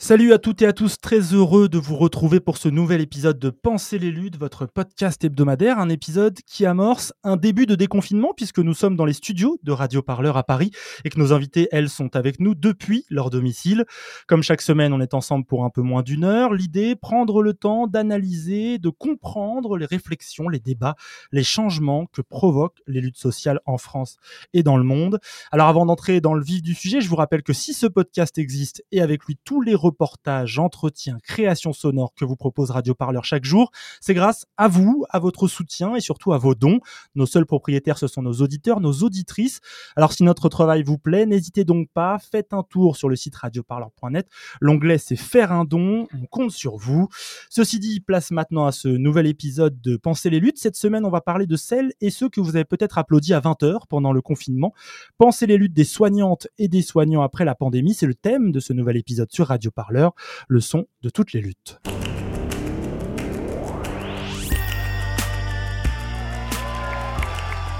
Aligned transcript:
Salut 0.00 0.32
à 0.32 0.38
toutes 0.38 0.62
et 0.62 0.66
à 0.66 0.72
tous, 0.72 1.00
très 1.00 1.18
heureux 1.34 1.68
de 1.68 1.76
vous 1.76 1.96
retrouver 1.96 2.38
pour 2.38 2.56
ce 2.56 2.68
nouvel 2.68 3.00
épisode 3.00 3.36
de 3.40 3.50
Penser 3.50 3.98
les 3.98 4.12
luttes, 4.12 4.38
votre 4.38 4.64
podcast 4.64 5.24
hebdomadaire, 5.24 5.80
un 5.80 5.88
épisode 5.88 6.38
qui 6.46 6.66
amorce 6.66 7.12
un 7.24 7.36
début 7.36 7.66
de 7.66 7.74
déconfinement 7.74 8.32
puisque 8.32 8.60
nous 8.60 8.74
sommes 8.74 8.94
dans 8.94 9.04
les 9.04 9.12
studios 9.12 9.58
de 9.64 9.72
Radio 9.72 10.00
Parleur 10.00 10.36
à 10.36 10.44
Paris 10.44 10.70
et 11.04 11.10
que 11.10 11.18
nos 11.18 11.32
invités, 11.32 11.66
elles, 11.72 11.88
sont 11.88 12.14
avec 12.14 12.38
nous 12.38 12.54
depuis 12.54 13.06
leur 13.10 13.28
domicile. 13.28 13.86
Comme 14.28 14.44
chaque 14.44 14.62
semaine, 14.62 14.92
on 14.92 15.00
est 15.00 15.14
ensemble 15.14 15.44
pour 15.44 15.64
un 15.64 15.70
peu 15.70 15.82
moins 15.82 16.02
d'une 16.02 16.22
heure. 16.22 16.54
L'idée, 16.54 16.94
prendre 16.94 17.42
le 17.42 17.52
temps 17.52 17.88
d'analyser, 17.88 18.78
de 18.78 18.90
comprendre 18.90 19.76
les 19.76 19.86
réflexions, 19.86 20.48
les 20.48 20.60
débats, 20.60 20.94
les 21.32 21.42
changements 21.44 22.06
que 22.06 22.22
provoquent 22.22 22.82
les 22.86 23.00
luttes 23.00 23.18
sociales 23.18 23.58
en 23.66 23.78
France 23.78 24.16
et 24.52 24.62
dans 24.62 24.76
le 24.76 24.84
monde. 24.84 25.18
Alors 25.50 25.66
avant 25.66 25.86
d'entrer 25.86 26.20
dans 26.20 26.34
le 26.34 26.44
vif 26.44 26.62
du 26.62 26.74
sujet, 26.74 27.00
je 27.00 27.08
vous 27.08 27.16
rappelle 27.16 27.42
que 27.42 27.52
si 27.52 27.74
ce 27.74 27.88
podcast 27.88 28.38
existe 28.38 28.84
et 28.92 29.00
avec 29.02 29.24
lui 29.24 29.36
tous 29.44 29.60
les 29.60 29.74
reportages, 29.88 30.58
entretiens, 30.58 31.18
créations 31.22 31.72
sonores 31.72 32.12
que 32.14 32.24
vous 32.24 32.36
propose 32.36 32.70
Radio 32.70 32.94
Parleur 32.94 33.24
chaque 33.24 33.44
jour, 33.44 33.70
c'est 34.00 34.14
grâce 34.14 34.46
à 34.56 34.68
vous, 34.68 35.04
à 35.10 35.18
votre 35.18 35.48
soutien 35.48 35.94
et 35.94 36.00
surtout 36.00 36.32
à 36.32 36.38
vos 36.38 36.54
dons. 36.54 36.80
Nos 37.14 37.26
seuls 37.26 37.46
propriétaires, 37.46 37.98
ce 37.98 38.06
sont 38.06 38.22
nos 38.22 38.34
auditeurs, 38.34 38.80
nos 38.80 38.92
auditrices. 38.92 39.60
Alors 39.96 40.12
si 40.12 40.22
notre 40.22 40.48
travail 40.48 40.82
vous 40.82 40.98
plaît, 40.98 41.26
n'hésitez 41.26 41.64
donc 41.64 41.88
pas, 41.92 42.18
faites 42.18 42.52
un 42.52 42.62
tour 42.62 42.96
sur 42.96 43.08
le 43.08 43.16
site 43.16 43.36
radioparleur.net. 43.36 44.28
L'onglet 44.60 44.98
c'est 44.98 45.16
faire 45.16 45.52
un 45.52 45.64
don, 45.64 46.06
on 46.14 46.26
compte 46.26 46.50
sur 46.50 46.76
vous. 46.76 47.08
Ceci 47.50 47.78
dit, 47.78 48.00
place 48.00 48.30
maintenant 48.30 48.66
à 48.66 48.72
ce 48.72 48.88
nouvel 48.88 49.26
épisode 49.26 49.80
de 49.80 49.96
Penser 49.96 50.30
les 50.30 50.40
luttes. 50.40 50.58
Cette 50.58 50.76
semaine, 50.76 51.04
on 51.04 51.10
va 51.10 51.20
parler 51.20 51.46
de 51.46 51.56
celles 51.56 51.92
et 52.00 52.10
ceux 52.10 52.28
que 52.28 52.40
vous 52.40 52.56
avez 52.56 52.64
peut-être 52.64 52.98
applaudis 52.98 53.34
à 53.34 53.40
20h 53.40 53.80
pendant 53.88 54.12
le 54.12 54.22
confinement. 54.22 54.72
Penser 55.18 55.46
les 55.46 55.56
luttes 55.56 55.74
des 55.74 55.84
soignantes 55.84 56.48
et 56.58 56.68
des 56.68 56.82
soignants 56.82 57.22
après 57.22 57.44
la 57.44 57.54
pandémie, 57.54 57.94
c'est 57.94 58.06
le 58.06 58.14
thème 58.14 58.52
de 58.52 58.60
ce 58.60 58.72
nouvel 58.72 58.96
épisode 58.96 59.30
sur 59.32 59.48
Radio 59.48 59.70
Parleur, 59.78 60.10
le 60.48 60.58
son 60.58 60.88
de 61.02 61.08
toutes 61.08 61.32
les 61.32 61.40
luttes. 61.40 61.78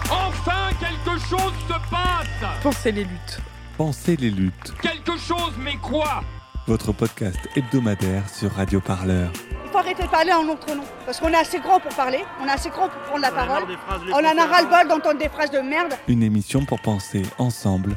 Enfin, 0.08 0.70
quelque 0.78 1.18
chose 1.18 1.52
se 1.66 1.90
passe 1.90 2.62
Pensez 2.62 2.92
les 2.92 3.02
luttes. 3.02 3.40
Pensez 3.76 4.14
les 4.14 4.30
luttes, 4.30 4.74
Quelque 4.80 5.16
chose, 5.18 5.54
mais 5.58 5.74
quoi? 5.82 6.22
Votre 6.68 6.92
podcast 6.92 7.38
hebdomadaire 7.56 8.28
sur 8.28 8.52
Radio 8.52 8.80
Parleur. 8.80 9.32
Il 9.64 9.70
faut 9.72 9.78
arrêter 9.78 10.04
de 10.04 10.08
parler 10.08 10.32
en 10.32 10.44
notre 10.44 10.72
nom. 10.76 10.84
Parce 11.04 11.18
qu'on 11.18 11.30
est 11.30 11.36
assez 11.36 11.58
grand 11.58 11.80
pour 11.80 11.92
parler, 11.96 12.20
on 12.40 12.46
est 12.46 12.50
assez 12.52 12.70
grand 12.70 12.88
pour 12.88 13.02
prendre 13.02 13.22
la 13.22 13.32
parole. 13.32 13.64
On 14.12 14.18
en 14.18 14.38
a 14.38 14.46
ras-le-bol 14.46 14.86
d'entendre 14.86 15.18
des 15.18 15.28
phrases 15.28 15.50
de 15.50 15.58
merde. 15.58 15.94
Une 16.06 16.22
émission 16.22 16.64
pour 16.64 16.80
penser 16.80 17.22
ensemble 17.38 17.96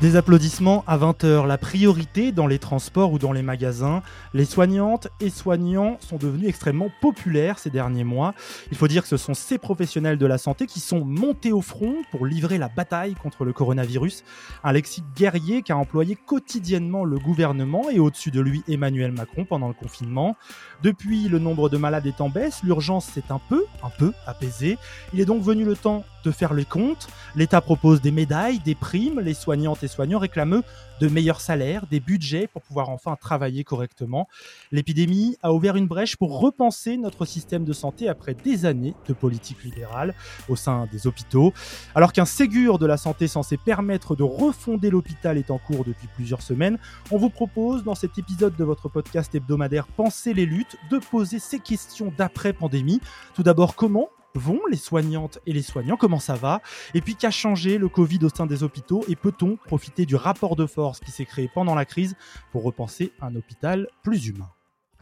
Des 0.00 0.14
applaudissements 0.14 0.84
à 0.86 0.96
20h. 0.96 1.44
La 1.48 1.58
priorité 1.58 2.30
dans 2.30 2.46
les 2.46 2.60
transports 2.60 3.10
ou 3.10 3.18
dans 3.18 3.32
les 3.32 3.42
magasins. 3.42 4.00
Les 4.32 4.44
soignantes 4.44 5.08
et 5.18 5.28
soignants 5.28 5.96
sont 5.98 6.18
devenus 6.18 6.48
extrêmement 6.48 6.88
populaires 7.00 7.58
ces 7.58 7.70
derniers 7.70 8.04
mois. 8.04 8.32
Il 8.70 8.76
faut 8.76 8.86
dire 8.86 9.02
que 9.02 9.08
ce 9.08 9.16
sont 9.16 9.34
ces 9.34 9.58
professionnels 9.58 10.16
de 10.16 10.26
la 10.26 10.38
santé 10.38 10.66
qui 10.66 10.78
sont 10.78 11.04
montés 11.04 11.50
au 11.50 11.62
front 11.62 11.96
pour 12.12 12.26
livrer 12.26 12.58
la 12.58 12.68
bataille 12.68 13.14
contre 13.14 13.44
le 13.44 13.52
coronavirus. 13.52 14.22
Un 14.62 14.70
lexique 14.70 15.04
guerrier 15.16 15.62
qu'a 15.62 15.76
employé 15.76 16.14
quotidiennement 16.14 17.04
le 17.04 17.18
gouvernement 17.18 17.90
et 17.90 17.98
au-dessus 17.98 18.30
de 18.30 18.40
lui 18.40 18.62
Emmanuel 18.68 19.10
Macron 19.10 19.46
pendant 19.46 19.66
le 19.66 19.74
confinement. 19.74 20.36
Depuis, 20.82 21.28
le 21.28 21.38
nombre 21.40 21.68
de 21.68 21.76
malades 21.76 22.06
est 22.06 22.20
en 22.20 22.28
baisse, 22.28 22.62
l'urgence 22.62 23.06
s'est 23.06 23.30
un 23.30 23.40
peu, 23.48 23.64
un 23.82 23.90
peu 23.90 24.12
apaisée. 24.26 24.78
Il 25.12 25.20
est 25.20 25.24
donc 25.24 25.42
venu 25.42 25.64
le 25.64 25.74
temps 25.74 26.04
de 26.24 26.30
faire 26.30 26.54
les 26.54 26.64
comptes. 26.64 27.08
L'État 27.34 27.60
propose 27.60 28.00
des 28.00 28.12
médailles, 28.12 28.60
des 28.60 28.76
primes, 28.76 29.18
les 29.20 29.34
soignantes 29.34 29.82
et 29.82 29.88
soignants 29.88 30.20
réclament 30.20 30.62
de 31.00 31.08
meilleurs 31.08 31.40
salaires, 31.40 31.86
des 31.90 32.00
budgets 32.00 32.46
pour 32.46 32.62
pouvoir 32.62 32.88
enfin 32.90 33.16
travailler 33.16 33.64
correctement. 33.64 34.28
L'épidémie 34.72 35.36
a 35.42 35.52
ouvert 35.52 35.76
une 35.76 35.86
brèche 35.86 36.16
pour 36.16 36.40
repenser 36.40 36.96
notre 36.96 37.24
système 37.24 37.64
de 37.64 37.72
santé 37.72 38.08
après 38.08 38.34
des 38.34 38.66
années 38.66 38.94
de 39.06 39.12
politique 39.12 39.62
libérale 39.64 40.14
au 40.48 40.56
sein 40.56 40.88
des 40.92 41.06
hôpitaux. 41.06 41.52
Alors 41.94 42.12
qu'un 42.12 42.24
Ségur 42.24 42.78
de 42.78 42.86
la 42.86 42.96
santé 42.96 43.28
censé 43.28 43.56
permettre 43.56 44.16
de 44.16 44.22
refonder 44.22 44.90
l'hôpital 44.90 45.38
est 45.38 45.50
en 45.50 45.58
cours 45.58 45.84
depuis 45.84 46.08
plusieurs 46.14 46.42
semaines, 46.42 46.78
on 47.10 47.18
vous 47.18 47.30
propose 47.30 47.84
dans 47.84 47.94
cet 47.94 48.18
épisode 48.18 48.56
de 48.56 48.64
votre 48.64 48.88
podcast 48.88 49.34
hebdomadaire 49.34 49.86
Penser 49.86 50.34
les 50.34 50.46
luttes 50.46 50.76
de 50.90 50.98
poser 50.98 51.38
ces 51.38 51.58
questions 51.58 52.12
d'après-pandémie. 52.16 53.00
Tout 53.34 53.42
d'abord, 53.42 53.74
comment 53.74 54.08
vont 54.38 54.60
les 54.70 54.76
soignantes 54.76 55.38
et 55.46 55.52
les 55.52 55.62
soignants 55.62 55.96
Comment 55.96 56.20
ça 56.20 56.34
va? 56.34 56.62
Et 56.94 57.00
puis 57.00 57.16
qu'a 57.16 57.30
changé 57.30 57.78
le 57.78 57.88
Covid 57.88 58.20
au 58.22 58.28
sein 58.28 58.46
des 58.46 58.62
hôpitaux? 58.62 59.04
Et 59.08 59.16
peut-on 59.16 59.56
profiter 59.56 60.06
du 60.06 60.16
rapport 60.16 60.56
de 60.56 60.66
force 60.66 61.00
qui 61.00 61.10
s'est 61.10 61.24
créé 61.24 61.50
pendant 61.52 61.74
la 61.74 61.84
crise 61.84 62.14
pour 62.52 62.62
repenser 62.62 63.12
un 63.20 63.34
hôpital 63.34 63.88
plus 64.02 64.28
humain? 64.28 64.48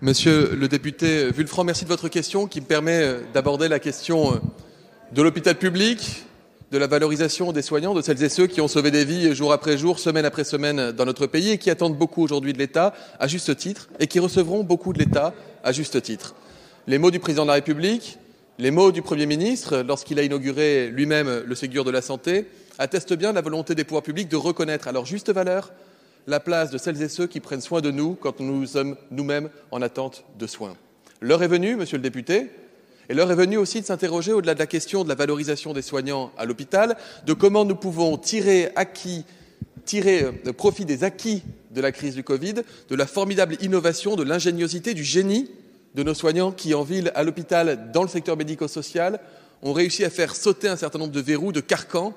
Monsieur 0.02 0.54
le 0.54 0.68
député 0.68 1.30
Vulfranc, 1.30 1.64
merci 1.64 1.84
de 1.84 1.88
votre 1.88 2.08
question 2.08 2.46
qui 2.46 2.60
me 2.60 2.66
permet 2.66 3.20
d'aborder 3.32 3.68
la 3.68 3.78
question 3.78 4.40
de 5.12 5.22
l'hôpital 5.22 5.56
public, 5.56 6.26
de 6.70 6.78
la 6.78 6.86
valorisation 6.86 7.52
des 7.52 7.62
soignants, 7.62 7.94
de 7.94 8.02
celles 8.02 8.22
et 8.22 8.28
ceux 8.28 8.46
qui 8.46 8.60
ont 8.60 8.68
sauvé 8.68 8.90
des 8.90 9.04
vies 9.04 9.34
jour 9.34 9.52
après 9.52 9.78
jour, 9.78 9.98
semaine 9.98 10.24
après 10.24 10.44
semaine 10.44 10.92
dans 10.92 11.04
notre 11.04 11.26
pays 11.26 11.50
et 11.50 11.58
qui 11.58 11.70
attendent 11.70 11.96
beaucoup 11.96 12.22
aujourd'hui 12.22 12.52
de 12.52 12.58
l'État 12.58 12.92
à 13.20 13.26
juste 13.26 13.56
titre 13.56 13.88
et 14.00 14.06
qui 14.06 14.18
recevront 14.18 14.64
beaucoup 14.64 14.92
de 14.92 14.98
l'État 14.98 15.32
à 15.62 15.72
juste 15.72 16.02
titre. 16.02 16.34
Les 16.86 16.98
mots 16.98 17.10
du 17.10 17.18
président 17.18 17.44
de 17.44 17.48
la 17.48 17.54
République, 17.54 18.18
les 18.58 18.70
mots 18.70 18.90
du 18.90 19.02
Premier 19.02 19.26
ministre, 19.26 19.84
lorsqu'il 19.86 20.18
a 20.18 20.22
inauguré 20.22 20.88
lui-même 20.88 21.42
le 21.46 21.54
Ségur 21.54 21.84
de 21.84 21.90
la 21.90 22.00
santé, 22.00 22.46
attestent 22.78 23.12
bien 23.12 23.32
la 23.32 23.42
volonté 23.42 23.74
des 23.74 23.84
pouvoirs 23.84 24.02
publics 24.02 24.28
de 24.28 24.36
reconnaître 24.36 24.88
à 24.88 24.92
leur 24.92 25.04
juste 25.04 25.30
valeur 25.30 25.72
la 26.26 26.40
place 26.40 26.70
de 26.70 26.78
celles 26.78 27.00
et 27.02 27.08
ceux 27.08 27.26
qui 27.26 27.40
prennent 27.40 27.60
soin 27.60 27.80
de 27.80 27.90
nous 27.90 28.14
quand 28.14 28.40
nous 28.40 28.66
sommes 28.66 28.96
nous-mêmes 29.10 29.50
en 29.70 29.82
attente 29.82 30.24
de 30.38 30.46
soins. 30.46 30.76
L'heure 31.20 31.42
est 31.42 31.48
venue, 31.48 31.76
monsieur 31.76 31.98
le 31.98 32.02
député, 32.02 32.48
et 33.08 33.14
l'heure 33.14 33.30
est 33.30 33.36
venue 33.36 33.58
aussi 33.58 33.80
de 33.80 33.86
s'interroger 33.86 34.32
au-delà 34.32 34.54
de 34.54 34.58
la 34.58 34.66
question 34.66 35.04
de 35.04 35.08
la 35.08 35.14
valorisation 35.14 35.72
des 35.72 35.82
soignants 35.82 36.32
à 36.38 36.46
l'hôpital, 36.46 36.96
de 37.26 37.32
comment 37.34 37.64
nous 37.64 37.76
pouvons 37.76 38.16
tirer, 38.16 38.70
acquis, 38.74 39.24
tirer 39.84 40.32
profit 40.56 40.84
des 40.84 41.04
acquis 41.04 41.42
de 41.70 41.80
la 41.80 41.92
crise 41.92 42.14
du 42.14 42.24
Covid, 42.24 42.54
de 42.88 42.96
la 42.96 43.06
formidable 43.06 43.56
innovation, 43.60 44.16
de 44.16 44.24
l'ingéniosité, 44.24 44.94
du 44.94 45.04
génie 45.04 45.50
de 45.96 46.02
nos 46.02 46.14
soignants 46.14 46.52
qui, 46.52 46.74
en 46.74 46.82
ville, 46.82 47.10
à 47.14 47.24
l'hôpital, 47.24 47.90
dans 47.90 48.02
le 48.02 48.08
secteur 48.08 48.36
médico-social, 48.36 49.18
ont 49.62 49.72
réussi 49.72 50.04
à 50.04 50.10
faire 50.10 50.36
sauter 50.36 50.68
un 50.68 50.76
certain 50.76 50.98
nombre 50.98 51.12
de 51.12 51.20
verrous, 51.20 51.52
de 51.52 51.60
carcans, 51.60 52.14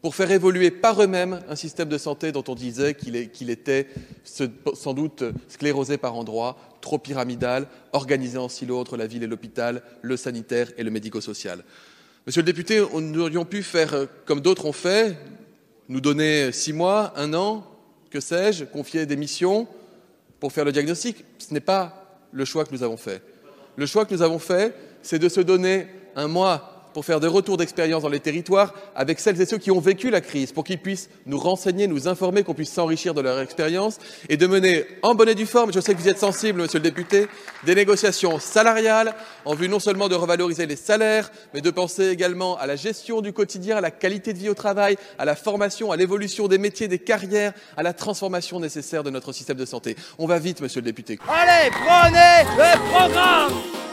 pour 0.00 0.14
faire 0.14 0.30
évoluer 0.30 0.70
par 0.70 1.02
eux-mêmes 1.02 1.40
un 1.48 1.56
système 1.56 1.88
de 1.88 1.98
santé 1.98 2.32
dont 2.32 2.44
on 2.48 2.54
disait 2.54 2.94
qu'il 2.94 3.50
était 3.50 3.88
sans 4.24 4.94
doute 4.94 5.24
sclérosé 5.48 5.98
par 5.98 6.14
endroits, 6.14 6.56
trop 6.80 6.98
pyramidal, 6.98 7.66
organisé 7.92 8.38
en 8.38 8.48
silo 8.48 8.78
entre 8.78 8.96
la 8.96 9.06
ville 9.06 9.24
et 9.24 9.26
l'hôpital, 9.26 9.82
le 10.00 10.16
sanitaire 10.16 10.70
et 10.78 10.84
le 10.84 10.90
médico-social. 10.90 11.64
Monsieur 12.26 12.40
le 12.40 12.46
député, 12.46 12.82
nous 12.94 13.20
aurions 13.20 13.44
pu 13.44 13.62
faire 13.62 14.06
comme 14.24 14.40
d'autres 14.40 14.66
ont 14.66 14.72
fait, 14.72 15.18
nous 15.88 16.00
donner 16.00 16.52
six 16.52 16.72
mois, 16.72 17.12
un 17.16 17.34
an, 17.34 17.66
que 18.10 18.20
sais-je, 18.20 18.64
confier 18.64 19.04
des 19.04 19.16
missions 19.16 19.66
pour 20.38 20.52
faire 20.52 20.64
le 20.64 20.72
diagnostic. 20.72 21.24
Ce 21.38 21.52
n'est 21.52 21.60
pas 21.60 21.99
le 22.32 22.44
choix 22.44 22.64
que 22.64 22.72
nous 22.72 22.82
avons 22.82 22.96
fait. 22.96 23.22
Le 23.76 23.86
choix 23.86 24.04
que 24.04 24.14
nous 24.14 24.22
avons 24.22 24.38
fait, 24.38 24.74
c'est 25.02 25.18
de 25.18 25.28
se 25.28 25.40
donner 25.40 25.86
un 26.16 26.28
mois 26.28 26.79
pour 26.92 27.04
faire 27.04 27.20
des 27.20 27.28
retours 27.28 27.56
d'expérience 27.56 28.02
dans 28.02 28.08
les 28.08 28.20
territoires 28.20 28.74
avec 28.94 29.20
celles 29.20 29.40
et 29.40 29.46
ceux 29.46 29.58
qui 29.58 29.70
ont 29.70 29.80
vécu 29.80 30.10
la 30.10 30.20
crise, 30.20 30.52
pour 30.52 30.64
qu'ils 30.64 30.78
puissent 30.78 31.10
nous 31.26 31.38
renseigner, 31.38 31.86
nous 31.86 32.08
informer, 32.08 32.42
qu'on 32.42 32.54
puisse 32.54 32.72
s'enrichir 32.72 33.14
de 33.14 33.20
leur 33.20 33.40
expérience 33.40 33.98
et 34.28 34.36
de 34.36 34.46
mener 34.46 34.84
en 35.02 35.14
bonne 35.14 35.28
et 35.28 35.34
due 35.34 35.46
forme, 35.46 35.72
je 35.72 35.80
sais 35.80 35.94
que 35.94 36.00
vous 36.00 36.08
êtes 36.08 36.18
sensible, 36.18 36.60
monsieur 36.60 36.78
le 36.78 36.84
député, 36.84 37.28
des 37.64 37.74
négociations 37.74 38.38
salariales 38.38 39.14
en 39.44 39.54
vue 39.54 39.68
non 39.68 39.78
seulement 39.78 40.08
de 40.08 40.14
revaloriser 40.14 40.66
les 40.66 40.76
salaires, 40.76 41.30
mais 41.54 41.60
de 41.60 41.70
penser 41.70 42.08
également 42.08 42.56
à 42.58 42.66
la 42.66 42.76
gestion 42.76 43.20
du 43.20 43.32
quotidien, 43.32 43.76
à 43.76 43.80
la 43.80 43.90
qualité 43.90 44.32
de 44.32 44.38
vie 44.38 44.48
au 44.48 44.54
travail, 44.54 44.96
à 45.18 45.24
la 45.24 45.36
formation, 45.36 45.92
à 45.92 45.96
l'évolution 45.96 46.48
des 46.48 46.58
métiers, 46.58 46.88
des 46.88 46.98
carrières, 46.98 47.52
à 47.76 47.82
la 47.82 47.92
transformation 47.92 48.60
nécessaire 48.60 49.02
de 49.02 49.10
notre 49.10 49.32
système 49.32 49.56
de 49.56 49.64
santé. 49.64 49.96
On 50.18 50.26
va 50.26 50.38
vite, 50.38 50.60
monsieur 50.60 50.80
le 50.80 50.86
député. 50.86 51.18
Allez, 51.28 51.70
prenez 51.70 52.44
le 52.56 52.78
programme 52.90 53.89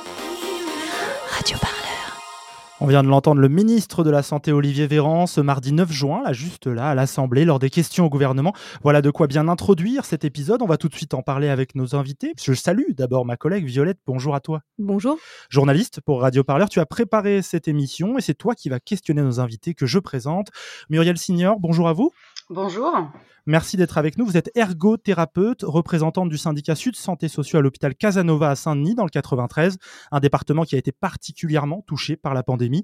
On 2.79 2.85
vient 2.85 3.01
de 3.01 3.07
l'entendre, 3.07 3.41
le 3.41 3.49
ministre 3.49 4.03
de 4.03 4.11
la 4.11 4.21
Santé 4.21 4.51
Olivier 4.51 4.85
Véran, 4.85 5.25
ce 5.25 5.41
mardi 5.41 5.71
9 5.71 5.91
juin, 5.91 6.21
là, 6.23 6.31
juste 6.31 6.67
là, 6.67 6.89
à 6.91 6.95
l'Assemblée, 6.95 7.43
lors 7.43 7.57
des 7.57 7.71
questions 7.71 8.05
au 8.05 8.09
gouvernement. 8.09 8.53
Voilà 8.83 9.01
de 9.01 9.09
quoi 9.09 9.25
bien 9.25 9.47
introduire 9.47 10.05
cet 10.05 10.23
épisode. 10.23 10.61
On 10.61 10.67
va 10.67 10.77
tout 10.77 10.87
de 10.87 10.93
suite 10.93 11.15
en 11.15 11.23
parler 11.23 11.49
avec 11.49 11.73
nos 11.73 11.95
invités. 11.95 12.33
Je 12.39 12.53
salue 12.53 12.91
d'abord 12.91 13.25
ma 13.25 13.35
collègue 13.35 13.65
Violette. 13.65 13.97
Bonjour 14.05 14.35
à 14.35 14.41
toi. 14.41 14.61
Bonjour. 14.77 15.17
Journaliste 15.49 16.01
pour 16.01 16.21
Radio 16.21 16.43
Parleur, 16.43 16.69
tu 16.69 16.79
as 16.79 16.85
préparé 16.85 17.41
cette 17.41 17.67
émission 17.67 18.19
et 18.19 18.21
c'est 18.21 18.35
toi 18.35 18.53
qui 18.53 18.69
vas 18.69 18.79
questionner 18.79 19.23
nos 19.23 19.39
invités 19.39 19.73
que 19.73 19.87
je 19.87 19.97
présente. 19.97 20.49
Muriel 20.91 21.17
Signor, 21.17 21.59
bonjour 21.59 21.87
à 21.87 21.93
vous. 21.93 22.11
Bonjour. 22.51 23.09
Merci 23.49 23.77
d'être 23.77 23.97
avec 23.97 24.17
nous. 24.17 24.25
Vous 24.25 24.35
êtes 24.35 24.51
ergothérapeute, 24.55 25.61
représentante 25.63 26.27
du 26.27 26.37
syndicat 26.37 26.75
Sud 26.75 26.97
Santé 26.97 27.29
Sociaux 27.29 27.59
à 27.59 27.61
l'hôpital 27.61 27.95
Casanova 27.95 28.49
à 28.49 28.55
Saint-Denis 28.57 28.93
dans 28.93 29.05
le 29.05 29.09
93, 29.09 29.77
un 30.11 30.19
département 30.19 30.63
qui 30.63 30.75
a 30.75 30.77
été 30.77 30.91
particulièrement 30.91 31.81
touché 31.87 32.17
par 32.17 32.33
la 32.33 32.43
pandémie. 32.43 32.83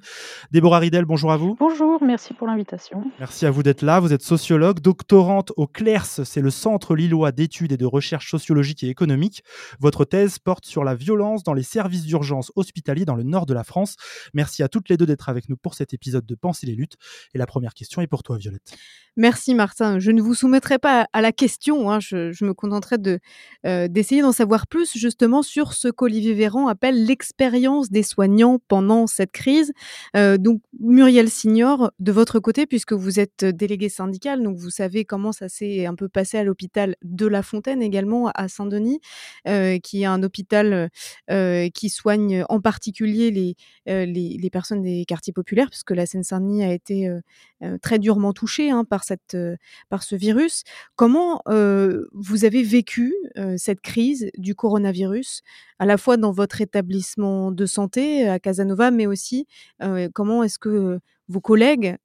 Déborah 0.52 0.80
Ridel, 0.80 1.04
bonjour 1.04 1.34
à 1.34 1.38
vous. 1.38 1.58
Bonjour, 1.60 2.02
merci 2.02 2.34
pour 2.34 2.48
l'invitation. 2.48 3.04
Merci 3.20 3.46
à 3.46 3.52
vous 3.52 3.62
d'être 3.62 3.82
là. 3.82 4.00
Vous 4.00 4.14
êtes 4.14 4.22
sociologue, 4.22 4.80
doctorante 4.80 5.52
au 5.58 5.68
CLERS, 5.68 6.24
c'est 6.24 6.40
le 6.40 6.50
Centre 6.50 6.96
Lillois 6.96 7.34
d'études 7.34 7.74
et 7.74 7.78
de 7.78 7.86
recherche 7.86 8.32
sociologique 8.32 8.86
et 8.86 8.88
économique. 8.88 9.44
Votre 9.82 10.06
thèse 10.06 10.40
porte 10.40 10.66
sur 10.66 10.86
la 10.86 10.96
violence 10.96 11.44
dans 11.44 11.54
les 11.54 11.64
services 11.64 12.06
d'urgence 12.06 12.54
hospitaliers 12.56 13.04
dans 13.04 13.16
le 13.16 13.24
nord 13.24 13.46
de 13.46 13.54
la 13.54 13.66
France. 13.66 13.98
Merci 14.34 14.64
à 14.64 14.70
toutes 14.70 14.88
les 14.88 14.96
deux 14.96 15.06
d'être 15.06 15.28
avec 15.28 15.50
nous 15.50 15.58
pour 15.58 15.74
cet 15.74 15.94
épisode 15.94 16.26
de 16.26 16.36
Penser 16.36 16.68
les 16.68 16.76
luttes. 16.76 16.96
Et 17.34 17.38
la 17.38 17.46
première 17.46 17.74
question 17.74 18.02
est 18.02 18.08
pour 18.08 18.24
toi, 18.24 18.38
Violette. 18.38 18.78
Merci 19.16 19.54
Martin. 19.54 20.00
Je 20.00 20.10
ne 20.10 20.24
vous 20.24 20.34
soumettrai 20.54 20.78
pas 20.78 21.08
à 21.14 21.22
la 21.22 21.32
question. 21.32 21.90
Hein. 21.90 22.00
Je, 22.00 22.46
me 22.46 22.54
contenterai 22.54 23.00
de 23.00 23.20
euh, 23.66 23.88
d'essayer 23.88 24.22
d'en 24.22 24.32
savoir 24.32 24.68
plus 24.68 24.96
justement 24.96 25.42
sur 25.42 25.74
ce 25.74 25.88
qu'Olivier 25.88 26.36
Véran 26.36 26.68
appelle 26.68 27.06
l'expérience 27.06 27.90
des 27.90 28.04
soignants 28.04 28.60
pendant 28.68 29.08
cette 29.08 29.32
crise. 29.32 29.74
Euh, 30.16 30.38
donc 30.38 30.62
Muriel 30.80 31.32
Signor, 31.32 31.92
de 31.98 32.12
votre 32.12 32.40
côté, 32.40 32.68
puisque 32.68 32.94
vous 32.94 33.20
êtes 33.20 33.46
délégué 33.46 33.90
syndical, 33.90 34.44
donc 34.44 34.58
vous 34.58 34.70
savez 34.70 35.06
comment 35.06 35.32
ça 35.32 35.50
s'est 35.50 35.88
un 35.88 35.96
peu 35.96 36.08
passé 36.08 36.38
à 36.38 36.44
l'hôpital 36.44 36.98
de 37.02 37.26
La 37.26 37.42
Fontaine 37.42 37.82
également 37.82 38.30
à 38.36 38.48
Saint-Denis, 38.48 39.00
euh, 39.48 39.80
qui 39.80 40.04
est 40.04 40.06
un 40.06 40.22
hôpital 40.22 40.92
euh, 41.32 41.70
qui 41.74 41.90
soigne 41.90 42.46
en 42.48 42.62
particulier 42.62 43.32
les, 43.32 43.56
euh, 43.90 44.06
les, 44.06 44.50
personnes 44.52 44.84
des 44.84 45.04
quartiers 45.06 45.34
populaires, 45.34 45.70
puisque 45.70 45.92
la 45.92 46.06
Seine-Saint-Denis 46.06 46.64
a 46.64 46.74
été 46.74 47.08
euh, 47.64 47.78
très 47.82 47.98
durement 47.98 48.34
touchée 48.34 48.70
hein, 48.70 48.84
par 48.84 49.04
cette 49.04 49.38
par 49.90 50.04
ce 50.04 50.16
virus. 50.16 50.43
Comment 50.96 51.42
vous 51.46 52.46
avez 52.46 52.64
vécu 52.64 53.14
cette 53.58 53.82
crise 53.82 54.30
du 54.38 54.56
coronavirus, 54.56 55.42
à 55.80 55.86
la 55.86 55.98
fois 55.98 56.18
dans 56.18 56.32
votre 56.32 56.62
établissement 56.62 57.52
de 57.52 57.66
santé 57.66 58.28
à 58.28 58.40
Casanova, 58.40 58.92
mais 58.92 59.06
aussi 59.08 59.48
comment 60.14 60.44
est-ce 60.44 60.60
que 60.60 61.00
vos 61.28 61.42
collègues 61.42 61.98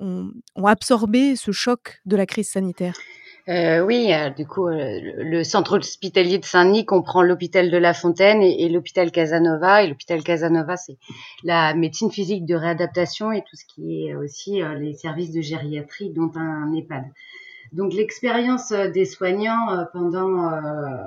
ont 0.00 0.66
absorbé 0.66 1.36
ce 1.36 1.52
choc 1.52 2.00
de 2.06 2.16
la 2.16 2.26
crise 2.26 2.48
sanitaire? 2.50 2.94
Euh, 3.48 3.80
oui, 3.80 4.12
euh, 4.12 4.30
du 4.30 4.46
coup, 4.46 4.68
euh, 4.68 5.00
le 5.16 5.42
centre 5.42 5.78
hospitalier 5.78 6.38
de 6.38 6.44
Saint-Denis 6.44 6.86
comprend 6.86 7.22
l'hôpital 7.22 7.72
de 7.72 7.76
La 7.76 7.92
Fontaine 7.92 8.40
et, 8.40 8.68
l'hôpital 8.68 9.10
Casanova. 9.10 9.82
Et 9.82 9.88
l'hôpital 9.88 10.22
Casanova, 10.22 10.76
c'est 10.76 10.96
la 11.42 11.74
médecine 11.74 12.10
physique 12.10 12.44
de 12.44 12.54
réadaptation 12.54 13.32
et 13.32 13.40
tout 13.42 13.56
ce 13.56 13.64
qui 13.64 14.06
est 14.06 14.14
aussi 14.14 14.60
les 14.78 14.94
services 14.94 15.32
de 15.32 15.40
gériatrie, 15.40 16.10
dont 16.10 16.30
un 16.36 16.72
EHPAD. 16.72 17.04
Donc 17.72 17.94
l'expérience 17.94 18.70
des 18.70 19.06
soignants 19.06 19.86
pendant 19.94 20.50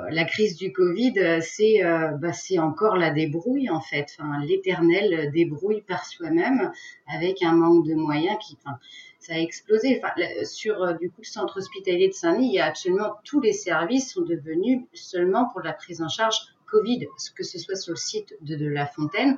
la 0.10 0.26
crise 0.26 0.58
du 0.58 0.74
Covid, 0.74 1.14
c'est 1.42 1.84
bah, 2.20 2.32
encore 2.60 2.96
la 2.96 3.12
débrouille 3.12 3.70
en 3.70 3.82
fait, 3.82 4.08
enfin, 4.18 4.44
l'éternelle 4.44 5.32
débrouille 5.32 5.82
par 5.82 6.06
soi-même 6.06 6.72
avec 7.08 7.44
un 7.44 7.52
manque 7.52 7.86
de 7.86 7.94
moyens 7.94 8.38
qui, 8.42 8.58
enfin, 8.66 8.80
ça 9.26 9.34
a 9.34 9.40
explosé. 9.40 10.02
Enfin, 10.04 10.14
sur 10.44 10.98
du 10.98 11.10
coup 11.10 11.22
le 11.22 11.28
centre 11.28 11.58
hospitalier 11.58 12.08
de 12.08 12.14
Saint-Denis, 12.14 12.50
il 12.50 12.54
y 12.54 12.60
a 12.60 12.66
absolument 12.66 13.16
tous 13.24 13.42
les 13.42 13.54
services 13.54 14.14
sont 14.14 14.22
devenus 14.22 14.82
seulement 14.94 15.50
pour 15.52 15.62
la 15.62 15.74
prise 15.74 16.02
en 16.02 16.10
charge 16.10 16.36
Covid, 16.66 17.08
que 17.36 17.44
ce 17.44 17.60
soit 17.60 17.76
sur 17.76 17.94
le 17.94 17.98
site 17.98 18.36
de, 18.42 18.68
La 18.68 18.86
Fontaine, 18.86 19.38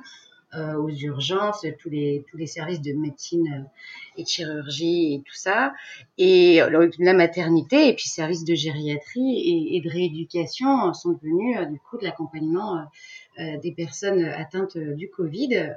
euh, 0.54 0.74
aux 0.74 0.88
urgences, 0.88 1.66
tous 1.78 1.90
les 1.90 2.24
tous 2.30 2.38
les 2.38 2.46
services 2.46 2.80
de 2.80 2.94
médecine 2.94 3.68
et 4.16 4.22
de 4.22 4.28
chirurgie 4.28 5.14
et 5.14 5.18
tout 5.18 5.34
ça, 5.34 5.74
et 6.16 6.60
la 6.98 7.12
maternité 7.12 7.88
et 7.88 7.94
puis 7.94 8.08
services 8.08 8.44
de 8.44 8.54
gériatrie 8.54 9.76
et, 9.76 9.80
de 9.82 9.90
rééducation 9.90 10.94
sont 10.94 11.12
devenus 11.12 11.58
euh, 11.58 11.64
du 11.66 11.78
coup 11.78 11.98
de 11.98 12.04
l'accompagnement 12.04 12.78
euh, 13.38 13.58
des 13.62 13.72
personnes 13.72 14.24
atteintes 14.24 14.78
du 14.78 15.10
Covid. 15.10 15.70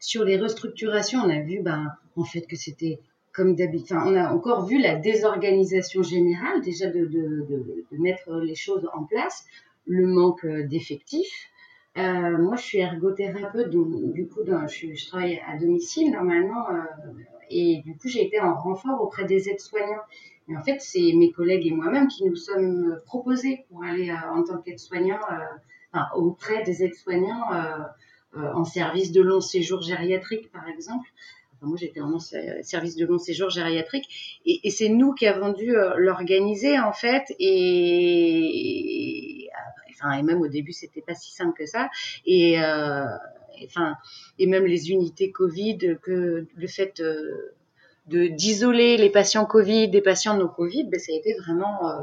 Sur 0.00 0.24
les 0.24 0.36
restructurations, 0.36 1.20
on 1.20 1.30
a 1.30 1.40
vu 1.40 1.60
ben 1.60 1.86
en 2.16 2.24
fait 2.24 2.42
que 2.42 2.56
c'était 2.56 3.00
comme 3.32 3.54
d'habitude. 3.54 3.96
Enfin, 3.96 4.10
on 4.10 4.16
a 4.16 4.32
encore 4.32 4.66
vu 4.66 4.80
la 4.80 4.96
désorganisation 4.96 6.02
générale 6.02 6.60
déjà 6.60 6.88
de, 6.88 7.06
de, 7.06 7.46
de, 7.48 7.98
mettre 7.98 8.32
les 8.40 8.56
choses 8.56 8.88
en 8.94 9.04
place, 9.04 9.44
le 9.86 10.06
manque 10.06 10.44
d'effectifs. 10.46 11.48
Euh, 11.96 12.38
moi, 12.38 12.56
je 12.56 12.62
suis 12.62 12.78
ergothérapeute, 12.78 13.70
donc 13.70 14.12
du 14.12 14.28
coup, 14.28 14.40
je, 14.44 15.08
travaille 15.08 15.40
à 15.46 15.56
domicile 15.56 16.12
normalement, 16.12 16.68
euh, 16.70 16.82
et 17.50 17.82
du 17.84 17.96
coup, 17.96 18.08
j'ai 18.08 18.24
été 18.24 18.40
en 18.40 18.54
renfort 18.54 19.00
auprès 19.02 19.24
des 19.24 19.48
aides-soignants. 19.48 20.02
Et 20.48 20.56
en 20.56 20.62
fait, 20.62 20.78
c'est 20.80 21.12
mes 21.14 21.32
collègues 21.32 21.66
et 21.66 21.72
moi-même 21.72 22.08
qui 22.08 22.24
nous 22.24 22.36
sommes 22.36 23.00
proposés 23.04 23.66
pour 23.68 23.82
aller 23.82 24.10
euh, 24.10 24.32
en 24.32 24.44
tant 24.44 24.58
qu'aide-soignant 24.58 25.18
enfin, 25.92 26.06
auprès 26.14 26.62
des 26.62 26.84
aides-soignants 26.84 27.50
en 28.36 28.64
service 28.64 29.12
de 29.12 29.22
long 29.22 29.40
séjour 29.40 29.82
gériatrique, 29.82 30.50
par 30.52 30.68
exemple. 30.68 31.08
Moi, 31.60 31.76
j'étais 31.76 32.00
en 32.00 32.20
service 32.20 32.94
de 32.94 33.04
long 33.04 33.18
séjour 33.18 33.50
gériatrique, 33.50 34.38
et, 34.46 34.60
et 34.62 34.70
c'est 34.70 34.88
nous 34.88 35.12
qui 35.12 35.26
avons 35.26 35.52
dû 35.52 35.74
l'organiser 35.96 36.78
en 36.78 36.92
fait, 36.92 37.24
et 37.40 39.48
Enfin, 40.00 40.12
et 40.12 40.22
même 40.22 40.40
au 40.40 40.48
début, 40.48 40.72
c'était 40.72 41.00
pas 41.00 41.14
si 41.14 41.32
simple 41.32 41.56
que 41.56 41.66
ça. 41.66 41.90
Et 42.24 42.60
euh, 42.60 43.04
enfin, 43.64 43.96
et 44.38 44.46
même 44.46 44.64
les 44.64 44.90
unités 44.90 45.30
Covid, 45.30 45.78
que 46.02 46.46
le 46.54 46.66
fait 46.66 47.00
euh, 47.00 47.54
de 48.06 48.28
d'isoler 48.28 48.96
les 48.96 49.10
patients 49.10 49.44
Covid 49.44 49.88
des 49.88 50.00
patients 50.00 50.36
non 50.36 50.48
Covid, 50.48 50.84
ben, 50.84 51.00
ça 51.00 51.12
a 51.12 51.16
été 51.16 51.34
vraiment 51.34 51.90
euh, 51.90 52.02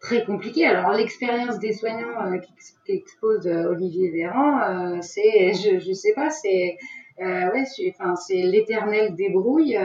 très 0.00 0.24
compliqué. 0.24 0.66
Alors 0.66 0.92
l'expérience 0.92 1.58
des 1.58 1.72
soignants 1.72 2.32
euh, 2.32 2.38
qu'expose 2.86 3.46
Olivier 3.46 4.10
Véran, 4.10 5.00
c'est, 5.02 5.52
je, 5.54 5.78
je 5.78 5.92
sais 5.92 6.12
pas, 6.14 6.30
c'est 6.30 6.76
ouais, 7.18 7.64
enfin 7.90 8.14
c'est 8.16 8.42
l'éternel 8.42 9.14
débrouille. 9.14 9.78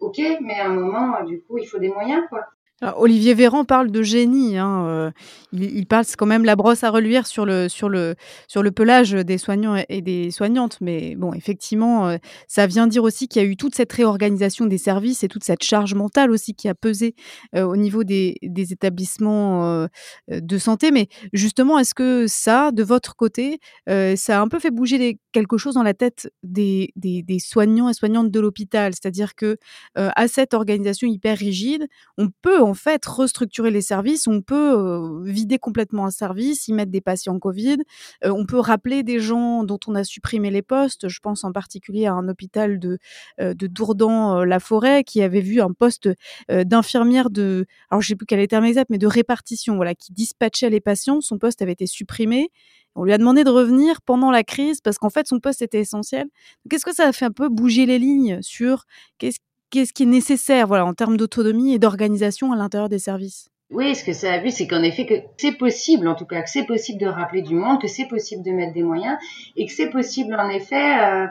ok, 0.00 0.20
mais 0.40 0.58
à 0.60 0.66
un 0.66 0.74
moment, 0.74 1.22
du 1.24 1.40
coup, 1.42 1.58
il 1.58 1.66
faut 1.66 1.78
des 1.78 1.88
moyens, 1.88 2.22
quoi. 2.28 2.46
Alors, 2.82 3.00
Olivier 3.00 3.32
Véran 3.32 3.64
parle 3.64 3.90
de 3.90 4.02
génie. 4.02 4.58
Hein, 4.58 4.84
euh, 4.86 5.10
il, 5.54 5.86
passe 5.86 6.14
quand 6.14 6.26
même 6.26 6.44
la 6.44 6.56
brosse 6.56 6.84
à 6.84 6.90
reluire 6.90 7.26
sur 7.26 7.46
le, 7.46 7.70
sur, 7.70 7.88
le, 7.88 8.16
sur 8.48 8.62
le 8.62 8.70
pelage 8.70 9.12
des 9.12 9.38
soignants 9.38 9.82
et 9.88 10.02
des 10.02 10.30
soignantes. 10.30 10.76
Mais 10.82 11.14
bon, 11.16 11.32
effectivement, 11.32 12.06
euh, 12.06 12.18
ça 12.48 12.66
vient 12.66 12.86
dire 12.86 13.02
aussi 13.02 13.28
qu'il 13.28 13.40
y 13.40 13.44
a 13.46 13.48
eu 13.48 13.56
toute 13.56 13.74
cette 13.74 13.90
réorganisation 13.94 14.66
des 14.66 14.76
services 14.76 15.24
et 15.24 15.28
toute 15.28 15.42
cette 15.42 15.62
charge 15.64 15.94
mentale 15.94 16.30
aussi 16.30 16.52
qui 16.52 16.68
a 16.68 16.74
pesé 16.74 17.14
euh, 17.54 17.62
au 17.64 17.76
niveau 17.76 18.04
des, 18.04 18.36
des 18.42 18.74
établissements 18.74 19.86
de 20.28 20.58
santé. 20.58 20.90
Mais 20.90 21.08
justement, 21.32 21.78
est-ce 21.78 21.94
que 21.94 22.26
ça, 22.28 22.72
de 22.72 22.82
votre 22.82 23.16
côté, 23.16 23.58
ça 23.86 24.38
a 24.38 24.40
un 24.40 24.48
peu 24.48 24.58
fait 24.58 24.70
bouger 24.70 25.18
quelque 25.32 25.56
chose 25.56 25.74
dans 25.74 25.82
la 25.82 25.94
tête 25.94 26.30
des, 26.42 26.92
des, 26.96 27.22
des 27.22 27.38
soignants 27.38 27.88
et 27.88 27.94
soignantes 27.94 28.30
de 28.30 28.40
l'hôpital? 28.40 28.92
C'est-à-dire 28.92 29.34
que 29.34 29.56
à 29.94 30.28
cette 30.28 30.52
organisation 30.52 31.08
hyper 31.08 31.38
rigide, 31.38 31.86
on 32.18 32.28
peut 32.42 32.65
en 32.66 32.74
fait 32.74 33.04
restructurer 33.06 33.70
les 33.70 33.80
services, 33.80 34.26
on 34.26 34.42
peut 34.42 35.22
vider 35.24 35.58
complètement 35.58 36.04
un 36.06 36.10
service, 36.10 36.68
y 36.68 36.72
mettre 36.72 36.90
des 36.92 37.00
patients 37.00 37.38
Covid, 37.38 37.78
on 38.24 38.44
peut 38.46 38.58
rappeler 38.58 39.02
des 39.02 39.20
gens 39.20 39.64
dont 39.64 39.78
on 39.86 39.94
a 39.94 40.04
supprimé 40.04 40.50
les 40.50 40.62
postes. 40.62 41.08
Je 41.08 41.20
pense 41.20 41.44
en 41.44 41.52
particulier 41.52 42.06
à 42.06 42.12
un 42.12 42.28
hôpital 42.28 42.78
de, 42.78 42.98
de 43.38 43.66
Dourdan-la-Forêt 43.66 45.04
qui 45.04 45.22
avait 45.22 45.40
vu 45.40 45.60
un 45.60 45.72
poste 45.72 46.08
d'infirmière 46.50 47.30
de, 47.30 47.66
alors 47.90 48.02
je 48.02 48.08
sais 48.08 48.16
plus 48.16 48.26
quel 48.26 48.38
est 48.40 48.42
le 48.42 48.48
terme 48.48 48.64
exact, 48.64 48.90
mais 48.90 48.98
de 48.98 49.06
répartition, 49.06 49.76
voilà, 49.76 49.94
qui 49.94 50.12
dispatchait 50.12 50.70
les 50.70 50.80
patients. 50.80 51.20
Son 51.20 51.38
poste 51.38 51.62
avait 51.62 51.72
été 51.72 51.86
supprimé 51.86 52.50
On 52.94 53.04
lui 53.04 53.12
a 53.12 53.18
demandé 53.18 53.44
de 53.44 53.50
revenir 53.50 54.00
pendant 54.02 54.30
la 54.30 54.42
crise 54.42 54.80
parce 54.80 54.98
qu'en 54.98 55.10
fait, 55.10 55.28
son 55.28 55.38
poste 55.40 55.62
était 55.62 55.80
essentiel. 55.80 56.26
Qu'est-ce 56.70 56.84
que 56.84 56.94
ça 56.94 57.06
a 57.06 57.12
fait 57.12 57.26
un 57.26 57.30
peu 57.30 57.48
bouger 57.48 57.86
les 57.86 57.98
lignes 57.98 58.40
sur 58.42 58.84
qu'est-ce 59.18 59.38
qu'est-ce 59.70 59.92
qui 59.92 60.04
est 60.04 60.06
nécessaire 60.06 60.66
voilà, 60.66 60.84
en 60.86 60.94
termes 60.94 61.16
d'autonomie 61.16 61.74
et 61.74 61.78
d'organisation 61.78 62.52
à 62.52 62.56
l'intérieur 62.56 62.88
des 62.88 62.98
services? 62.98 63.48
Oui, 63.70 63.96
ce 63.96 64.04
que 64.04 64.12
ça 64.12 64.32
a 64.32 64.38
vu, 64.38 64.52
c'est 64.52 64.68
qu'en 64.68 64.84
effet, 64.84 65.06
que 65.06 65.14
c'est 65.38 65.58
possible, 65.58 66.06
en 66.06 66.14
tout 66.14 66.24
cas, 66.24 66.42
que 66.42 66.48
c'est 66.48 66.66
possible 66.66 67.00
de 67.00 67.06
rappeler 67.06 67.42
du 67.42 67.56
monde, 67.56 67.80
que 67.80 67.88
c'est 67.88 68.06
possible 68.06 68.44
de 68.44 68.52
mettre 68.52 68.72
des 68.72 68.84
moyens, 68.84 69.18
et 69.56 69.66
que 69.66 69.72
c'est 69.72 69.90
possible, 69.90 70.36
en 70.38 70.48
effet, 70.50 71.00
euh, 71.00 71.26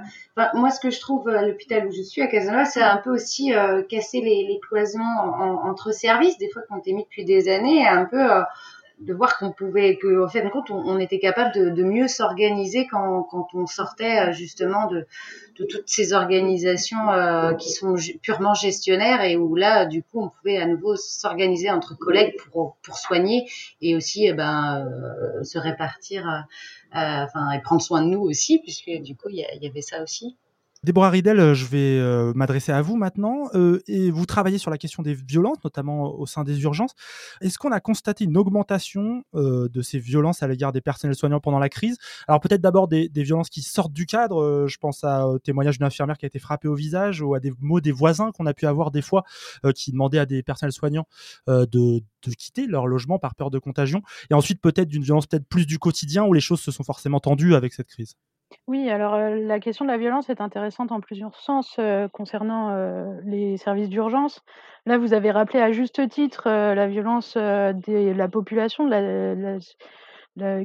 moi, 0.53 0.69
ce 0.69 0.81
que 0.81 0.89
je 0.89 0.99
trouve 0.99 1.29
à 1.29 1.43
l'hôpital 1.43 1.87
où 1.87 1.91
je 1.91 2.01
suis, 2.01 2.21
à 2.21 2.27
Casanova, 2.27 2.65
c'est 2.65 2.81
un 2.81 2.97
peu 2.97 3.11
aussi 3.11 3.53
euh, 3.53 3.83
casser 3.83 4.19
les, 4.19 4.59
cloisons 4.67 4.99
entre 5.63 5.93
services, 5.93 6.37
des 6.37 6.49
fois, 6.49 6.63
quand 6.67 6.81
t'es 6.81 6.91
mis 6.91 7.03
depuis 7.03 7.23
des 7.23 7.47
années, 7.47 7.87
un 7.87 8.03
peu... 8.03 8.19
Euh, 8.19 8.41
de 8.99 9.13
voir 9.13 9.37
qu'on 9.37 9.51
pouvait, 9.51 9.97
que 9.97 10.23
en 10.23 10.29
fait, 10.29 10.49
compte, 10.49 10.69
on, 10.69 10.97
était 10.99 11.19
capable 11.19 11.53
de, 11.53 11.69
de 11.69 11.83
mieux 11.83 12.07
s'organiser 12.07 12.87
quand, 12.87 13.23
quand 13.23 13.47
on 13.53 13.67
sortait 13.67 14.31
justement 14.33 14.87
de, 14.87 15.05
de 15.59 15.65
toutes 15.65 15.87
ces 15.87 16.13
organisations 16.13 17.09
euh, 17.11 17.53
qui 17.53 17.71
sont 17.71 17.95
purement 18.21 18.53
gestionnaires 18.53 19.21
et 19.23 19.37
où 19.37 19.55
là, 19.55 19.85
du 19.85 20.03
coup, 20.03 20.21
on 20.21 20.29
pouvait 20.29 20.57
à 20.57 20.65
nouveau 20.65 20.95
s'organiser 20.95 21.69
entre 21.69 21.97
collègues 21.97 22.35
pour, 22.51 22.77
pour 22.83 22.97
soigner 22.97 23.49
et 23.81 23.95
aussi 23.95 24.25
eh 24.25 24.33
ben, 24.33 24.85
euh, 24.85 25.43
se 25.43 25.57
répartir, 25.57 26.27
euh, 26.27 27.23
enfin, 27.23 27.51
et 27.51 27.61
prendre 27.61 27.81
soin 27.81 28.01
de 28.01 28.07
nous 28.07 28.21
aussi, 28.21 28.59
puisque 28.59 28.91
du 29.01 29.15
coup, 29.15 29.29
il 29.29 29.37
y 29.37 29.67
avait 29.67 29.81
ça 29.81 30.01
aussi. 30.01 30.37
Déborah 30.85 31.09
Ridel, 31.09 31.39
euh, 31.39 31.55
je 31.55 31.65
vais 31.65 31.97
euh, 31.97 32.31
m'adresser 32.35 32.71
à 32.71 32.83
vous 32.83 32.95
maintenant. 32.95 33.49
Euh, 33.55 33.81
et 33.87 34.11
vous 34.11 34.27
travaillez 34.27 34.59
sur 34.59 34.69
la 34.69 34.77
question 34.77 35.01
des 35.01 35.15
violences, 35.15 35.57
notamment 35.63 36.13
au 36.13 36.27
sein 36.27 36.43
des 36.43 36.61
urgences. 36.61 36.93
Est-ce 37.41 37.57
qu'on 37.57 37.71
a 37.71 37.79
constaté 37.79 38.25
une 38.25 38.37
augmentation 38.37 39.23
de 39.33 39.81
ces 39.81 39.97
violences 39.97 40.43
à 40.43 40.47
l'égard 40.47 40.71
des 40.71 40.81
personnels 40.81 41.15
soignants 41.15 41.39
pendant 41.39 41.57
la 41.57 41.69
crise? 41.69 41.97
Alors 42.27 42.39
peut-être 42.39 42.61
d'abord 42.61 42.87
des, 42.87 43.09
violences 43.15 43.49
qui 43.49 43.63
sortent 43.63 43.93
du 43.93 44.05
cadre. 44.05 44.67
je 44.67 44.77
pense 44.77 45.03
à, 45.03 45.27
au 45.27 45.39
témoignage 45.39 45.79
d'une 45.79 45.87
infirmière 45.87 46.17
qui 46.17 46.25
a 46.25 46.27
été 46.27 46.37
frappée 46.37 46.67
au 46.67 46.75
visage 46.75 47.21
ou 47.21 47.33
à 47.33 47.39
des 47.39 47.51
mots 47.59 47.81
des 47.81 47.91
voisins 47.91 48.31
qu'on 48.31 48.45
a 48.45 48.53
pu 48.53 48.67
avoir 48.67 48.91
des 48.91 49.01
fois 49.01 49.23
qui 49.73 49.91
demandaient 49.91 50.19
à 50.19 50.27
des 50.27 50.43
personnels 50.43 50.73
soignants 50.73 51.07
de, 51.47 51.65
de 51.65 52.31
quitter 52.37 52.67
leur 52.67 52.85
logement 52.85 53.17
par 53.17 53.33
peur 53.33 53.49
de 53.49 53.57
contagion. 53.57 54.03
Et 54.29 54.35
ensuite 54.35 54.61
peut-être 54.61 54.89
d'une 54.89 55.03
violence 55.03 55.25
peut-être 55.25 55.47
plus 55.47 55.65
du 55.65 55.79
quotidien 55.79 56.25
où 56.25 56.33
les 56.33 56.41
choses 56.41 56.61
se 56.61 56.71
sont 56.71 56.83
forcément 56.83 57.19
tendues 57.19 57.55
avec 57.55 57.73
cette 57.73 57.87
crise. 57.87 58.15
Oui, 58.67 58.89
alors, 58.89 59.17
la 59.19 59.59
question 59.59 59.85
de 59.85 59.91
la 59.91 59.97
violence 59.97 60.29
est 60.29 60.41
intéressante 60.41 60.91
en 60.91 60.99
plusieurs 60.99 61.35
sens, 61.35 61.79
concernant, 62.13 62.75
les 63.23 63.57
services 63.57 63.89
d'urgence. 63.89 64.41
Là, 64.87 64.97
vous 64.97 65.13
avez 65.13 65.29
rappelé 65.31 65.59
à 65.59 65.71
juste 65.71 66.07
titre, 66.09 66.49
la 66.49 66.87
violence, 66.87 67.35
de 67.37 68.11
la 68.13 68.27
population, 68.27 68.89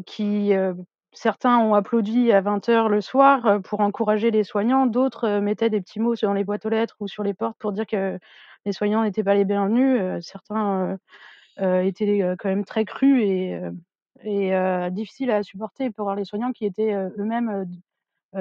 qui, 0.07 0.53
certains 1.13 1.59
ont 1.59 1.75
applaudi 1.75 2.33
à 2.33 2.41
20:00 2.41 2.89
le 2.89 3.01
soir, 3.01 3.61
pour 3.65 3.81
encourager 3.81 4.31
les 4.31 4.45
soignants. 4.45 4.87
D'autres, 4.87 5.41
mettaient 5.41 5.71
des 5.71 5.81
petits 5.81 6.01
mots 6.01 6.17
sur 6.17 6.33
les 6.35 6.45
boîtes 6.45 6.67
aux 6.67 6.71
lettres 6.71 6.97
ou 7.01 7.09
sur 7.09 7.23
les 7.25 7.35
portes 7.35 7.59
pour 7.59 7.73
dire 7.73 7.87
que 7.87 8.19
les 8.67 8.73
soignants 8.73 9.03
n'étaient 9.05 9.25
pas 9.25 9.35
les 9.35 9.45
bienvenus. 9.45 10.01
certains, 10.27 10.99
étaient, 11.59 12.23
quand 12.39 12.49
même 12.51 12.65
très 12.65 12.85
crus 12.87 13.23
et 13.25 13.61
et 14.25 14.53
difficiles 14.91 15.31
à 15.31 15.43
supporter 15.43 15.91
pour 15.91 16.13
les 16.15 16.25
soignants 16.25 16.53
qui 16.53 16.67
étaient, 16.67 16.95
eux-mêmes, 16.95 17.67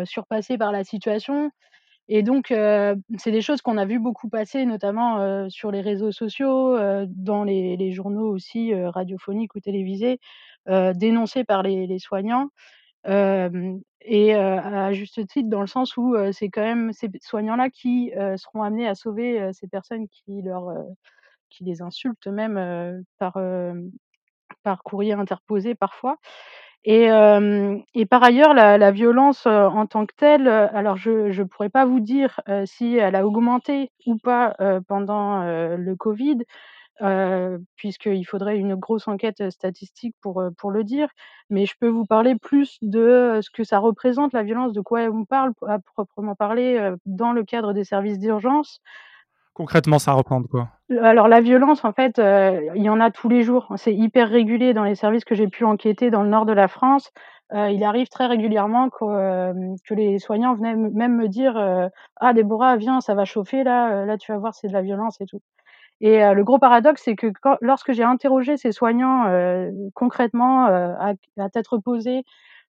surpassés 0.06 0.58
par 0.58 0.72
la 0.72 0.84
situation 0.84 1.52
et 2.12 2.24
donc 2.24 2.48
c'est 2.50 3.32
des 3.32 3.42
choses 3.42 3.62
qu'on 3.62 3.78
a 3.78 3.86
vu 3.86 4.00
beaucoup 4.00 4.30
passer 4.30 4.66
notamment, 4.66 5.48
sur 5.50 5.72
les 5.72 5.82
réseaux 5.82 6.12
sociaux, 6.12 6.76
dans 7.08 7.44
les 7.44 7.92
journaux 7.92 8.30
aussi, 8.30 8.74
radiophoniques 8.74 9.54
ou 9.56 9.60
télévisés, 9.60 10.20
dénoncés 10.68 11.44
par 11.44 11.62
les 11.62 12.00
soignants. 12.00 12.50
et 13.06 14.34
à 14.34 14.94
juste 14.94 15.28
titre 15.28 15.50
dans 15.50 15.62
le 15.62 15.68
sens 15.68 15.98
où, 15.98 16.16
c'est 16.32 16.50
quand 16.50 16.64
même 16.64 16.94
ces 16.94 17.10
soignants-là 17.22 17.70
qui, 17.70 18.12
seront 18.38 18.64
amenés 18.64 18.88
à 18.88 18.96
sauver, 18.96 19.52
ces 19.54 19.68
personnes 19.68 20.08
qui 20.08 20.42
leur, 20.42 20.74
qui 21.52 21.64
les 21.64 21.84
insultent 21.84 22.28
même, 22.28 23.04
par, 23.20 23.38
par 24.64 24.84
courrier 24.84 25.14
interposé 25.14 25.76
parfois 25.76 26.18
et 26.86 27.08
par 28.10 28.24
ailleurs 28.24 28.54
la 28.54 28.92
violence, 28.92 29.46
en 29.46 29.86
tant 29.86 30.06
que 30.06 30.16
telle, 30.16 30.48
alors 30.48 30.98
je 30.98 31.32
je 31.32 31.44
pourrais 31.44 31.70
pas 31.70 31.86
vous 31.86 32.00
dire, 32.00 32.40
si 32.66 32.96
elle 32.98 33.16
a 33.16 33.26
augmenté 33.26 33.92
ou 34.06 34.18
pas, 34.18 34.56
pendant, 34.88 35.44
le 35.44 35.96
covid, 35.96 36.38
puisqu'il 37.76 38.24
faudrait 38.26 38.58
une 38.58 38.76
grosse 38.76 39.08
enquête, 39.08 39.50
statistique 39.52 40.16
pour, 40.22 40.44
pour 40.58 40.72
le 40.72 40.84
dire. 40.84 41.10
Mais 41.50 41.66
je 41.66 41.74
peux 41.80 41.90
vous 41.90 42.06
parler 42.06 42.36
plus 42.36 42.78
de, 42.82 43.40
ce 43.42 43.50
que 43.52 43.64
ça 43.64 43.80
représente 43.80 44.34
la 44.34 44.44
violence, 44.44 44.74
de 44.74 44.82
quoi 44.82 45.02
on 45.04 45.26
parle 45.26 45.52
à 45.68 45.80
proprement 45.80 46.36
parler, 46.36 46.94
dans 47.06 47.34
le 47.34 47.44
cadre 47.44 47.74
des 47.74 47.84
services 47.84 48.20
d'urgence. 48.20 48.82
Concrètement, 49.54 50.00
ça 50.00 50.14
représente 50.14 50.48
quoi? 50.48 50.70
alors 51.02 51.28
la 51.28 51.42
violence, 51.42 51.86
en 51.86 51.94
fait, 51.94 52.18
il 52.18 52.82
y 52.82 52.90
en 52.90 53.00
a 53.00 53.12
tous 53.12 53.30
les 53.30 53.44
jours. 53.44 53.72
C'est 53.76 53.94
hyper 53.94 54.30
régulier 54.30 54.74
dans 54.74 54.84
les 54.84 54.96
services 54.96 55.26
que 55.26 55.36
j'ai 55.36 55.48
pu 55.48 55.64
enquêter 55.64 56.10
dans 56.10 56.24
le 56.24 56.30
nord 56.30 56.46
de 56.46 56.54
la 56.54 56.68
France. 56.68 57.12
il 57.54 57.84
arrive 57.84 58.08
très 58.08 58.26
régulièrement 58.26 58.90
que, 58.90 59.76
que 59.88 59.94
les 59.94 60.18
soignants 60.18 60.56
venaient 60.56 60.76
même 60.76 61.16
me 61.16 61.28
dire, 61.28 61.58
«Ah 62.20 62.34
Déborah, 62.34 62.78
viens, 62.78 63.02
ça 63.02 63.14
va 63.14 63.26
chauffer 63.26 63.64
là, 63.64 64.06
là 64.06 64.18
tu 64.18 64.32
vas 64.32 64.40
voir, 64.40 64.56
c'est 64.56 64.68
de 64.68 64.74
la 64.74 64.82
violence 64.82 65.22
et 65.22 65.26
tout». 65.26 65.42
Et 66.02 66.22
le 66.34 66.44
gros 66.44 66.60
paradoxe, 66.60 67.02
c'est 67.04 67.16
que 67.16 67.28
lorsque 67.62 67.92
j'ai 67.92 68.04
interrogé 68.04 68.58
ces 68.58 68.72
soignants, 68.72 69.26
concrètement, 69.94 70.66
à 70.66 71.14
à 71.38 71.50
tête 71.50 71.68
reposée, 71.68 72.24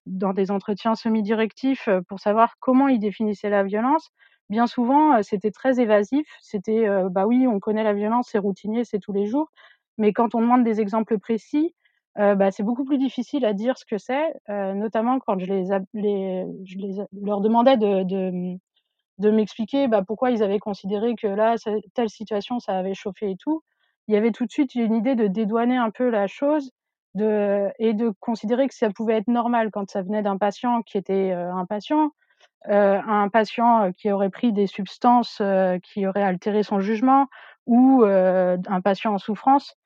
dans 0.06 0.32
des 0.32 0.50
entretiens 0.50 0.94
semi-directifs, 0.94 1.88
pour 2.08 2.18
savoir 2.20 2.54
comment 2.58 2.88
ils 2.88 2.98
définissaient 2.98 3.50
la 3.50 3.62
violence, 3.62 4.10
bien 4.50 4.66
souvent, 4.68 5.22
c'était 5.22 5.50
très 5.52 5.80
évasif. 5.80 6.26
C'était, 6.42 6.86
«Bah 7.10 7.26
oui, 7.26 7.46
on 7.48 7.60
connaît 7.60 7.84
la 7.84 7.94
violence, 7.94 8.28
c'est 8.32 8.38
routinier, 8.38 8.84
c'est 8.84 9.00
tous 9.00 9.12
les 9.14 9.26
jours». 9.26 9.50
Mais 9.98 10.12
quand 10.14 10.34
on 10.36 10.40
demande 10.42 10.64
des 10.64 10.80
exemples 10.82 11.18
précis, 11.18 11.74
bah, 12.16 12.50
c'est 12.52 12.62
beaucoup 12.64 12.84
plus 12.84 12.98
difficile 12.98 13.44
à 13.46 13.54
dire 13.54 13.78
ce 13.78 13.84
que 13.86 13.98
c'est, 13.98 14.34
notamment 14.48 15.18
quand 15.20 15.38
je 15.40 15.46
les 15.46 15.64
les 15.94 16.46
je 16.66 16.78
les 16.78 16.96
leur 17.22 17.40
demandais 17.42 17.76
de 17.78 18.04
de, 19.18 19.30
m'expliquer, 19.30 19.88
bah, 19.88 20.02
pourquoi 20.06 20.30
ils 20.32 20.42
avaient 20.42 20.58
considéré 20.60 21.14
que 21.16 21.26
là, 21.28 21.56
telle 21.94 22.10
situation, 22.10 22.60
ça 22.60 22.78
avait 22.78 22.94
chauffé 22.94 23.30
et 23.32 23.36
tout. 23.36 23.62
Il 24.08 24.14
y 24.14 24.18
avait 24.18 24.32
tout 24.32 24.46
de 24.46 24.50
suite 24.52 24.74
une 24.76 24.94
idée 24.94 25.14
de 25.16 25.26
dédouaner 25.28 25.76
un 25.76 25.90
peu 25.90 26.10
la 26.10 26.26
chose, 26.28 26.70
et 27.16 27.92
de 27.94 28.12
considérer 28.20 28.68
que 28.68 28.74
ça 28.74 28.90
pouvait 28.90 29.16
être 29.18 29.28
normal 29.28 29.70
quand 29.72 29.90
ça 29.90 30.02
venait 30.02 30.22
d'un 30.22 30.38
patient 30.38 30.82
qui 30.82 30.98
était, 30.98 31.32
impatient, 31.32 32.10
un 32.68 33.28
patient 33.28 33.92
qui 33.92 34.10
aurait 34.10 34.30
pris 34.30 34.52
des 34.52 34.66
substances 34.66 35.40
qui 35.82 36.06
auraient 36.06 36.22
altéré 36.22 36.62
son 36.62 36.80
jugement 36.80 37.26
ou 37.66 38.02
un 38.04 38.80
patient 38.82 39.14
en 39.14 39.18
souffrance. 39.18 39.76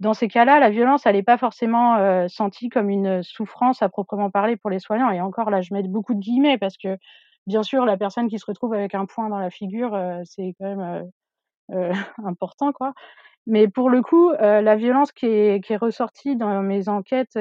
Dans 0.00 0.14
ces 0.14 0.28
cas-là, 0.28 0.58
la 0.58 0.70
violence, 0.70 1.06
elle 1.06 1.16
est 1.16 1.22
pas 1.22 1.38
forcément 1.38 2.28
sentie 2.28 2.68
comme 2.68 2.90
une 2.90 3.22
souffrance 3.22 3.82
à 3.82 3.88
proprement 3.88 4.30
parler 4.30 4.56
pour 4.56 4.70
les 4.70 4.80
soignants 4.80 5.10
et 5.10 5.20
encore 5.20 5.50
là, 5.50 5.60
je 5.60 5.72
mets 5.72 5.82
beaucoup 5.84 6.14
de 6.14 6.20
guillemets 6.20 6.58
parce 6.58 6.76
que, 6.76 6.98
bien 7.46 7.62
sûr, 7.62 7.84
la 7.84 7.96
personne 7.96 8.28
qui 8.28 8.38
se 8.38 8.46
retrouve 8.46 8.74
avec 8.74 8.94
un 8.94 9.06
point 9.06 9.28
dans 9.28 9.38
la 9.38 9.50
figure, 9.50 9.98
c'est 10.24 10.54
quand 10.58 10.74
même, 10.76 11.10
important 12.24 12.72
quoi. 12.72 12.92
Mais 13.46 13.68
pour 13.68 13.90
le 13.90 14.02
coup, 14.02 14.32
la 14.32 14.76
violence 14.76 15.12
qui 15.12 15.26
est 15.26 15.76
ressortie 15.76 16.36
dans 16.36 16.62
mes 16.62 16.88
enquêtes, 16.88 17.38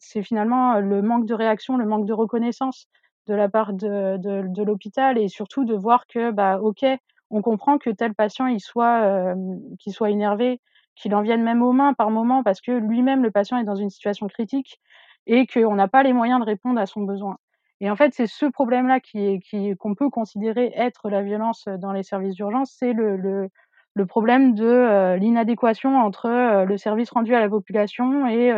c'est 0.00 0.22
finalement 0.22 0.80
le 0.80 1.02
manque 1.02 1.26
de 1.26 1.34
réaction, 1.34 1.76
le 1.76 1.86
manque 1.86 2.06
de 2.06 2.14
reconnaissance 2.14 2.88
de 3.26 3.34
la 3.34 3.48
part 3.48 3.72
de 3.72 4.16
de 4.18 4.62
l'hôpital 4.62 5.18
et 5.18 5.28
surtout 5.28 5.64
de 5.64 5.74
voir 5.74 6.06
que, 6.06 6.30
bah, 6.30 6.58
OK, 6.60 6.84
on 7.30 7.42
comprend 7.42 7.78
que 7.78 7.90
tel 7.90 8.14
patient 8.14 8.46
il 8.46 8.60
soit, 8.60 9.34
qu'il 9.78 9.92
soit 9.92 10.10
énervé, 10.10 10.60
qu'il 10.96 11.14
en 11.14 11.22
vienne 11.22 11.42
même 11.42 11.62
aux 11.62 11.72
mains 11.72 11.94
par 11.94 12.10
moment 12.10 12.42
parce 12.42 12.60
que 12.60 12.72
lui-même 12.72 13.22
le 13.22 13.30
patient 13.30 13.58
est 13.58 13.64
dans 13.64 13.74
une 13.76 13.90
situation 13.90 14.26
critique 14.28 14.80
et 15.26 15.46
qu'on 15.46 15.74
n'a 15.74 15.88
pas 15.88 16.02
les 16.02 16.12
moyens 16.12 16.40
de 16.40 16.44
répondre 16.46 16.80
à 16.80 16.86
son 16.86 17.02
besoin. 17.02 17.36
Et 17.80 17.90
en 17.90 17.96
fait, 17.96 18.12
c'est 18.14 18.26
ce 18.26 18.46
problème-là 18.46 19.00
qui 19.00 19.40
qui 19.40 19.74
qu'on 19.76 19.94
peut 19.94 20.10
considérer 20.10 20.72
être 20.76 21.08
la 21.10 21.22
violence, 21.22 21.64
dans 21.78 21.92
les 21.92 22.02
services 22.02 22.34
d'urgence, 22.34 22.74
c'est 22.78 22.92
le 22.92 23.16
le 23.16 23.48
le 23.94 24.06
problème 24.06 24.54
de, 24.54 25.16
l'inadéquation 25.18 25.98
entre, 25.98 26.64
le 26.64 26.76
service 26.78 27.10
rendu 27.10 27.34
à 27.34 27.40
la 27.40 27.48
population 27.50 28.26
et 28.26 28.50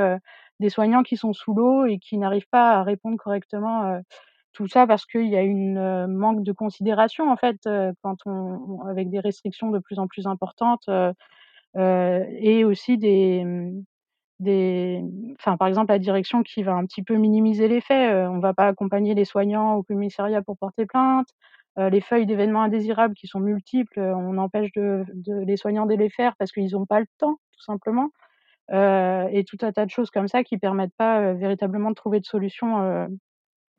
des 0.60 0.68
soignants 0.70 1.02
qui 1.02 1.16
sont 1.16 1.32
sous 1.32 1.54
l'eau 1.54 1.86
et 1.86 1.98
qui 1.98 2.18
n'arrivent 2.18 2.48
pas 2.50 2.74
à 2.74 2.82
répondre 2.84 3.16
correctement, 3.18 4.00
tout 4.54 4.68
ça 4.68 4.86
parce 4.86 5.04
qu'il 5.04 5.26
y 5.26 5.36
a 5.36 5.42
une, 5.42 6.06
manque 6.06 6.42
de 6.42 6.52
considération 6.52 7.30
en 7.30 7.36
fait, 7.36 7.68
quand 8.02 8.16
on 8.26 8.80
avec 8.88 9.10
des 9.10 9.20
restrictions 9.20 9.70
de 9.70 9.78
plus 9.78 9.98
en 9.98 10.06
plus 10.06 10.26
importantes, 10.26 10.88
et 11.76 12.64
aussi 12.64 12.98
des, 12.98 13.44
mmh, 13.44 13.84
des 14.40 15.02
enfin, 15.38 15.56
par 15.56 15.68
exemple, 15.68 15.92
la 15.92 15.98
direction 15.98 16.42
qui 16.42 16.62
va 16.62 16.74
un 16.74 16.86
petit 16.86 17.02
peu 17.02 17.16
minimiser 17.16 17.68
les 17.68 17.80
faits, 17.80 18.14
on 18.30 18.38
va 18.38 18.54
pas 18.54 18.66
accompagner 18.68 19.14
les 19.14 19.24
soignants 19.24 19.74
au 19.76 19.82
commissariat 19.82 20.42
pour 20.42 20.56
porter 20.56 20.86
plainte. 20.86 21.28
Les 21.76 22.00
feuilles 22.00 22.26
d'événements 22.26 22.62
indésirables 22.62 23.14
qui 23.14 23.26
sont 23.26 23.40
multiples, 23.40 24.00
on 24.00 24.38
empêche 24.38 24.72
de 24.72 25.04
les 25.24 25.56
soignants 25.56 25.86
de 25.86 25.94
les 25.94 26.10
faire 26.10 26.36
parce 26.38 26.52
qu'ils 26.52 26.76
ont 26.76 26.86
pas 26.86 27.00
le 27.00 27.06
temps, 27.18 27.38
tout 27.52 27.64
simplement. 27.64 28.10
et 28.70 29.44
tout 29.48 29.58
un 29.62 29.72
tas 29.72 29.86
de 29.86 29.90
choses 29.90 30.10
comme 30.10 30.28
ça 30.28 30.44
qui 30.44 30.58
permettent 30.58 30.94
pas 30.96 31.32
véritablement 31.34 31.90
de 31.90 31.96
trouver 31.96 32.20
de 32.20 32.26
solution 32.26 33.08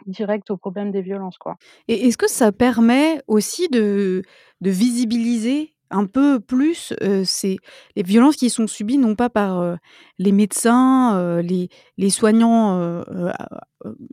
directe 0.08 0.52
au 0.52 0.58
problème 0.58 0.92
des 0.92 1.02
violences, 1.02 1.38
quoi. 1.38 1.56
Et 1.88 2.08
est-ce 2.08 2.18
que 2.18 2.30
ça 2.30 2.52
permet 2.52 3.22
aussi 3.28 3.68
de 3.70 4.24
de 4.62 4.70
visibiliser 4.70 5.74
un 5.92 6.06
peu 6.08 6.40
plus, 6.40 6.94
ces 7.26 7.58
les 7.96 8.04
violences 8.04 8.36
qui 8.38 8.50
sont 8.50 8.68
subies 8.68 8.98
non 8.98 9.16
pas 9.16 9.30
par, 9.30 9.78
les 10.20 10.32
médecins, 10.32 11.42
les 11.42 11.70
les 11.98 12.10
soignants, 12.10 13.04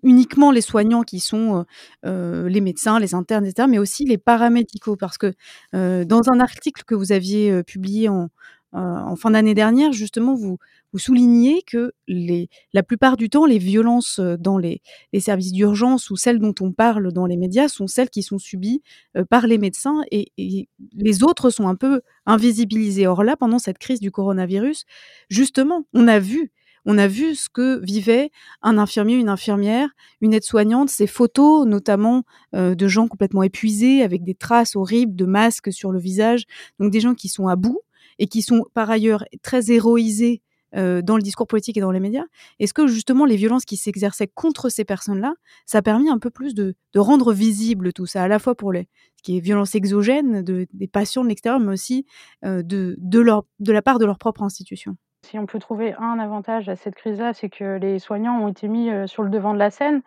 uniquement 0.03 0.51
les 0.53 0.61
soignants 0.61 1.03
qui 1.03 1.21
sont, 1.21 1.65
les 2.05 2.61
médecins, 2.61 3.01
les 3.01 3.15
internes 3.15 3.45
et 3.47 3.49
cetera, 3.51 3.67
mais 3.69 3.79
aussi 3.79 4.05
les 4.05 4.19
paramédicaux? 4.19 4.97
Parce 4.97 5.19
que, 5.19 5.35
dans 5.73 6.21
un 6.33 6.41
article 6.41 6.85
que 6.87 6.95
vous 6.95 7.13
aviez, 7.13 7.63
publié 7.65 8.09
en, 8.09 8.29
en 8.73 9.17
fin 9.17 9.31
d'année 9.33 9.55
dernière, 9.55 9.93
justement, 9.93 10.35
vous 10.35 10.59
vous 10.93 10.99
souligniez 10.99 11.63
que 11.63 11.93
la 12.09 12.83
plupart 12.83 13.17
du 13.17 13.31
temps, 13.31 13.47
les 13.47 13.59
violences, 13.59 14.19
heu, 14.19 14.37
dans 14.39 14.59
les 14.59 14.81
services 15.21 15.53
d'urgence 15.53 16.11
ou 16.11 16.17
celles 16.17 16.39
dont 16.39 16.55
on 16.61 16.73
parle 16.73 17.13
dans 17.13 17.27
les 17.27 17.37
médias 17.37 17.69
sont 17.69 17.87
celles 17.87 18.11
qui 18.11 18.23
sont 18.23 18.39
subies, 18.39 18.83
heu, 19.17 19.25
par 19.25 19.47
les 19.47 19.59
médecins 19.59 20.03
et 20.11 20.33
les 20.39 21.23
autres 21.23 21.51
sont 21.51 21.69
un 21.69 21.75
peu 21.77 22.01
invisibilisées. 22.27 23.07
Or 23.07 23.25
là, 23.25 23.37
pendant 23.37 23.59
cette 23.59 23.79
crise 23.79 24.01
du 24.01 24.11
coronavirus, 24.11 24.85
justement, 25.31 25.87
on 25.95 26.09
a 26.09 26.19
vu 26.19 26.51
on 26.85 26.99
a 26.99 27.07
vu 27.07 27.37
ce 27.37 27.49
que 27.49 27.79
vivait 27.85 28.31
un 28.61 28.77
infirmier, 28.77 29.15
une 29.15 29.29
infirmière, 29.29 29.89
une 30.21 30.35
aide-soignante, 30.35 30.91
ces 30.91 31.07
photos 31.07 31.65
notamment, 31.65 32.25
de 32.53 32.89
gens 32.89 33.07
complètement 33.07 33.45
épuisés 33.45 34.03
avec 34.03 34.25
des 34.25 34.35
traces 34.35 34.75
horribles 34.75 35.15
de 35.15 35.25
masques 35.25 35.73
sur 35.73 35.93
le 35.93 36.01
visage, 36.01 36.43
donc 36.81 36.91
des 36.91 36.99
gens 36.99 37.15
qui 37.15 37.29
sont 37.29 37.47
à 37.47 37.55
bout 37.55 37.81
et 38.19 38.27
qui 38.27 38.43
sont 38.43 38.65
par 38.75 38.91
ailleurs 38.91 39.25
très 39.43 39.71
héroïsés, 39.73 40.43
heu, 40.77 41.03
dans 41.03 41.17
le 41.17 41.23
discours 41.23 41.47
politique 41.47 41.77
et 41.77 41.81
dans 41.81 41.91
les 41.93 42.01
médias. 42.01 42.25
Est-ce 42.61 42.75
que 42.75 42.87
justement 42.87 43.25
les 43.27 43.37
violences 43.37 43.65
qui 43.65 43.77
s'exerçaient 43.77 44.29
contre 44.29 44.69
ces 44.71 44.85
personnes-là, 44.85 45.35
ça 45.67 45.79
a 45.79 45.83
permis 45.83 46.09
un 46.11 46.19
peu 46.19 46.31
plus 46.31 46.55
de 46.55 46.75
rendre 46.97 47.33
visible 47.33 47.93
tout 47.93 48.07
ça? 48.07 48.23
À 48.25 48.29
la 48.29 48.39
fois 48.39 48.55
pour 48.55 48.73
les 48.73 48.89
ce 49.17 49.23
qui 49.23 49.37
est 49.37 49.41
violence 49.41 49.75
exogène 49.77 50.43
de 50.43 50.67
des 50.73 50.89
patients 50.89 51.23
de 51.25 51.29
l'extérieur, 51.29 51.61
mais 51.61 51.73
aussi, 51.73 52.07
heu, 52.45 52.63
de 52.63 52.97
de 52.99 53.21
leur 53.21 53.45
de 53.61 53.73
la 53.73 53.83
part 53.83 53.99
de 53.99 54.07
leur 54.07 54.19
propre 54.19 54.43
institution? 54.43 54.97
Si 55.25 55.39
on 55.39 55.47
peut 55.47 55.61
trouver 55.61 55.95
un 55.99 56.19
avantage 56.19 56.69
à 56.69 56.75
cette 56.77 56.97
crise-là, 56.97 57.33
c'est 57.33 57.49
que 57.49 57.79
les 57.79 57.99
soignants 58.01 58.41
ont 58.43 58.49
été 58.49 58.67
mis, 58.69 58.91
heu, 58.91 59.07
sur 59.07 59.23
le 59.23 59.31
devant 59.31 59.55
de 59.55 59.59
la 59.59 59.71
scène. 59.71 60.03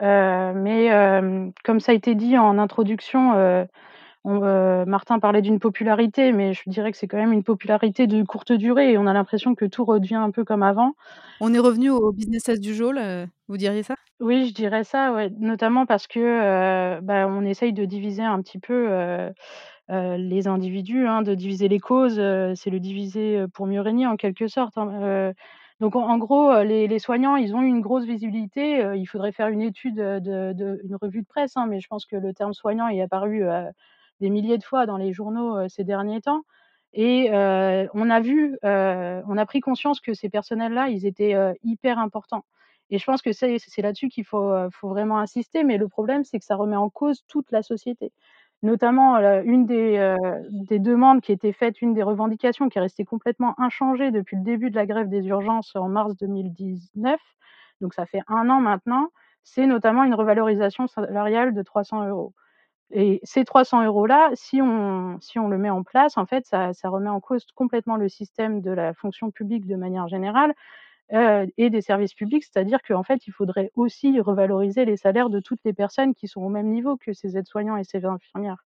Mais 0.00 0.90
comme 1.64 1.80
ça 1.80 1.92
a 1.92 1.94
été 1.94 2.14
dit 2.14 2.38
en 2.38 2.58
introduction, 2.58 3.34
on 4.24 4.42
heu, 4.44 4.84
Martin 4.86 5.18
parlait 5.18 5.42
d'une 5.42 5.58
popularité, 5.60 6.32
mais 6.32 6.52
je 6.54 6.62
dirais 6.68 6.92
que 6.92 6.98
c'est 6.98 7.08
quand 7.08 7.16
même 7.18 7.32
une 7.32 7.44
popularité 7.44 8.06
de 8.06 8.22
courte 8.24 8.52
durée 8.52 8.92
et 8.92 8.98
on 8.98 9.06
a 9.06 9.12
l'impression 9.12 9.54
que 9.54 9.64
tout 9.66 9.84
redevient 9.84 10.16
un 10.16 10.30
peu 10.30 10.44
comme 10.44 10.62
avant. 10.62 10.94
On 11.40 11.52
est 11.54 11.58
revenu 11.58 11.90
au 11.90 12.12
business 12.12 12.48
as 12.48 12.54
usual, 12.66 12.98
heu, 12.98 13.26
vous 13.48 13.56
diriez 13.56 13.82
ça? 13.82 13.96
Oui, 14.20 14.46
je 14.48 14.54
dirais 14.54 14.84
ça, 14.84 15.12
ouais, 15.12 15.30
notamment 15.38 15.84
parce 15.84 16.06
que, 16.06 16.20
heu, 16.20 17.00
bah, 17.02 17.26
on 17.28 17.42
essaye 17.44 17.72
de 17.72 17.84
diviser 17.84 18.22
un 18.22 18.40
petit 18.40 18.58
peu, 18.60 18.88
les 19.90 20.48
individus, 20.48 21.06
hein, 21.06 21.22
de 21.22 21.34
diviser 21.34 21.68
les 21.68 21.80
causes, 21.80 22.16
c'est 22.56 22.70
le 22.70 22.80
diviser, 22.80 23.44
pour 23.54 23.66
mieux 23.66 23.80
régner 23.80 24.06
en 24.06 24.16
quelque 24.16 24.48
sorte, 24.48 24.78
hein, 24.78 25.32
donc 25.80 25.96
en 25.96 26.18
gros, 26.18 26.62
les 26.62 26.86
les 26.88 26.98
soignants, 27.00 27.36
ils 27.36 27.54
ont 27.56 27.62
eu 27.62 27.66
une 27.68 27.80
grosse 27.80 28.04
visibilité, 28.04 28.84
il 28.96 29.06
faudrait 29.06 29.32
faire 29.32 29.48
une 29.48 29.62
étude, 29.62 29.98
heu, 30.00 30.20
de 30.20 30.52
de 30.54 30.80
une 30.84 30.96
revue 30.96 31.22
de 31.22 31.26
presse, 31.26 31.56
hein, 31.56 31.66
mais 31.68 31.80
je 31.80 31.88
pense 31.88 32.06
que 32.06 32.16
le 32.16 32.32
terme 32.34 32.52
soignant 32.54 32.88
est 32.88 33.00
apparu, 33.02 33.42
des 34.22 34.30
milliers 34.30 34.56
de 34.56 34.64
fois 34.64 34.86
dans 34.86 34.96
les 34.96 35.12
journaux, 35.12 35.68
ces 35.68 35.84
derniers 35.84 36.22
temps 36.22 36.44
et 36.94 37.28
on 37.32 38.10
a 38.10 38.20
vu, 38.20 38.58
on 38.62 39.36
a 39.36 39.46
pris 39.46 39.60
conscience 39.60 40.00
que 40.00 40.14
ces 40.14 40.30
personnels-là, 40.30 40.88
ils 40.88 41.04
étaient, 41.06 41.36
hyper 41.62 41.98
importants 41.98 42.44
et 42.90 42.98
je 42.98 43.04
pense 43.06 43.22
que 43.22 43.32
c'est 43.32 43.58
là-dessus 43.78 44.08
qu'il 44.08 44.24
faut, 44.24 44.52
vraiment 44.82 45.18
insister, 45.18 45.64
mais 45.64 45.78
le 45.78 45.88
problème, 45.88 46.24
c'est 46.24 46.38
que 46.38 46.44
ça 46.44 46.56
remet 46.56 46.76
en 46.76 46.90
cause 46.90 47.24
toute 47.26 47.50
la 47.50 47.62
société. 47.62 48.12
Notamment, 48.62 49.16
une 49.42 49.66
des, 49.66 50.14
des 50.50 50.78
demandes 50.78 51.22
qui 51.22 51.32
était 51.32 51.52
faite, 51.52 51.80
une 51.80 51.94
des 51.94 52.02
revendications 52.02 52.68
qui 52.68 52.78
est 52.78 52.82
restée 52.82 53.04
complètement 53.04 53.58
inchangée 53.58 54.10
depuis 54.10 54.36
le 54.36 54.42
début 54.42 54.70
de 54.70 54.76
la 54.76 54.86
grève 54.86 55.08
des 55.08 55.26
urgences 55.26 55.74
en 55.74 55.88
mars 55.88 56.14
2019, 56.16 57.18
donc 57.80 57.94
ça 57.94 58.06
fait 58.06 58.20
1 58.28 58.50
an 58.50 58.60
maintenant, 58.60 59.08
c'est 59.42 59.66
notamment 59.66 60.04
une 60.04 60.14
revalorisation 60.14 60.86
salariale 60.86 61.54
de 61.54 61.62
300 61.62 62.06
€ 62.08 62.32
et 62.92 63.20
ces 63.24 63.44
300 63.44 63.84
€ 63.84 64.08
là, 64.08 64.30
si 64.34 64.60
on 64.62 65.18
si 65.20 65.38
on 65.38 65.48
le 65.48 65.58
met 65.58 65.70
en 65.70 65.82
place, 65.82 66.16
en 66.18 66.26
fait, 66.26 66.46
ça 66.46 66.72
remet 66.84 67.08
en 67.10 67.20
cause 67.20 67.46
complètement 67.54 67.96
le 67.96 68.08
système 68.08 68.60
de 68.60 68.70
la 68.70 68.94
fonction 68.94 69.30
publique 69.30 69.66
de 69.66 69.76
manière 69.76 70.08
générale, 70.08 70.54
heu 71.12 71.46
et 71.58 71.70
des 71.70 71.82
services 71.82 72.14
publics. 72.14 72.44
C'est-à-dire 72.44 72.80
qu'en 72.82 73.04
fait, 73.04 73.26
il 73.26 73.32
faudrait 73.32 73.70
aussi 73.76 74.20
revaloriser 74.20 74.84
les 74.86 74.96
salaires 74.98 75.30
de 75.30 75.40
toutes 75.40 75.60
les 75.64 75.74
personnes 75.74 76.14
qui 76.14 76.28
sont 76.28 76.42
au 76.42 76.50
même 76.50 76.68
niveau 76.70 76.96
que 76.98 77.12
ces 77.14 77.36
aides-soignants 77.38 77.76
et 77.78 77.84
ces 77.84 78.04
infirmières. 78.06 78.64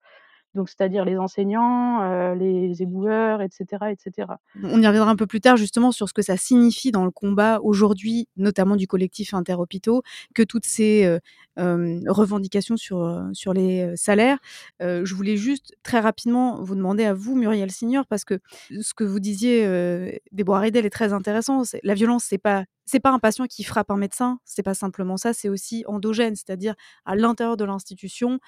Donc 0.55 0.69
c'est-à-dire 0.69 1.05
les 1.05 1.17
enseignants, 1.17 2.01
heu, 2.03 2.35
les 2.35 2.81
éboueurs 2.81 3.41
et 3.41 3.49
cetera 3.51 3.91
et 3.91 3.97
cetera. 3.99 4.39
On 4.63 4.81
y 4.81 4.87
reviendra 4.87 5.11
un 5.11 5.15
peu 5.15 5.27
plus 5.27 5.41
tard 5.41 5.57
justement 5.57 5.91
sur 5.91 6.09
ce 6.09 6.13
que 6.13 6.21
ça 6.21 6.37
signifie 6.37 6.91
dans 6.91 7.05
le 7.05 7.11
combat 7.11 7.59
aujourd'hui, 7.61 8.27
notamment 8.37 8.75
du 8.75 8.87
collectif 8.87 9.33
Inter-Hôpitaux, 9.33 10.01
que 10.33 10.41
toutes 10.41 10.65
ces, 10.65 11.05
heu, 11.05 11.19
hem, 11.57 12.01
revendications 12.07 12.77
sur, 12.77 13.23
sur 13.33 13.53
les, 13.53 13.93
salaires. 13.95 14.37
Je 14.79 15.13
voulais 15.13 15.37
juste 15.37 15.75
très 15.83 15.99
rapidement 15.99 16.61
vous 16.61 16.75
demander 16.75 17.05
à 17.05 17.13
vous, 17.13 17.35
Muriel 17.35 17.71
Signor, 17.71 18.05
parce 18.07 18.25
que 18.25 18.39
ce 18.69 18.93
que 18.93 19.03
vous 19.03 19.19
disiez, 19.19 20.21
Déborah 20.31 20.59
Riedel 20.59 20.85
est 20.85 20.89
très 20.89 21.13
intéressant. 21.13 21.63
La 21.83 21.93
violence, 21.93 22.23
c'est 22.23 22.37
pas 22.37 22.65
c'est 22.85 22.99
pas 22.99 23.11
un 23.11 23.19
patient 23.19 23.45
qui 23.47 23.63
frappe 23.63 23.91
un 23.91 23.97
médecin, 23.97 24.39
c'est 24.45 24.63
pas 24.63 24.73
simplement 24.75 25.17
ça, 25.17 25.33
c'est 25.33 25.49
aussi 25.49 25.83
endogène, 25.87 26.35
c'est-à-dire 26.35 26.75
à 27.05 27.15
l'intérieur 27.15 27.57
de 27.57 27.65
l'institution, 27.65 28.39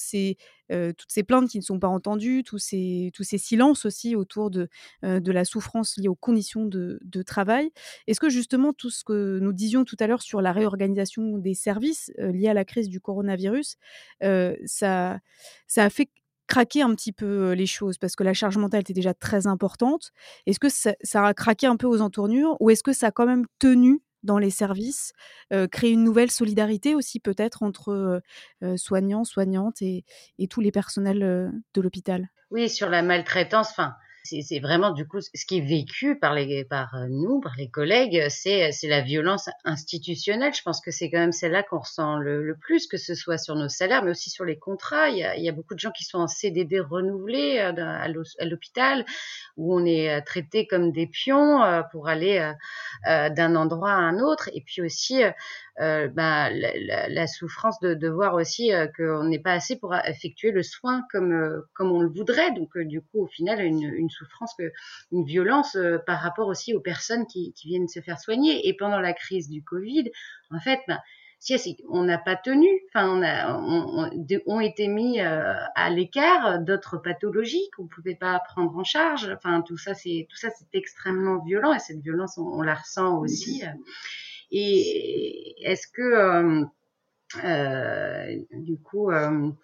ces, 0.00 0.36
heu, 0.72 0.92
toutes 0.96 1.10
ces 1.12 1.22
plaintes 1.22 1.48
qui 1.50 1.58
ne 1.58 1.62
sont 1.64 1.78
pas 1.78 1.88
entendues, 1.88 2.42
tous 2.44 2.58
ces 2.58 3.12
silences 3.38 3.84
aussi 3.84 4.16
autour 4.16 4.50
de, 4.50 4.68
heu, 5.04 5.20
de 5.20 5.32
la 5.32 5.44
souffrance 5.44 5.96
liée 5.98 6.08
aux 6.08 6.14
conditions 6.14 6.64
de 6.66 7.22
travail. 7.22 7.70
Est-ce 8.06 8.20
que 8.20 8.28
justement 8.30 8.72
tout 8.72 8.90
ce 8.90 9.04
que 9.04 9.38
nous 9.40 9.52
disions 9.52 9.84
tout 9.84 9.96
à 10.00 10.06
l'heure 10.06 10.22
sur 10.22 10.40
la 10.42 10.52
réorganisation 10.52 11.38
des 11.38 11.54
services, 11.54 12.12
liés 12.18 12.48
à 12.48 12.54
la 12.54 12.64
crise 12.64 12.88
du 12.88 13.00
coronavirus, 13.00 13.76
ça 14.66 15.18
ça 15.66 15.84
a 15.84 15.90
fait 15.90 16.08
craquer 16.46 16.82
un 16.82 16.94
petit 16.94 17.12
peu, 17.12 17.52
les 17.52 17.66
choses? 17.66 17.98
Parce 17.98 18.16
que 18.16 18.24
la 18.24 18.34
charge 18.34 18.56
mentale 18.58 18.80
était 18.80 18.92
déjà 18.92 19.14
très 19.14 19.46
importante. 19.46 20.12
Est-ce 20.46 20.58
que 20.60 20.68
ça 20.68 21.26
a 21.26 21.34
craqué 21.34 21.66
un 21.66 21.76
peu 21.76 21.86
aux 21.86 22.00
entournures 22.00 22.56
ou 22.60 22.70
est-ce 22.70 22.82
que 22.82 22.92
ça 22.92 23.08
a 23.08 23.10
quand 23.10 23.26
même 23.26 23.46
tenu 23.58 24.02
dans 24.22 24.38
les 24.38 24.50
services, 24.50 25.12
heu, 25.52 25.66
créé 25.66 25.90
une 25.90 26.02
nouvelle 26.02 26.30
solidarité 26.30 26.94
aussi 26.94 27.20
peut-être 27.20 27.62
entre, 27.62 28.22
soignants, 28.76 29.24
soignantes 29.24 29.82
et 29.82 30.04
tous 30.48 30.60
les 30.60 30.72
personnels, 30.72 31.52
de 31.74 31.80
l'hôpital? 31.80 32.28
Oui, 32.50 32.70
sur 32.70 32.88
la 32.88 33.02
maltraitance, 33.02 33.70
enfin, 33.70 33.94
c'est 34.24 34.58
vraiment 34.60 34.90
du 34.92 35.06
coup 35.06 35.20
ce 35.20 35.44
qui 35.46 35.58
est 35.58 35.60
vécu 35.60 36.18
par 36.18 36.32
les 36.34 36.64
par, 36.64 36.94
heu, 36.96 37.08
nous, 37.10 37.40
par 37.40 37.52
les 37.58 37.68
collègues, 37.68 38.26
c'est 38.30 38.72
c'est 38.72 38.88
la 38.88 39.02
violence 39.02 39.48
institutionnelle. 39.64 40.54
Je 40.54 40.62
pense 40.62 40.80
que 40.80 40.90
c'est 40.90 41.10
quand 41.10 41.18
même 41.18 41.32
celle-là 41.32 41.62
qu'on 41.62 41.80
ressent 41.80 42.16
le 42.18 42.56
plus, 42.60 42.86
que 42.86 42.96
ce 42.96 43.14
soit 43.14 43.38
sur 43.38 43.54
nos 43.54 43.68
salaires, 43.68 44.02
mais 44.02 44.12
aussi 44.12 44.30
sur 44.30 44.44
les 44.46 44.58
contrats. 44.58 45.10
Il 45.10 45.18
y 45.18 45.24
a 45.24 45.36
il 45.36 45.44
y 45.44 45.48
a 45.48 45.52
beaucoup 45.52 45.74
de 45.74 45.80
gens 45.80 45.90
qui 45.92 46.04
sont 46.04 46.18
en 46.18 46.28
CDD 46.28 46.80
renouvelés, 46.80 47.58
à 47.58 48.44
l'hôpital, 48.46 49.04
où 49.56 49.74
on 49.78 49.84
est, 49.84 50.18
heu, 50.18 50.22
traités 50.24 50.66
comme 50.66 50.90
des 50.92 51.06
pions, 51.06 51.60
pour 51.92 52.08
aller, 52.08 52.52
d'un 53.06 53.56
endroit 53.56 53.92
à 53.92 53.96
un 53.96 54.18
autre 54.20 54.48
et 54.54 54.62
puis 54.62 54.82
aussi, 54.82 55.22
heu, 55.80 56.08
bah, 56.08 56.50
la 56.50 56.72
la 56.78 57.08
la 57.08 57.26
souffrance 57.26 57.78
de 57.80 57.94
de 57.94 58.08
voir 58.08 58.34
aussi, 58.34 58.72
heu, 58.72 58.88
qu'on 58.96 59.24
n'est 59.24 59.38
pas 59.40 59.52
assez 59.52 59.76
pour 59.78 59.94
effectuer 59.94 60.50
le 60.52 60.62
soin 60.62 61.04
comme, 61.12 61.32
heu, 61.32 61.66
comme 61.74 61.92
on 61.92 62.00
le 62.00 62.08
voudrait. 62.08 62.52
Donc, 62.52 62.76
heu, 62.76 62.84
du 62.84 63.00
coup, 63.02 63.22
au 63.24 63.26
final, 63.26 63.60
une 63.60 63.82
une 63.82 64.10
souffrance 64.10 64.54
que 64.58 64.70
une 65.12 65.24
violence, 65.24 65.76
heu, 65.76 66.00
par 66.06 66.20
rapport 66.20 66.48
aussi 66.48 66.74
aux 66.74 66.80
personnes 66.80 67.26
qui 67.26 67.52
qui 67.54 67.68
viennent 67.68 67.88
se 67.88 68.00
faire 68.00 68.20
soigner 68.20 68.68
et 68.68 68.74
pendant 68.76 69.00
la 69.00 69.12
crise 69.12 69.48
du 69.50 69.62
covid, 69.64 70.10
en 70.50 70.60
fait, 70.60 70.80
si 71.40 71.58
c'est 71.58 71.76
on 71.90 72.04
n'a 72.04 72.16
pas 72.18 72.36
tenu, 72.36 72.66
enfin 72.88 73.06
on 73.10 73.22
a 73.22 73.54
on 73.58 74.08
on 74.08 74.40
ont 74.46 74.60
été 74.60 74.88
mis, 74.88 75.20
à 75.20 75.90
l'écart 75.90 76.58
d'autres 76.60 76.96
pathologies 76.98 77.68
qu'on 77.76 77.86
pouvait 77.86 78.14
pas 78.14 78.40
prendre 78.40 78.74
en 78.78 78.84
charge. 78.84 79.30
Enfin 79.36 79.60
tout 79.62 79.76
ça 79.76 79.92
c'est 79.94 80.26
tout 80.30 80.36
ça 80.36 80.48
c'est 80.58 80.66
extrêmement 80.78 81.42
violent 81.44 81.74
et 81.74 81.78
cette 81.80 82.00
violence 82.00 82.38
on 82.38 82.44
on 82.46 82.62
la 82.62 82.74
ressent 82.74 83.18
aussi, 83.18 83.62
et 84.56 85.56
est-ce 85.64 85.86
que, 85.88 86.14
hem, 86.14 86.70
heu, 87.44 88.46
du 88.52 88.78
coup, 88.78 89.10
hem, 89.10 89.54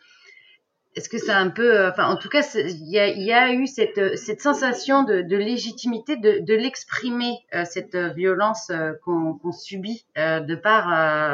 est-ce 0.97 1.09
que 1.09 1.19
c'est 1.19 1.31
un 1.31 1.51
peu, 1.51 1.87
enfin 1.87 2.07
en 2.09 2.17
tout 2.17 2.29
cas 2.29 2.43
il 2.57 2.91
y 2.91 3.33
a 3.33 3.53
eu 3.53 3.69
cette, 3.69 4.19
sensation 4.41 5.05
de 5.05 5.37
légitimité 5.37 6.17
de 6.17 6.55
l'exprimer, 6.55 7.37
cette 7.65 7.95
violence, 7.97 8.73
qu'on 9.05 9.53
subit, 9.53 10.05
de 10.17 10.55
par, 10.57 10.89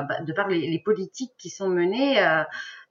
bah, 0.07 0.21
de 0.21 0.33
par 0.35 0.49
les 0.49 0.69
les 0.71 0.79
politiques 0.79 1.33
qui 1.39 1.49
sont 1.49 1.71
menées, 1.71 2.19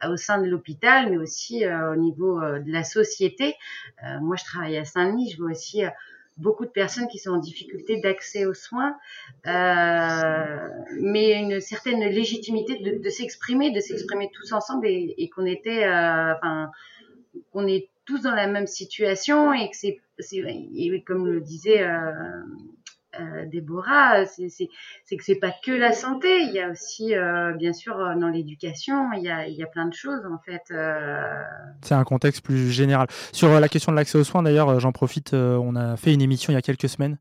au 0.08 0.18
sein 0.18 0.42
de 0.42 0.48
l'hôpital, 0.48 1.12
mais 1.12 1.18
aussi, 1.18 1.64
au 1.68 1.96
niveau, 1.98 2.42
de 2.42 2.72
la 2.72 2.84
société. 2.84 3.56
Moi 4.22 4.36
je 4.36 4.44
travaille 4.46 4.78
à 4.78 4.86
Saint-Denis, 4.86 5.32
je 5.32 5.38
vois 5.38 5.52
aussi, 5.52 5.84
beaucoup 6.38 6.66
de 6.66 6.72
personnes 6.72 7.08
qui 7.08 7.18
sont 7.18 7.32
en 7.32 7.38
difficulté 7.38 7.98
d'accès 7.98 8.46
aux 8.46 8.54
soins, 8.54 8.98
euh, 9.48 10.70
mais 11.00 11.34
une 11.34 11.62
certaine 11.62 12.02
légitimité 12.02 12.78
de, 12.80 13.02
de 13.02 13.10
s'exprimer, 13.10 13.72
de 13.72 13.80
s'exprimer 13.80 14.30
tous 14.34 14.52
ensemble 14.52 14.88
et, 14.88 15.16
et 15.18 15.30
qu'on 15.30 15.46
était, 15.46 15.86
euh, 15.86 16.34
enfin, 16.36 16.72
qu'on 17.52 17.68
est 17.68 17.90
tous 18.06 18.22
dans 18.22 18.36
la 18.36 18.48
même 18.48 18.68
situation 18.68 19.54
et 19.54 19.70
que 19.70 19.78
c'est, 19.78 20.00
comme 21.06 21.28
le 21.28 21.42
disait 21.42 21.84
euh, 21.84 22.12
euh, 23.20 23.46
Déborah, 23.46 24.26
c'est 24.26 24.48
que 25.18 25.24
c'est 25.24 25.36
pas 25.36 25.52
que 25.64 25.72
la 25.72 25.94
santé, 25.94 26.42
il 26.42 26.54
y 26.54 26.60
a 26.60 26.70
aussi, 26.70 27.16
euh, 27.16 27.54
bien 27.54 27.74
sûr, 27.74 27.98
euh, 28.00 28.16
dans 28.16 28.28
l'éducation, 28.28 29.12
il 29.14 29.24
y 29.24 29.30
a, 29.30 29.68
plein 29.68 29.88
de 29.88 29.94
choses 29.94 30.22
en 30.32 30.38
fait. 30.46 30.62
C'est 31.82 31.96
un 31.96 32.04
contexte 32.04 32.44
plus 32.44 32.72
général. 32.72 33.08
Sur 33.32 33.60
la 33.60 33.68
question 33.68 33.92
de 33.92 33.98
l'accès 33.98 34.18
aux 34.18 34.24
soins, 34.24 34.44
d'ailleurs, 34.44 34.80
j'en 34.80 34.92
profite, 34.92 35.34
on 35.34 35.76
a 35.76 35.98
fait 35.98 36.14
une 36.14 36.22
émission 36.22 36.54
il 36.54 36.56
y 36.56 36.58
a 36.58 36.62
quelques 36.62 36.88
semaines 36.88 37.18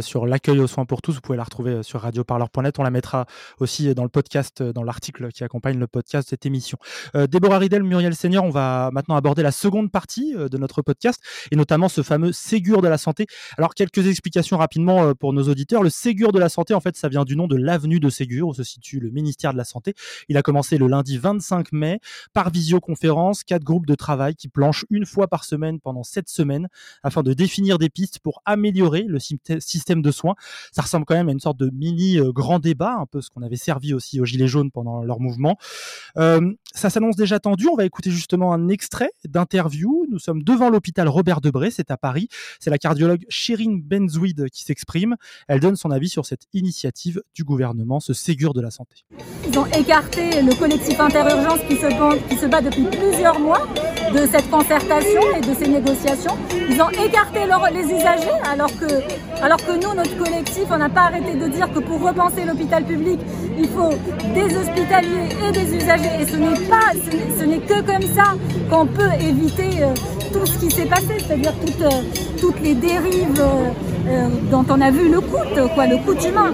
sur 0.00 0.26
l'accueil 0.26 0.60
aux 0.60 0.66
soins 0.66 0.84
pour 0.84 1.00
tous. 1.00 1.14
Vous 1.14 1.20
pouvez 1.20 1.38
la 1.38 1.44
retrouver 1.44 1.82
sur 1.82 2.02
radioparleur.net. 2.02 2.78
On 2.78 2.82
la 2.82 2.90
mettra 2.90 3.26
aussi 3.60 3.92
dans 3.94 4.02
le 4.02 4.10
podcast, 4.10 4.62
dans 4.62 4.82
l'article 4.82 5.32
qui 5.32 5.42
accompagne 5.42 5.78
le 5.78 5.86
podcast 5.86 6.28
de 6.28 6.30
cette 6.30 6.44
émission. 6.46 6.78
Déborah 7.14 7.58
Ridel, 7.58 7.82
Muriel 7.82 8.14
Seigneur, 8.14 8.44
on 8.44 8.50
va 8.50 8.90
maintenant 8.92 9.16
aborder 9.16 9.42
la 9.42 9.52
seconde 9.52 9.90
partie 9.90 10.34
de 10.34 10.58
notre 10.58 10.82
podcast 10.82 11.20
et 11.50 11.56
notamment 11.56 11.88
ce 11.88 12.02
fameux 12.02 12.32
Ségur 12.32 12.82
de 12.82 12.88
la 12.88 12.98
santé. 12.98 13.26
Alors, 13.56 13.74
quelques 13.74 14.06
explications 14.06 14.58
rapidement 14.58 15.14
pour 15.14 15.32
nos 15.36 15.48
auditeurs. 15.48 15.82
Le 15.82 15.90
Ségur 15.90 16.32
de 16.32 16.38
la 16.38 16.48
santé, 16.48 16.74
en 16.74 16.80
fait, 16.80 16.96
ça 16.96 17.08
vient 17.08 17.24
du 17.24 17.36
nom 17.36 17.46
de 17.46 17.56
l'avenue 17.56 18.00
de 18.00 18.10
Ségur 18.10 18.48
où 18.48 18.54
se 18.54 18.64
situe 18.64 18.98
le 18.98 19.10
ministère 19.10 19.52
de 19.52 19.58
la 19.58 19.64
Santé. 19.64 19.94
Il 20.28 20.36
a 20.36 20.42
commencé 20.42 20.78
le 20.78 20.88
lundi 20.88 21.18
25 21.18 21.72
mai 21.72 22.00
par 22.32 22.50
visioconférence, 22.50 23.44
quatre 23.44 23.62
groupes 23.62 23.86
de 23.86 23.94
travail 23.94 24.34
qui 24.34 24.48
planchent 24.48 24.84
une 24.90 25.06
fois 25.06 25.28
par 25.28 25.44
semaine 25.44 25.78
pendant 25.80 26.02
sept 26.02 26.28
semaines 26.28 26.68
afin 27.02 27.22
de 27.22 27.32
définir 27.32 27.78
des 27.78 27.88
pistes 27.88 28.18
pour 28.18 28.42
améliorer 28.44 29.04
le 29.06 29.18
système 29.20 30.02
de 30.02 30.10
soins. 30.10 30.34
Ça 30.72 30.82
ressemble 30.82 31.04
quand 31.04 31.14
même 31.14 31.28
à 31.28 31.32
une 31.32 31.40
sorte 31.40 31.58
de 31.58 31.70
mini 31.70 32.18
euh, 32.18 32.32
grand 32.32 32.58
débat, 32.58 32.94
un 32.94 33.06
peu 33.06 33.20
ce 33.20 33.30
qu'on 33.30 33.42
avait 33.42 33.56
servi 33.56 33.94
aussi 33.94 34.20
aux 34.20 34.24
Gilets 34.24 34.48
jaunes 34.48 34.70
pendant 34.70 35.02
leur 35.02 35.20
mouvement. 35.20 35.56
Euh, 36.16 36.52
ça 36.74 36.90
s'annonce 36.90 37.16
déjà 37.16 37.38
tendu. 37.38 37.68
On 37.68 37.76
va 37.76 37.84
écouter 37.84 38.10
justement 38.10 38.52
un 38.52 38.68
extrait 38.68 39.10
d'interview. 39.26 40.06
Nous 40.10 40.18
sommes 40.18 40.42
devant 40.42 40.70
l'hôpital 40.70 41.08
Robert 41.08 41.40
Debré, 41.40 41.70
c'est 41.70 41.90
à 41.90 41.96
Paris. 41.96 42.28
C'est 42.60 42.70
la 42.70 42.78
cardiologue 42.78 43.24
Chérine 43.28 43.82
Benzouid 43.82 44.48
qui 44.50 44.64
s'exprime. 44.64 45.16
Elle 45.48 45.60
donne 45.60 45.76
son 45.76 45.90
avis 45.90 46.08
sur 46.08 46.26
cette 46.26 46.46
initiative 46.52 47.22
du 47.34 47.44
gouvernement, 47.44 48.00
ce 48.00 48.12
Ségur 48.12 48.54
de 48.54 48.60
la 48.60 48.70
santé. 48.70 49.04
Ils 49.48 49.58
ont 49.58 49.66
écarté 49.66 50.42
le 50.42 50.54
collectif 50.54 50.98
Interurgence 50.98 51.60
qui 51.68 51.76
se, 51.76 52.28
qui 52.28 52.36
se 52.36 52.46
bat 52.46 52.60
depuis 52.60 52.84
plusieurs 52.84 53.38
mois 53.38 53.66
de 54.12 54.26
cette 54.26 54.50
concertation 54.50 55.20
et 55.36 55.40
de 55.40 55.54
ces 55.54 55.68
négociations. 55.68 56.36
Ils 56.68 56.80
ont 56.80 56.90
écarté 56.90 57.40
les 57.72 57.84
usagers 57.84 58.38
alors 58.44 58.70
que, 58.78 59.42
alors 59.42 59.58
que 59.58 59.72
nous, 59.72 59.94
notre 59.94 60.16
collectif, 60.16 60.64
on 60.70 60.78
n'a 60.78 60.88
pas 60.88 61.02
arrêté 61.02 61.34
de 61.34 61.48
dire 61.48 61.72
que 61.72 61.78
pour 61.80 62.00
repenser 62.00 62.44
l'hôpital 62.44 62.84
public, 62.84 63.20
il 63.58 63.68
faut 63.68 63.90
des 64.34 64.56
hospitaliers 64.56 65.28
et 65.46 65.52
des 65.52 65.76
usagers. 65.76 66.20
Et 66.20 66.26
ce 66.26 66.36
n'est 66.36 66.68
pas, 66.68 66.92
ce 67.38 67.44
n'est 67.44 67.58
que 67.58 67.80
comme 67.82 68.02
ça 68.14 68.34
qu'on 68.70 68.86
peut 68.86 69.12
éviter 69.20 69.82
euh, 69.82 69.94
tout 70.32 70.46
ce 70.46 70.58
qui 70.58 70.70
s'est 70.70 70.86
passé, 70.86 71.18
c'est-à-dire 71.18 71.52
toutes, 71.64 71.82
euh, 71.82 72.02
toutes 72.40 72.60
les 72.60 72.74
dérives 72.74 73.40
euh, 74.08 74.28
dont 74.50 74.64
on 74.68 74.80
a 74.80 74.90
vu 74.90 75.10
le 75.10 75.20
coût, 75.20 75.38
quoi, 75.74 75.86
le 75.86 75.96
coût 75.98 76.14
humain. 76.26 76.52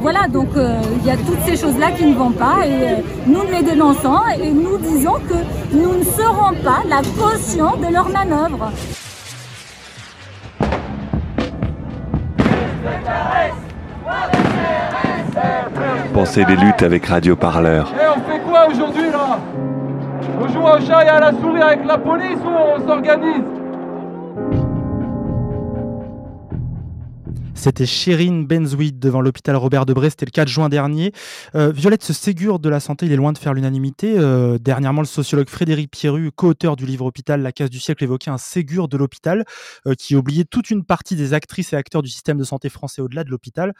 Voilà, 0.00 0.26
donc 0.26 0.48
il 0.56 1.06
y 1.06 1.10
a 1.10 1.16
toutes 1.16 1.40
ces 1.46 1.56
choses-là 1.56 1.92
qui 1.92 2.06
ne 2.06 2.14
vont 2.14 2.32
pas 2.32 2.66
et 2.66 3.02
nous 3.26 3.42
les 3.52 3.62
dénonçons 3.62 4.20
et 4.42 4.50
nous 4.50 4.76
disons 4.78 5.14
que 5.28 5.76
nous 5.76 5.94
ne 5.98 6.04
serons 6.04 6.54
pas 6.64 6.82
la 6.88 7.02
caution 7.20 7.76
de 7.76 7.92
leur 7.92 8.08
manœuvre. 8.08 8.72
Pensez 16.12 16.44
des 16.44 16.56
luttes 16.56 16.82
avec 16.82 17.06
Radio 17.06 17.36
Parleur. 17.36 17.92
Et 17.94 18.06
on 18.06 18.30
fait 18.30 18.40
quoi 18.40 18.66
aujourd'hui 18.68 19.10
là? 19.10 19.38
On 20.40 20.48
joue 20.48 20.60
au 20.60 20.80
chat 20.80 21.04
et 21.04 21.08
à 21.08 21.20
la 21.20 21.32
souris 21.32 21.62
avec 21.62 21.84
la 21.86 21.98
police 21.98 22.38
ou 22.44 22.48
on 22.48 22.86
s'organise 22.86 23.51
C'était 27.62 27.86
Chérine 27.86 28.44
Benzouid 28.44 28.98
devant 28.98 29.20
l'hôpital 29.20 29.54
Robert 29.54 29.86
Debré, 29.86 30.10
c'était 30.10 30.26
le 30.26 30.32
4 30.32 30.48
juin 30.48 30.68
dernier. 30.68 31.12
Euh, 31.54 31.70
Violette, 31.70 32.02
ce 32.02 32.12
Ségur 32.12 32.58
de 32.58 32.68
la 32.68 32.80
santé, 32.80 33.06
il 33.06 33.12
est 33.12 33.16
loin 33.16 33.32
de 33.32 33.38
faire 33.38 33.54
l'unanimité. 33.54 34.18
Euh, 34.18 34.58
dernièrement, 34.58 35.00
le 35.00 35.06
sociologue 35.06 35.48
Frédéric 35.48 35.88
Pierru, 35.92 36.32
co-auteur 36.32 36.74
du 36.74 36.86
livre 36.86 37.06
Hôpital, 37.06 37.40
La 37.40 37.52
case 37.52 37.70
du 37.70 37.78
siècle, 37.78 38.02
évoquait 38.02 38.32
un 38.32 38.36
Ségur 38.36 38.88
de 38.88 38.96
l'hôpital 38.96 39.44
euh, 39.86 39.94
qui 39.94 40.16
oubliait 40.16 40.42
toute 40.42 40.70
une 40.70 40.84
partie 40.84 41.14
des 41.14 41.34
actrices 41.34 41.72
et 41.72 41.76
acteurs 41.76 42.02
du 42.02 42.10
système 42.10 42.36
de 42.36 42.42
santé 42.42 42.68
français 42.68 43.00
au-delà 43.00 43.22
de 43.22 43.30
l'hôpital. 43.30 43.74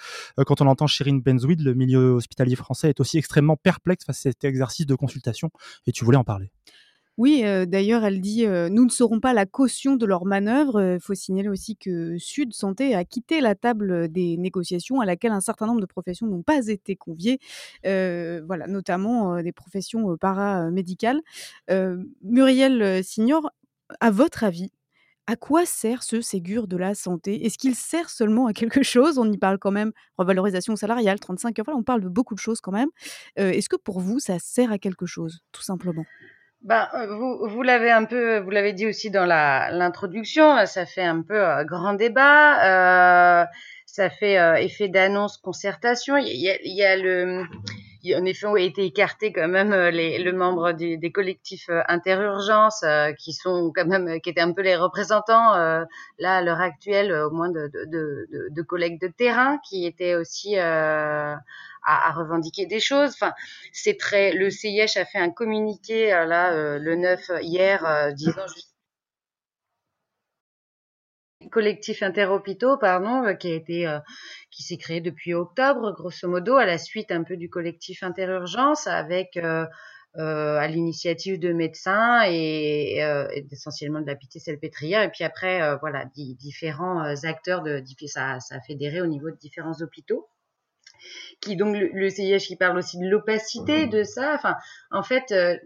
quand 0.46 0.60
on 0.60 0.68
entend 0.68 0.86
Chérine 0.86 1.20
Benzouid, 1.20 1.60
le 1.60 1.74
milieu 1.74 2.12
hospitalier 2.12 2.54
français 2.54 2.90
est 2.90 3.00
aussi 3.00 3.18
extrêmement 3.18 3.56
perplexe 3.56 4.04
face 4.04 4.18
à 4.18 4.30
cet 4.30 4.44
exercice 4.44 4.86
de 4.86 4.94
consultation 4.94 5.50
et 5.88 5.92
tu 5.92 6.04
voulais 6.04 6.18
en 6.18 6.24
parler. 6.24 6.52
Oui, 7.18 7.42
d'ailleurs, 7.66 8.04
elle 8.04 8.20
dit, 8.22 8.46
«Nous 8.46 8.84
ne 8.86 8.90
serons 8.90 9.20
pas 9.20 9.34
la 9.34 9.44
caution 9.44 9.96
de 9.96 10.06
leurs 10.06 10.24
manœuvres». 10.24 10.94
Il 10.94 11.00
faut 11.00 11.12
signaler 11.14 11.48
aussi 11.50 11.76
que 11.76 12.16
Sud 12.18 12.54
Santé 12.54 12.94
a 12.94 13.04
quitté 13.04 13.40
la 13.42 13.54
table, 13.54 14.08
des 14.10 14.38
négociations 14.38 15.00
à 15.00 15.04
laquelle 15.04 15.32
un 15.32 15.42
certain 15.42 15.66
nombre 15.66 15.80
de 15.82 15.86
professions 15.86 16.26
n'ont 16.26 16.42
pas 16.42 16.66
été 16.68 16.96
conviées, 16.96 17.38
voilà, 17.84 18.66
notamment, 18.66 19.42
des 19.42 19.52
professions, 19.52 20.16
paramédicales. 20.16 21.20
Muriel, 22.22 23.04
Signor, 23.04 23.50
à 24.00 24.10
votre 24.10 24.42
avis, 24.44 24.70
à 25.26 25.36
quoi 25.36 25.66
sert 25.66 26.02
ce 26.02 26.20
Ségur 26.22 26.66
de 26.68 26.76
la 26.78 26.94
santé? 26.94 27.44
Est-ce 27.46 27.58
qu'il 27.58 27.74
sert 27.74 28.10
seulement 28.10 28.46
à 28.46 28.54
quelque 28.54 28.82
chose? 28.82 29.18
On 29.18 29.30
y 29.30 29.38
parle 29.38 29.58
quand 29.58 29.70
même, 29.70 29.92
revalorisation 30.18 30.76
salariale, 30.76 31.20
35 31.20 31.58
heures, 31.60 31.66
on 31.76 31.82
parle 31.82 32.00
de 32.02 32.08
beaucoup 32.08 32.34
de 32.34 32.40
choses 32.40 32.60
quand 32.62 32.72
même. 32.72 32.88
est-ce 33.36 33.68
que 33.68 33.76
pour 33.76 34.00
vous, 34.00 34.18
ça 34.18 34.38
sert 34.38 34.72
à 34.72 34.78
quelque 34.78 35.06
chose, 35.06 35.40
tout 35.52 35.62
simplement? 35.62 36.06
Ben, 36.64 36.88
vous, 37.08 37.48
vous 37.48 37.62
l'avez 37.62 37.90
un 37.90 38.04
peu, 38.04 38.38
vous 38.38 38.50
l'avez 38.50 38.72
dit 38.72 38.86
aussi 38.86 39.10
dans 39.10 39.26
l'introduction, 39.26 40.64
ça 40.66 40.86
fait 40.86 41.02
un 41.02 41.22
peu 41.22 41.34
euh, 41.34 41.64
grand 41.64 41.94
débat, 41.94 43.42
euh, 43.42 43.46
ça 43.84 44.10
fait 44.10 44.38
euh, 44.38 44.54
effet 44.54 44.88
d'annonce, 44.88 45.38
concertation. 45.38 46.16
Il 46.16 46.28
y 46.28 46.56
y 46.62 46.84
a 46.84 46.96
le, 46.96 47.44
en 48.16 48.24
effet, 48.24 48.46
ont 48.46 48.56
été 48.56 48.84
écartés 48.84 49.32
quand 49.32 49.48
même 49.48 49.72
les, 49.72 50.18
le 50.18 50.32
membre 50.32 50.72
des, 50.72 51.12
collectifs 51.12 51.70
interurgence, 51.88 52.84
qui 53.18 53.32
sont 53.32 53.72
quand 53.74 53.86
même, 53.86 54.20
qui 54.20 54.30
étaient 54.30 54.40
un 54.40 54.52
peu 54.52 54.62
les 54.62 54.76
représentants 54.76 55.54
là 56.18 56.36
à 56.36 56.42
l'heure 56.42 56.60
actuelle, 56.60 57.12
au 57.12 57.30
moins 57.30 57.50
de, 57.50 57.68
de, 57.68 57.84
de, 57.86 58.48
de, 58.50 58.62
collègues 58.62 59.00
de 59.00 59.08
terrain, 59.08 59.58
qui 59.68 59.86
étaient 59.86 60.14
aussi 60.14 60.58
à, 60.58 61.40
à, 61.84 62.12
revendiquer 62.12 62.66
des 62.66 62.80
choses. 62.80 63.10
Enfin, 63.10 63.32
c'est 63.72 63.98
très. 63.98 64.32
Le 64.32 64.50
CIH 64.50 64.98
a 64.98 65.04
fait 65.04 65.18
un 65.18 65.30
communiqué 65.30 66.12
euh, 66.12 66.24
là 66.24 66.52
euh, 66.52 66.78
le 66.78 66.96
9 66.96 67.30
hier 67.42 67.84
euh, 67.84 68.12
disant 68.12 68.46
collectif 71.52 72.02
interhôpitaux, 72.02 72.76
pardon, 72.78 73.36
qui 73.36 73.52
a 73.52 73.54
été, 73.54 73.98
qui 74.50 74.62
s'est 74.62 74.76
créé 74.76 75.00
depuis 75.00 75.34
octobre, 75.34 75.92
grosso 75.92 76.28
modo, 76.28 76.56
à 76.56 76.66
la 76.66 76.78
suite 76.78 77.12
un 77.12 77.22
peu 77.22 77.36
du 77.36 77.48
collectif 77.48 78.02
interurgence, 78.02 78.86
avec 78.86 79.36
euh, 79.36 79.66
à 80.16 80.66
l'initiative 80.66 81.38
de 81.38 81.52
médecins 81.52 82.22
et, 82.26 82.98
et 82.98 83.46
essentiellement 83.50 84.00
de 84.00 84.06
la 84.06 84.16
pitié 84.16 84.40
salpêtrière, 84.40 85.02
et 85.02 85.10
puis 85.10 85.24
après, 85.24 85.76
voilà, 85.78 86.04
différents 86.14 87.04
acteurs 87.24 87.62
de, 87.62 87.82
ça, 88.06 88.40
ça 88.40 88.56
a 88.56 88.60
fédéré 88.60 89.00
au 89.00 89.06
niveau 89.06 89.30
de 89.30 89.36
différents 89.36 89.80
hôpitaux 89.80 90.28
qui 91.40 91.56
donc 91.56 91.76
le, 91.76 92.10
CIH 92.10 92.46
qui 92.46 92.56
parle 92.56 92.78
aussi 92.78 92.98
de 92.98 93.08
l'opacité 93.08 93.86
de 93.86 94.02
ça. 94.04 94.34
Enfin, 94.34 94.56
en 94.90 95.02
fait, 95.02 95.32
euh, 95.32 95.56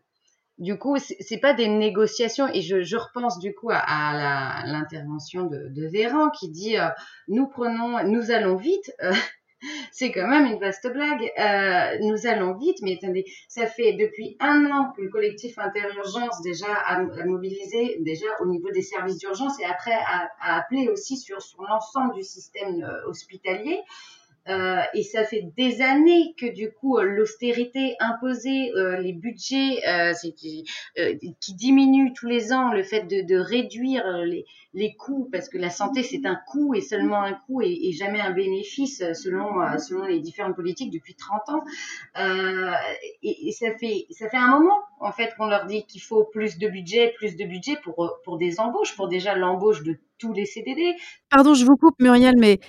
du 0.59 0.79
coup, 0.79 0.97
c'est 0.99 1.38
pas 1.38 1.53
des 1.53 1.69
négociations. 1.69 2.49
Et 2.53 2.62
je, 2.62 2.97
repense 2.97 3.38
du 3.38 3.55
coup 3.55 3.69
à, 3.71 4.62
l'intervention 4.66 5.45
de, 5.45 5.87
Véran 5.87 6.31
qui 6.31 6.49
dit 6.49 6.79
euh, 6.79 6.88
nous 7.29 7.47
prenons, 7.47 8.03
nous 8.05 8.31
allons 8.31 8.57
vite. 8.57 8.92
Euh, 9.03 9.12
c'est 9.92 10.12
quand 10.12 10.27
même 10.27 10.47
une 10.47 10.59
vaste 10.59 10.90
blague. 10.90 11.31
nous 12.03 12.27
allons 12.27 12.55
vite, 12.55 12.79
mais 12.83 12.97
attendez, 12.97 13.25
ça 13.49 13.66
fait 13.66 13.95
depuis 13.95 14.37
un 14.40 14.66
an 14.71 14.92
que 14.97 15.03
le 15.03 15.09
collectif 15.09 15.59
Interurgence 15.59 16.40
déjà 16.42 16.73
a, 16.73 17.03
mobilisé 17.25 17.99
déjà 18.01 18.27
au 18.40 18.47
niveau 18.47 18.71
des 18.71 18.83
services 18.83 19.19
d'urgence 19.19 19.59
et 19.61 19.64
après 19.64 19.95
a, 19.95 20.31
a, 20.40 20.59
appelé 20.59 20.88
aussi 20.88 21.16
sur 21.16 21.38
l'ensemble 21.69 22.14
du 22.14 22.23
système 22.23 22.87
hospitalier. 23.07 23.81
Euh, 24.48 24.80
et 24.94 25.02
ça 25.02 25.24
fait 25.24 25.50
des 25.56 25.82
années 25.82 26.35
que 26.38 26.46
du 26.46 26.70
coup 26.70 26.98
l'austérité 27.00 27.96
imposée, 27.98 28.72
euh, 28.76 28.96
les 28.98 29.12
budgets 29.12 29.80
euh, 29.88 30.12
euh, 30.98 31.14
qui 31.40 31.54
diminuent 31.54 32.12
tous 32.14 32.28
les 32.28 32.52
ans, 32.52 32.72
le 32.72 32.82
fait 32.82 33.02
de, 33.02 33.37
réduire 33.37 34.04
les, 34.72 34.94
coûts, 34.96 35.28
parce 35.32 35.48
que 35.48 35.59
la 35.59 35.70
santé 35.70 36.02
c'est 36.02 36.26
un 36.26 36.38
coût 36.46 36.74
et 36.74 36.80
seulement 36.80 37.22
un 37.22 37.32
coût 37.32 37.61
et, 37.62 37.88
et 37.88 37.92
jamais 37.92 38.20
un 38.20 38.30
bénéfice 38.30 39.02
selon 39.14 39.48
selon 39.78 40.04
les 40.04 40.20
différentes 40.20 40.54
politiques 40.54 40.92
depuis 40.92 41.14
30 41.14 41.42
ans. 41.48 41.64
Et, 43.22 43.48
et, 43.48 43.52
ça 43.52 43.76
fait 43.78 44.06
ça 44.11 44.28
fait 44.28 44.37
un 44.37 44.48
moment 44.48 44.78
en 45.00 45.12
fait 45.12 45.35
qu'on 45.37 45.46
leur 45.46 45.66
dit 45.66 45.85
qu'il 45.87 46.02
faut 46.02 46.24
plus 46.24 46.59
de 46.59 46.68
budget, 46.68 47.14
plus 47.16 47.37
de 47.37 47.44
budget 47.44 47.76
pour 47.82 48.18
pour 48.24 48.38
des 48.38 48.61
embauches, 48.61 48.94
pour 48.94 49.09
déjà 49.09 49.35
l'embauche 49.35 49.82
de 49.82 49.98
tous 50.18 50.32
les 50.32 50.46
CDD. 50.46 50.94
Pardon, 51.30 51.54
je 51.54 51.64
vous 51.64 51.76
coupe 51.76 51.96
Muriel, 52.00 52.35
mais 52.38 52.61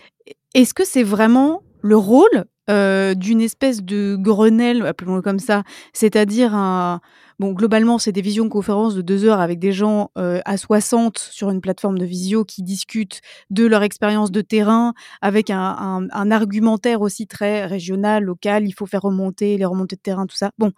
est-ce 0.53 0.73
que 0.73 0.85
c'est 0.85 1.03
vraiment 1.03 1.61
le 1.81 1.97
rôle 1.97 2.45
euh, 2.69 3.13
d'une 3.13 3.39
espèce 3.39 3.81
de 3.81 4.17
Grenelle, 4.19 4.85
appelons-le 4.85 5.21
comme 5.21 5.39
ça, 5.39 5.63
c'est-à-dire 5.93 6.53
un... 6.53 6.99
Bon, 7.39 7.51
globalement, 7.51 7.99
c'est 7.99 8.11
des 8.11 8.21
visioconférences 8.21 8.95
de 8.95 9.03
deux 9.03 9.23
heures 9.23 9.39
avec 9.39 9.59
des 9.59 9.71
gens 9.71 10.09
euh, 10.17 10.39
à 10.45 10.57
60 10.57 11.19
sur 11.19 11.51
une 11.51 11.61
plateforme 11.61 11.99
de 11.99 12.05
visio 12.05 12.43
qui 12.43 12.63
discutent 12.63 13.21
de 13.51 13.67
leur 13.67 13.83
expérience 13.83 14.31
de 14.31 14.41
terrain 14.41 14.95
avec 15.21 15.51
un, 15.51 15.59
un, 15.59 16.07
un, 16.11 16.31
argumentaire 16.31 17.01
aussi 17.01 17.27
très 17.27 17.65
régional, 17.65 18.23
local. 18.23 18.65
Il 18.65 18.71
faut 18.71 18.87
faire 18.87 19.03
remonter 19.03 19.55
les 19.55 19.65
remontées 19.65 19.97
de 19.97 20.01
terrain, 20.01 20.25
tout 20.25 20.35
ça. 20.35 20.51
Bon, 20.57 20.71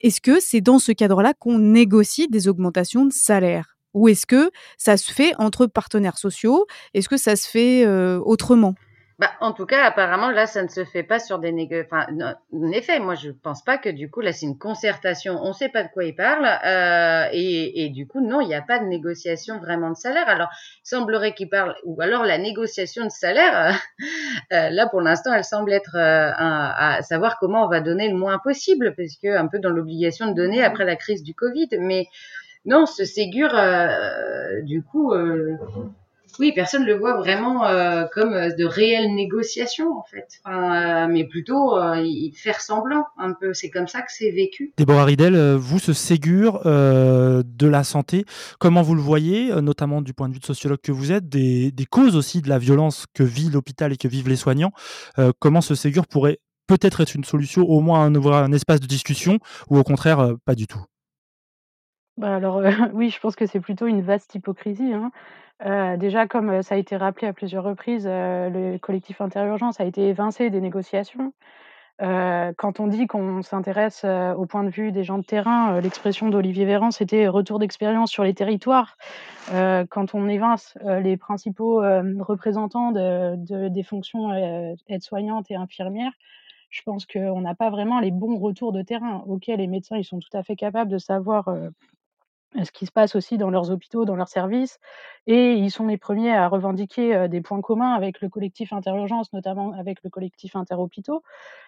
est-ce 0.00 0.20
que 0.20 0.40
c'est 0.40 0.60
dans 0.60 0.78
ce 0.78 0.92
cadre-là 0.92 1.32
qu'on 1.32 1.58
négocie 1.58 2.28
des 2.28 2.48
augmentations 2.48 3.06
de 3.06 3.12
salaire? 3.12 3.78
Ou 3.94 4.08
est-ce 4.08 4.26
que 4.26 4.50
ça 4.76 4.96
se 4.96 5.10
fait 5.10 5.32
entre 5.38 5.66
partenaires 5.66 6.18
sociaux? 6.18 6.66
Est-ce 6.94 7.08
que 7.08 7.16
ça 7.16 7.34
se 7.34 7.48
fait 7.48 7.86
euh, 7.86 8.20
autrement? 8.20 8.74
Bah, 9.18 9.32
en 9.40 9.52
tout 9.52 9.66
cas, 9.66 9.82
apparemment, 9.84 10.30
là, 10.30 10.46
ça 10.46 10.62
ne 10.62 10.68
se 10.68 10.84
fait 10.84 11.02
pas 11.02 11.18
sur 11.18 11.40
des 11.40 11.50
négociations. 11.50 11.88
Enfin, 11.90 12.06
en 12.52 12.70
effet, 12.70 13.00
moi, 13.00 13.16
je 13.16 13.30
pense 13.30 13.64
pas 13.64 13.76
que 13.76 13.88
du 13.88 14.08
coup, 14.08 14.20
là, 14.20 14.32
c'est 14.32 14.46
une 14.46 14.58
concertation. 14.58 15.40
On 15.42 15.48
ne 15.48 15.52
sait 15.52 15.68
pas 15.68 15.82
de 15.82 15.88
quoi 15.88 16.04
il 16.04 16.14
parle. 16.14 16.46
Euh, 16.46 17.28
et, 17.32 17.84
et, 17.84 17.88
du 17.88 18.06
coup, 18.06 18.20
non, 18.20 18.40
il 18.40 18.46
n'y 18.46 18.54
a 18.54 18.62
pas 18.62 18.78
de 18.78 18.84
négociation 18.84 19.58
vraiment 19.58 19.90
de 19.90 19.96
salaire. 19.96 20.28
Alors, 20.28 20.48
il 20.84 20.88
semblerait 20.88 21.34
qu'il 21.34 21.48
parle. 21.48 21.74
Ou 21.82 22.00
alors, 22.00 22.24
la 22.24 22.38
négociation 22.38 23.06
de 23.06 23.10
salaire, 23.10 23.76
euh, 24.52 24.70
là, 24.70 24.86
pour 24.86 25.00
l'instant, 25.00 25.34
elle 25.34 25.44
semble 25.44 25.72
être 25.72 25.96
euh, 25.96 26.30
un, 26.38 26.72
à 26.76 27.02
savoir 27.02 27.40
comment 27.40 27.64
on 27.64 27.68
va 27.68 27.80
donner 27.80 28.08
le 28.08 28.16
moins 28.16 28.38
possible, 28.38 28.94
parce 28.96 29.16
que 29.20 29.36
un 29.36 29.48
peu 29.48 29.58
dans 29.58 29.70
l'obligation 29.70 30.28
de 30.28 30.34
donner 30.34 30.62
après 30.62 30.84
la 30.84 30.94
crise 30.94 31.24
du 31.24 31.34
Covid. 31.34 31.70
Mais 31.80 32.06
non, 32.64 32.86
ce 32.86 33.04
Ségur, 33.04 33.50
euh, 33.52 34.62
du 34.62 34.84
coup 34.84 35.12
oui, 36.38 36.52
personne 36.52 36.82
ne 36.82 36.86
le 36.86 36.94
voit 36.94 37.16
vraiment 37.16 37.66
euh, 37.66 38.04
comme 38.12 38.32
euh, 38.32 38.54
de 38.54 38.64
réelles 38.64 39.14
négociations 39.14 39.98
en 39.98 40.04
fait, 40.04 40.40
enfin, 40.44 41.06
euh, 41.06 41.08
mais 41.10 41.24
plutôt 41.24 41.76
euh, 41.76 42.04
faire 42.34 42.60
semblant 42.60 43.06
un 43.16 43.32
peu. 43.32 43.54
C'est 43.54 43.70
comme 43.70 43.88
ça 43.88 44.02
que 44.02 44.10
c'est 44.10 44.30
vécu. 44.30 44.72
Déborah 44.76 45.04
Ridel, 45.04 45.54
vous, 45.54 45.78
ce 45.78 45.92
Ségur 45.92 46.62
de 46.64 47.66
la 47.66 47.84
santé, 47.84 48.24
comment 48.58 48.82
vous 48.82 48.94
le 48.94 49.00
voyez, 49.00 49.52
notamment 49.60 50.00
du 50.02 50.14
point 50.14 50.28
de 50.28 50.34
vue 50.34 50.40
de 50.40 50.44
sociologue 50.44 50.80
que 50.82 50.92
vous 50.92 51.12
êtes, 51.12 51.28
des, 51.28 51.72
des 51.72 51.86
causes 51.86 52.16
aussi 52.16 52.40
de 52.40 52.48
la 52.48 52.58
violence 52.58 53.06
que 53.14 53.22
vit 53.22 53.50
l'hôpital 53.50 53.92
et 53.92 53.96
que 53.96 54.08
vivent 54.08 54.28
les 54.28 54.36
soignants 54.36 54.72
Comment 55.38 55.60
ce 55.60 55.74
Ségur 55.74 56.06
pourrait 56.06 56.38
peut-être 56.66 57.00
être 57.00 57.14
une 57.14 57.24
solution, 57.24 57.62
au 57.62 57.80
moins 57.80 58.04
un, 58.04 58.14
un 58.14 58.52
espace 58.52 58.80
de 58.80 58.86
discussion, 58.86 59.38
ou 59.70 59.78
au 59.78 59.82
contraire 59.82 60.34
pas 60.44 60.54
du 60.54 60.66
tout? 60.66 60.84
Bah 62.16 62.36
alors, 62.36 62.62
oui, 62.94 63.10
je 63.10 63.20
pense 63.20 63.36
que 63.36 63.46
c'est 63.46 63.60
plutôt 63.60 63.86
une 63.86 64.02
vaste 64.02 64.34
hypocrisie, 64.34 64.92
hein. 64.92 65.10
Heu, 65.64 65.96
déjà 65.98 66.26
comme, 66.28 66.62
ça 66.62 66.76
a 66.76 66.78
été 66.78 66.96
rappelé 66.96 67.26
à 67.26 67.32
plusieurs 67.32 67.64
reprises, 67.64 68.06
heu, 68.06 68.48
le 68.50 68.78
collectif 68.78 69.20
Interurgence 69.20 69.80
a 69.80 69.84
été 69.84 70.08
évincé 70.08 70.50
des 70.50 70.60
négociations. 70.60 71.32
Quand 72.00 72.80
on 72.80 72.86
dit 72.88 73.06
qu'on 73.08 73.42
s'intéresse, 73.42 74.04
au 74.04 74.46
point 74.46 74.64
de 74.64 74.70
vue 74.70 74.92
des 74.92 75.04
gens 75.04 75.18
de 75.18 75.24
terrain, 75.24 75.80
l'expression 75.80 76.28
d'Olivier 76.28 76.64
Véran, 76.64 76.90
c'était 76.92 77.28
retour 77.28 77.58
d'expérience 77.58 78.10
sur 78.10 78.24
les 78.24 78.34
territoires. 78.34 78.96
Quand 79.48 80.14
on 80.14 80.28
évince, 80.28 80.78
les 80.84 81.16
principaux, 81.16 81.80
représentants 82.20 82.92
de 82.92 83.36
de 83.36 83.68
des 83.68 83.82
fonctions, 83.84 84.32
aides-soignantes 84.88 85.50
et 85.50 85.56
infirmières, 85.56 86.12
je 86.70 86.82
pense 86.84 87.06
qu'on 87.06 87.40
n'a 87.40 87.54
pas 87.54 87.70
vraiment 87.70 88.00
les 88.00 88.10
bons 88.12 88.38
retours 88.38 88.72
de 88.72 88.82
terrain. 88.82 89.24
OK, 89.26 89.46
les 89.48 89.66
médecins, 89.68 90.02
sont 90.02 90.20
tout 90.20 90.36
à 90.36 90.42
fait 90.44 90.56
capables 90.56 90.90
de 90.90 90.98
savoir, 90.98 91.48
ce 92.62 92.70
qui 92.72 92.86
se 92.86 92.92
passe 92.92 93.14
aussi 93.14 93.38
dans 93.38 93.50
leurs 93.50 93.70
hôpitaux, 93.70 94.04
dans 94.04 94.16
leurs 94.16 94.28
services. 94.28 94.78
Et 95.26 95.54
ils 95.54 95.70
sont 95.70 95.86
les 95.86 95.98
premiers 95.98 96.34
à 96.34 96.48
revendiquer 96.48 97.28
des 97.28 97.40
points 97.40 97.60
communs 97.60 97.92
avec 97.92 98.20
le 98.20 98.28
collectif 98.28 98.72
Interurgence, 98.72 99.32
notamment 99.32 99.72
avec 99.78 100.02
le 100.02 100.10
collectif 100.10 100.56
Interhôpitaux. 100.56 101.22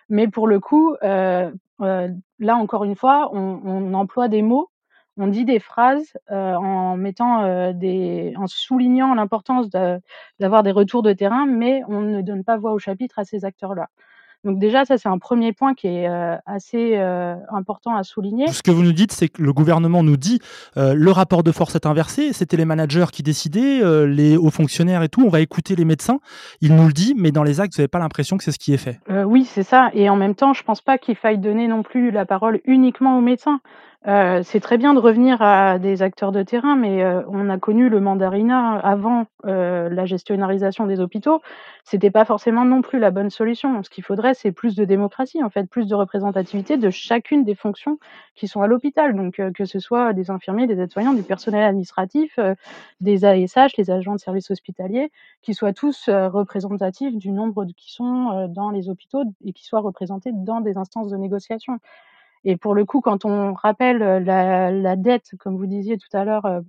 Mais 0.09 0.29
pour 0.29 0.47
le 0.47 0.61
coup, 0.61 0.97
là 1.03 2.57
encore 2.57 2.85
une 2.85 2.97
fois, 2.97 3.31
on, 3.33 3.95
emploie 3.95 4.29
des 4.29 4.43
mots, 4.43 4.71
on 5.17 5.27
dit 5.27 5.45
des 5.45 5.59
phrases 5.61 6.13
en 6.29 6.97
mettant 6.97 7.73
des, 7.73 8.33
en 8.37 8.47
soulignant 8.47 9.15
l'importance 9.15 9.69
d'avoir 9.69 10.63
des 10.63 10.73
retours 10.73 11.03
de 11.03 11.13
terrain, 11.13 11.47
mais 11.47 11.83
on 11.89 12.01
ne 12.01 12.23
donne 12.23 12.45
pas 12.45 12.57
voix 12.57 12.73
au 12.73 12.79
chapitre 12.79 13.19
à 13.19 13.25
ces 13.25 13.45
acteurs-là. 13.45 13.89
Donc 14.45 14.59
déjà, 14.59 14.85
ça 14.87 14.97
c'est 14.97 15.09
un 15.09 15.19
premier 15.19 15.53
point 15.53 15.75
qui 15.75 15.87
est 15.87 16.09
euh, 16.09 16.37
assez 16.47 16.97
euh, 16.97 17.35
important 17.53 17.95
à 17.95 18.03
souligner. 18.03 18.49
Ce 18.49 18.63
que 18.63 18.71
vous 18.71 18.83
nous 18.83 18.93
dites, 18.93 19.13
c'est 19.13 19.29
que 19.29 19.43
le 19.43 19.53
gouvernement 19.53 20.03
nous 20.03 20.17
dit 20.17 20.41
euh, 20.79 20.95
le 20.95 21.11
rapport 21.11 21.43
de 21.43 21.53
force 21.53 21.75
est 21.75 21.85
inversé, 21.85 22.33
c'était 22.33 22.57
les 22.57 22.65
managers 22.65 23.07
qui 23.13 23.23
décidaient, 23.23 23.81
les 24.07 24.37
hauts 24.37 24.51
fonctionnaires 24.51 25.03
et 25.03 25.09
tout, 25.09 25.23
on 25.23 25.29
va 25.29 25.41
écouter 25.41 25.77
les 25.77 25.85
médecins. 25.85 26.21
Il 26.61 26.75
nous 26.75 26.87
le 26.87 26.93
dit, 26.93 27.15
mais 27.17 27.33
dans 27.33 27.43
les 27.43 27.61
actes, 27.61 27.75
vous 27.75 27.83
n'avez 27.83 27.89
pas 27.89 27.99
l'impression 27.99 28.39
que 28.39 28.45
c'est 28.45 28.53
ce 28.53 28.59
qui 28.59 28.73
est 28.73 28.79
fait. 28.79 28.99
Oui, 29.09 29.45
c'est 29.45 29.63
ça. 29.63 29.91
Et 29.93 30.09
en 30.09 30.17
même 30.17 30.35
temps, 30.35 30.53
je 30.53 30.63
pense 30.63 30.81
pas 30.81 30.99
qu'il 30.99 31.17
faille 31.17 31.39
donner 31.39 31.69
non 31.69 31.83
plus 31.83 32.11
la 32.11 32.25
parole 32.25 32.61
uniquement 32.65 33.19
aux 33.19 33.23
médecins. 33.23 33.61
Euh, 34.07 34.43
c'est 34.43 34.61
très 34.61 34.79
bien 34.79 34.95
de 34.95 34.99
revenir 34.99 35.43
à 35.43 35.79
des 35.79 36.01
acteurs 36.01 36.33
de 36.33 36.43
terrain, 36.43 36.75
mais 36.75 37.03
euh, 37.03 37.21
on 37.29 37.51
a 37.51 37.59
connu 37.59 37.91
le 37.91 38.01
mandarinat 38.01 38.79
avant 38.79 39.27
euh, 39.45 39.91
la 39.91 40.07
gestionnarisation 40.07 40.87
des 40.87 41.01
hôpitaux. 41.01 41.43
C'était 41.85 42.11
pas 42.11 42.25
forcément 42.25 42.65
non 42.65 42.81
plus 42.81 42.99
la 42.99 43.11
bonne 43.11 43.29
solution. 43.29 43.83
Ce 43.83 43.91
qu'il 43.91 44.03
faudrait, 44.03 44.33
c'est 44.33 44.53
plus 44.53 44.75
de 44.75 44.87
démocratie, 44.87 45.43
en 45.43 45.51
fait, 45.51 45.69
plus 45.69 45.87
de 45.87 45.95
représentativité 45.95 46.79
de 46.79 46.89
chacune 46.89 47.45
des 47.45 47.55
fonctions 47.55 47.99
qui 48.37 48.49
sont 48.49 48.63
à 48.63 48.67
l'hôpital. 48.67 49.15
Donc, 49.15 49.39
que 49.53 49.65
ce 49.67 49.79
soit 49.79 50.15
des 50.15 50.31
infirmiers, 50.31 50.67
des 50.67 50.81
aides-soignants, 50.81 51.13
du 51.13 51.23
personnel 51.23 51.63
administratif, 51.65 52.39
des 53.03 53.25
ASH, 53.27 53.77
les 53.77 53.91
agents 53.91 54.15
de 54.15 54.21
services 54.21 54.51
hospitaliers, 54.51 55.11
qui 55.43 55.53
soient 55.53 55.73
tous 55.75 56.09
représentatifs 56.09 57.17
du 57.17 57.33
nombre 57.33 57.65
de, 57.67 57.73
qui 57.73 57.93
sont 57.93 58.47
dans 58.49 58.71
les 58.71 58.89
hôpitaux 58.89 59.25
et 59.45 59.53
qui 59.53 59.65
soient 59.65 59.81
représentés 59.81 60.31
dans 60.33 60.61
des 60.61 60.77
instances 60.79 61.11
de 61.11 61.17
négociation. 61.17 61.79
Et 62.45 62.57
pour 62.57 62.75
le 62.75 62.85
coup, 62.85 63.01
quand 63.01 63.25
on 63.25 63.53
rappelle 63.55 63.99
la, 63.99 64.71
la 64.71 64.97
dette, 64.97 65.31
comme 65.39 65.57
vous 65.57 65.67
disiez 65.67 65.99
tout 65.99 66.09
à 66.17 66.25
l'heure, 66.25 66.47
euh, 66.47 66.61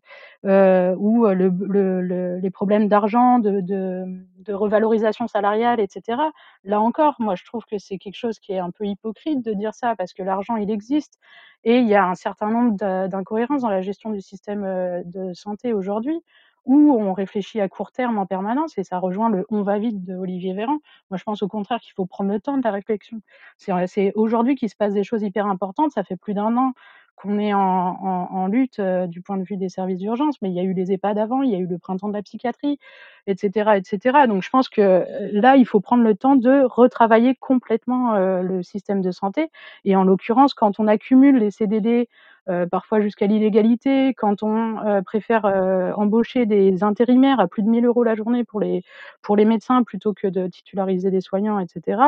euh, 0.46 0.96
ou 0.98 1.26
le, 1.28 1.50
le, 1.50 2.02
le, 2.02 2.40
les 2.40 2.50
problèmes 2.50 2.88
d'argent, 2.88 3.40
de, 3.40 3.62
de, 3.62 4.04
de, 4.40 4.54
revalorisation 4.54 5.28
salariale, 5.28 5.80
etc., 5.80 6.22
là 6.66 6.82
encore, 6.82 7.16
moi, 7.20 7.36
je 7.36 7.46
trouve 7.46 7.64
que 7.66 7.78
c'est 7.78 7.98
quelque 7.98 8.18
chose 8.18 8.40
qui 8.40 8.52
est 8.54 8.60
un 8.60 8.72
peu 8.72 8.86
hypocrite 8.86 9.44
de 9.46 9.54
dire 9.54 9.74
ça, 9.74 9.96
parce 9.96 10.14
que 10.14 10.24
l'argent, 10.24 10.58
il 10.58 10.70
existe, 10.72 11.20
et 11.64 11.78
il 11.78 11.88
y 11.88 11.96
a 11.96 12.06
un 12.06 12.16
certain 12.16 12.50
nombre 12.50 12.76
d'incohérences 13.08 13.62
dans 13.62 13.70
la 13.70 13.82
gestion 13.82 14.10
du 14.10 14.22
système 14.22 14.64
de 15.06 15.34
santé 15.34 15.74
aujourd'hui 15.74 16.22
où 16.66 16.92
on 16.92 17.14
réfléchit 17.14 17.60
à 17.60 17.70
court 17.70 17.92
terme 17.92 18.18
en 18.18 18.26
permanence 18.26 18.78
et 18.78 18.84
ça 18.84 19.00
rejoint 19.00 19.30
le 19.30 19.46
on 19.50 19.64
va 19.64 19.80
vite 19.80 20.04
de 20.04 20.16
Olivier 20.16 20.54
Véran. 20.54 20.78
Moi, 21.10 21.18
je 21.18 21.24
pense 21.24 21.42
au 21.44 21.48
contraire 21.48 21.80
qu'il 21.80 21.94
faut 21.94 22.06
prendre 22.06 22.32
le 22.32 22.40
temps 22.40 22.58
de 22.58 22.64
la 22.64 22.72
réflexion. 22.72 23.22
C'est 23.58 24.12
aujourd'hui 24.16 24.56
qu'il 24.56 24.70
se 24.70 24.76
passe 24.76 24.94
des 24.94 25.04
choses 25.04 25.24
hyper 25.24 25.48
importantes. 25.48 25.92
Ça 25.92 26.04
fait 26.04 26.16
plus 26.18 26.34
d'un 26.34 26.56
an 26.58 26.74
qu'on 27.16 27.38
est 27.38 27.54
en, 27.54 28.48
lutte 28.48 28.80
euh, 28.80 29.06
du 29.06 29.22
point 29.22 29.38
de 29.38 29.44
vue 29.44 29.58
des 29.58 29.70
services 29.70 30.00
d'urgence, 30.00 30.42
mais 30.42 30.50
il 30.50 30.56
y 30.56 30.60
a 30.60 30.64
eu 30.64 30.74
les 30.74 30.92
EHPAD 30.92 31.20
avant, 31.20 31.44
il 31.44 31.52
y 31.52 31.56
a 31.56 31.60
eu 31.60 31.68
le 31.68 31.78
printemps 31.78 32.08
de 32.08 32.14
la 32.14 32.24
psychiatrie, 32.24 32.80
etc., 33.28 33.72
etc. 33.76 34.28
Donc, 34.28 34.42
je 34.42 34.50
pense 34.50 34.70
que 34.70 34.82
euh, 34.82 35.30
là, 35.32 35.56
il 35.56 35.66
faut 35.66 35.80
prendre 35.80 36.04
le 36.04 36.16
temps 36.16 36.36
de 36.36 36.64
retravailler 36.64 37.36
complètement 37.36 38.16
euh, 38.16 38.42
le 38.42 38.64
système 38.64 39.02
de 39.02 39.12
santé. 39.12 39.52
Et 39.86 39.96
en 39.96 40.04
l'occurrence, 40.04 40.54
quand 40.54 40.80
on 40.80 40.88
accumule 40.88 41.38
les 41.38 41.52
CDD 41.52 42.10
euh, 42.10 42.31
parfois 42.70 43.02
jusqu'à 43.02 43.28
l'illégalité, 43.28 44.14
quand 44.16 44.44
on 44.44 44.80
euh, 44.86 45.02
préfère 45.02 45.46
euh, 45.46 45.92
embaucher 45.94 46.46
des 46.46 46.84
intérimaires 46.84 47.40
à 47.40 47.48
plus 47.48 47.64
de 47.64 47.70
1000 47.70 47.86
euros 47.86 48.04
la 48.04 48.16
journée 48.16 48.44
pour 48.44 48.60
les, 48.60 48.84
pour 49.22 49.36
les 49.36 49.46
médecins 49.46 49.84
plutôt 49.84 50.14
que 50.14 50.28
de 50.28 50.48
titulariser 50.48 51.12
des 51.12 51.22
soignants, 51.22 51.60
etc. 51.60 52.02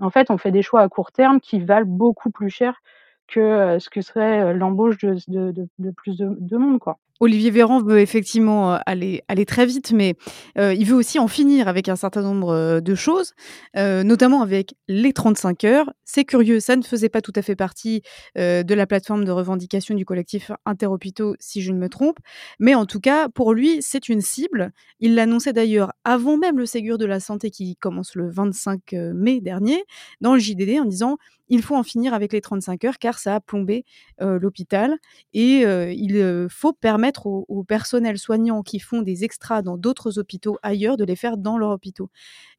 En 0.00 0.10
fait, 0.10 0.30
on 0.30 0.38
fait 0.38 0.50
des 0.52 0.62
choix 0.62 0.80
à 0.82 0.88
court 0.88 1.12
terme 1.12 1.40
qui 1.40 1.60
valent 1.60 1.86
beaucoup 1.86 2.30
plus 2.30 2.50
cher 2.50 2.82
que 3.28 3.78
ce 3.78 3.88
que 3.90 4.02
serait 4.02 4.54
l'embauche 4.54 4.98
de, 4.98 5.16
de, 5.28 5.52
de, 5.52 5.68
de, 5.78 5.90
plus 5.90 6.18
de, 6.18 6.36
de 6.38 6.56
monde. 6.56 6.78
Quoi. 6.78 6.98
Olivier 7.22 7.52
Véran 7.52 7.80
veut 7.80 8.00
effectivement 8.00 8.80
aller, 8.84 9.22
aller 9.28 9.46
très 9.46 9.64
vite, 9.64 9.92
mais 9.92 10.16
euh, 10.58 10.74
il 10.74 10.84
veut 10.86 10.96
aussi 10.96 11.20
en 11.20 11.28
finir 11.28 11.68
avec 11.68 11.88
un 11.88 11.94
certain 11.94 12.20
nombre 12.20 12.80
de 12.80 12.94
choses, 12.96 13.34
euh, 13.76 14.02
notamment 14.02 14.42
avec 14.42 14.74
les 14.88 15.12
35 15.12 15.62
heures. 15.62 15.92
C'est 16.04 16.24
curieux, 16.24 16.58
ça 16.58 16.74
ne 16.74 16.82
faisait 16.82 17.08
pas 17.08 17.20
tout 17.20 17.32
à 17.36 17.42
fait 17.42 17.54
partie 17.54 18.02
euh, 18.36 18.64
de 18.64 18.74
la 18.74 18.88
plateforme 18.88 19.24
de 19.24 19.30
revendication 19.30 19.94
du 19.94 20.04
collectif 20.04 20.50
Interhôpitaux, 20.66 21.36
si 21.38 21.62
je 21.62 21.70
ne 21.70 21.78
me 21.78 21.88
trompe. 21.88 22.18
Mais 22.58 22.74
en 22.74 22.86
tout 22.86 22.98
cas, 22.98 23.28
pour 23.28 23.54
lui, 23.54 23.78
c'est 23.82 24.08
une 24.08 24.20
cible. 24.20 24.72
Il 24.98 25.14
l'annonçait 25.14 25.52
d'ailleurs 25.52 25.92
avant 26.02 26.36
même 26.36 26.58
le 26.58 26.66
Ségur 26.66 26.98
de 26.98 27.06
la 27.06 27.20
Santé 27.20 27.50
qui 27.50 27.76
commence 27.76 28.16
le 28.16 28.30
25 28.30 28.80
mai 29.14 29.40
dernier, 29.40 29.84
dans 30.20 30.34
le 30.34 30.40
JDD, 30.40 30.80
en 30.80 30.86
disant 30.86 31.18
il 31.48 31.62
faut 31.62 31.76
en 31.76 31.82
finir 31.82 32.14
avec 32.14 32.32
les 32.32 32.40
35 32.40 32.84
heures 32.84 32.98
car 32.98 33.18
ça 33.18 33.34
a 33.34 33.40
plombé 33.40 33.84
l'hôpital 34.18 34.96
et 35.34 35.64
il 35.64 36.46
faut 36.48 36.72
permettre 36.72 37.11
permettre 37.12 37.26
aux, 37.26 37.44
aux, 37.48 37.64
personnels 37.64 38.18
soignants 38.18 38.62
qui 38.62 38.78
font 38.78 39.02
des 39.02 39.24
extras 39.24 39.62
dans 39.62 39.76
d'autres 39.76 40.18
hôpitaux 40.18 40.58
ailleurs 40.62 40.96
de 40.96 41.04
les 41.04 41.16
faire 41.16 41.36
dans 41.36 41.58
leur 41.58 41.70
hôpitaux. 41.70 42.10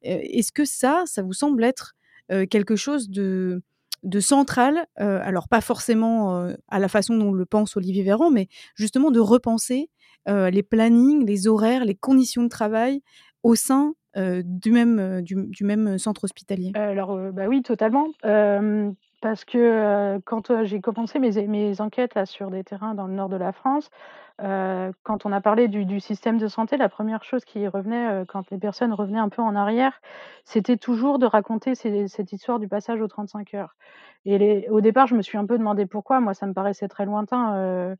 Euh, 0.05 0.19
Est-ce 0.21 0.51
que 0.51 0.65
ça, 0.65 1.03
ça 1.05 1.21
vous 1.21 1.33
semble 1.33 1.63
être 1.63 1.93
euh, 2.31 2.45
quelque 2.45 2.75
chose 2.75 3.09
de, 3.09 3.61
central, 4.19 4.85
euh, 4.99 5.19
alors 5.23 5.47
pas 5.47 5.61
forcément 5.61 6.49
à 6.67 6.79
la 6.79 6.87
façon 6.89 7.17
dont 7.17 7.31
le 7.31 7.45
pense 7.45 7.77
Olivier 7.77 8.03
Véran, 8.03 8.31
mais 8.31 8.47
justement 8.75 9.11
de 9.11 9.19
repenser 9.19 9.89
les 10.27 10.63
plannings, 10.63 11.25
les 11.25 11.47
horaires, 11.47 11.83
les 11.83 11.95
conditions 11.95 12.43
de 12.43 12.49
travail 12.49 13.01
au 13.43 13.55
sein 13.55 13.93
du, 14.15 14.71
même, 14.71 15.21
du, 15.21 15.63
même 15.63 15.97
centre 15.97 16.23
hospitalier? 16.25 16.71
Alors, 16.75 17.17
bah 17.33 17.47
oui, 17.47 17.61
totalement. 17.61 18.07
Parce 19.23 19.45
que 19.45 20.19
quand 20.25 20.63
j'ai 20.63 20.81
commencé 20.81 21.17
mes, 21.17 21.47
mes 21.47 21.79
enquêtes 21.79 22.13
là, 22.13 22.25
sur 22.25 22.51
des 22.51 22.65
terrains 22.65 22.93
dans 22.93 23.07
le 23.07 23.13
nord 23.13 23.29
de 23.29 23.37
la 23.37 23.53
France, 23.53 23.89
quand 24.39 25.25
on 25.25 25.31
a 25.31 25.39
parlé 25.39 25.69
du, 25.69 25.85
du, 25.85 26.01
système 26.01 26.37
de 26.37 26.47
santé, 26.47 26.75
la 26.75 26.89
première 26.89 27.23
chose 27.23 27.45
qui 27.45 27.65
revenait 27.67 28.25
quand 28.27 28.51
les 28.51 28.57
personnes 28.57 28.91
revenaient 28.91 29.19
un 29.19 29.29
peu 29.29 29.41
en 29.41 29.55
arrière, 29.55 30.01
c'était 30.43 30.75
toujours 30.75 31.19
de 31.19 31.25
raconter 31.25 31.73
cette 31.73 32.33
histoire 32.33 32.59
du 32.59 32.67
passage 32.67 32.99
aux 32.99 33.07
35 33.07 33.53
heures. 33.53 33.75
Et 34.25 34.67
au 34.69 34.81
départ, 34.81 35.07
je 35.07 35.15
me 35.15 35.21
suis 35.21 35.37
un 35.37 35.45
peu 35.45 35.57
demandé 35.57 35.85
pourquoi. 35.85 36.19
Moi, 36.19 36.33
ça 36.33 36.45
me 36.45 36.53
paraissait 36.53 36.89
très 36.89 37.05
lointain. 37.05 37.95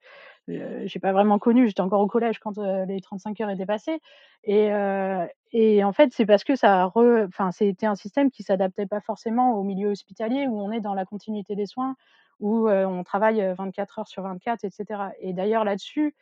Euh, 0.49 0.84
j'ai 0.86 0.99
pas 0.99 1.13
vraiment 1.13 1.39
connu, 1.39 1.67
j'étais 1.67 1.82
encore 1.82 2.01
au 2.01 2.08
collège 2.08 2.39
quand 2.39 2.58
euh, 2.58 2.86
les 2.86 2.99
35 3.01 3.39
heures 3.41 3.49
étaient 3.49 3.65
passées. 3.65 3.99
Et, 4.43 4.71
euh, 4.73 5.25
et 5.51 5.84
en 5.84 5.93
fait, 5.93 6.12
c'est 6.13 6.25
parce 6.25 6.43
que 6.43 6.56
ça 6.56 6.91
enfin, 6.93 7.51
c'était 7.51 7.86
un 7.86 7.95
système 7.95 8.29
qui 8.29 8.43
s'adaptait 8.43 8.86
pas 8.86 8.99
forcément 9.01 9.58
au 9.58 9.63
milieu 9.63 9.89
hospitalier 9.89 10.47
où 10.47 10.60
on 10.60 10.71
est 10.71 10.82
dans 10.82 10.93
la 10.93 11.06
continuité 11.06 11.56
des 11.56 11.65
soins, 11.65 11.95
où 12.39 12.67
on 12.69 13.03
travaille 13.03 13.41
24 13.58 13.99
heures 13.99 14.08
sur 14.08 14.23
24, 14.23 14.65
etc. 14.65 15.01
Et 15.21 15.34
d'ailleurs, 15.34 15.63
là-dessus, 15.63 16.15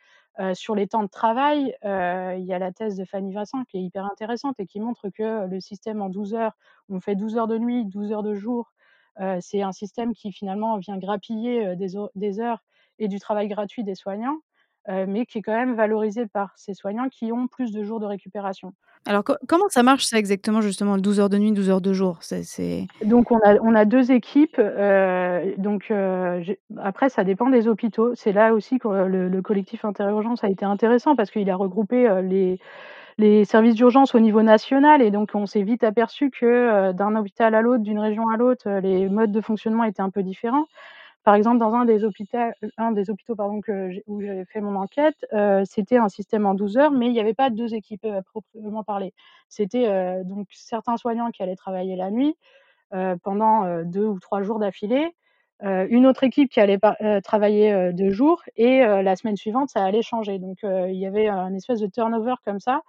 sur 0.54 0.74
les 0.76 0.86
temps 0.86 1.02
de 1.02 1.08
travail, 1.08 1.74
il 1.82 2.44
y 2.44 2.52
a 2.52 2.58
la 2.58 2.70
thèse 2.70 2.96
de 2.96 3.04
Fanny 3.04 3.32
Vincent 3.32 3.64
qui 3.64 3.78
est 3.78 3.82
hyper 3.82 4.04
intéressante 4.04 4.60
et 4.60 4.66
qui 4.66 4.78
montre 4.78 5.08
que 5.08 5.46
le 5.46 5.60
système 5.60 6.00
en 6.02 6.10
12 6.10 6.34
heures, 6.34 6.52
on 6.90 7.00
fait 7.00 7.16
12 7.16 7.38
heures 7.38 7.48
de 7.48 7.58
nuit, 7.58 7.86
12 7.86 8.12
heures 8.12 8.22
de 8.22 8.34
jour, 8.34 8.72
c'est 9.40 9.62
un 9.62 9.72
système 9.72 10.12
qui 10.14 10.30
finalement 10.30 10.76
vient 10.76 10.98
grappiller 10.98 11.74
des, 11.74 11.94
des 12.14 12.40
heures 12.40 12.62
et 12.98 13.08
du 13.08 13.18
travail 13.18 13.48
gratuit 13.48 13.84
des 13.84 13.94
soignants, 13.94 14.38
euh, 14.88 15.04
mais 15.08 15.26
qui 15.26 15.38
est 15.38 15.42
quand 15.42 15.56
même 15.56 15.76
valorisé 15.76 16.26
par 16.26 16.52
ces 16.56 16.74
soignants 16.74 17.08
qui 17.08 17.30
ont 17.30 17.46
plus 17.46 17.70
de 17.70 17.84
jours 17.84 18.00
de 18.00 18.06
récupération. 18.06 18.72
Alors 19.06 19.22
comment 19.24 19.68
ça 19.68 19.84
marche 19.84 20.04
ça 20.04 20.18
exactement 20.18 20.60
justement, 20.60 20.98
12 20.98 21.20
heures 21.20 21.28
de 21.28 21.38
nuit, 21.38 21.52
12 21.52 21.70
heures 21.70 21.80
de 21.80 21.92
jour? 21.92 22.18
C'est 22.20 22.86
Donc 23.04 23.30
on 23.30 23.38
a 23.38 23.56
on 23.60 23.74
a 23.76 23.84
2 23.84 24.10
équipes, 24.10 24.58
euh, 24.58 25.52
donc 25.56 25.90
euh, 25.90 26.42
après 26.80 27.10
ça 27.10 27.22
dépend 27.22 27.48
des 27.48 27.68
hôpitaux. 27.68 28.14
C'est 28.14 28.32
là 28.32 28.54
aussi 28.54 28.78
que 28.80 28.88
le 28.88 29.28
le 29.28 29.42
collectif 29.42 29.84
Interurgence 29.84 30.42
a 30.42 30.48
été 30.48 30.64
intéressant 30.64 31.14
parce 31.14 31.30
qu'il 31.30 31.48
a 31.48 31.56
regroupé, 31.56 32.22
les 32.22 32.58
les 33.18 33.44
services 33.44 33.74
d'urgence 33.74 34.16
au 34.16 34.20
niveau 34.20 34.42
national 34.42 35.00
et 35.00 35.12
donc 35.12 35.30
on 35.34 35.46
s'est 35.46 35.62
vite 35.62 35.84
aperçu 35.84 36.30
que, 36.30 36.90
d'un 36.92 37.14
hôpital 37.14 37.54
à 37.54 37.60
l'autre, 37.60 37.82
d'une 37.82 38.00
région 38.00 38.28
à 38.30 38.36
l'autre, 38.36 38.68
les 38.80 39.08
modes 39.08 39.32
de 39.32 39.40
fonctionnement 39.40 39.84
étaient 39.84 40.02
un 40.02 40.10
peu 40.10 40.22
différents. 40.22 40.66
Par 41.24 41.36
exemple, 41.36 41.58
dans 41.58 41.72
un 41.74 41.84
des 41.84 42.04
hôpitaux, 42.04 42.38
un 42.78 42.90
des 42.92 43.08
hôpitaux 43.08 43.36
pardon, 43.36 43.60
où 44.08 44.20
j'avais 44.22 44.44
fait 44.44 44.60
mon 44.60 44.74
enquête, 44.74 45.14
euh, 45.32 45.62
c'était 45.64 45.96
un 45.96 46.08
système 46.08 46.46
en 46.46 46.54
12 46.54 46.76
heures, 46.78 46.90
mais 46.90 47.06
il 47.06 47.12
n'y 47.12 47.20
avait 47.20 47.34
pas 47.34 47.48
deux 47.50 47.74
équipes 47.74 48.04
à 48.04 48.16
euh, 48.18 48.22
proprement 48.22 48.82
parler. 48.82 49.14
C'était 49.48 49.86
euh, 49.88 50.24
donc 50.24 50.48
certains 50.50 50.96
soignants 50.96 51.30
qui 51.30 51.42
allaient 51.42 51.56
travailler 51.56 51.96
la 51.96 52.10
nuit 52.10 52.36
pendant 53.22 53.82
deux 53.84 54.04
ou 54.04 54.20
trois 54.20 54.42
jours 54.42 54.58
d'affilée, 54.58 55.16
une 55.62 56.06
autre 56.06 56.24
équipe 56.24 56.50
qui 56.50 56.60
allait 56.60 56.78
travailler 57.24 57.90
deux 57.94 58.10
jours 58.10 58.42
et 58.56 58.80
la 58.80 59.16
semaine 59.16 59.36
suivante, 59.36 59.70
ça 59.70 59.82
allait 59.82 60.02
changer. 60.02 60.38
Donc 60.38 60.58
il 60.62 60.96
y 60.96 61.06
avait 61.06 61.26
un 61.26 61.54
espèce 61.54 61.80
de 61.80 61.86
turnover 61.86 62.34
comme 62.44 62.60
ça 62.60 62.82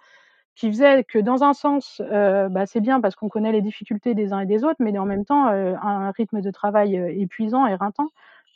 qui 0.56 0.68
faisait 0.68 1.04
que 1.04 1.18
dans 1.18 1.42
un 1.44 1.52
sens, 1.52 2.00
bah, 2.10 2.66
c'est 2.66 2.80
bien 2.80 3.00
parce 3.00 3.16
qu'on 3.16 3.28
connaît 3.28 3.52
les 3.52 3.62
difficultés 3.62 4.14
des 4.14 4.32
uns 4.32 4.40
et 4.40 4.46
des 4.46 4.64
autres, 4.64 4.76
mais 4.80 4.96
en 4.98 5.04
même 5.06 5.24
temps, 5.24 5.46
un 5.46 6.10
rythme 6.12 6.40
de 6.40 6.50
travail 6.50 6.96
épuisant, 7.20 7.66
éreintant. 7.66 8.08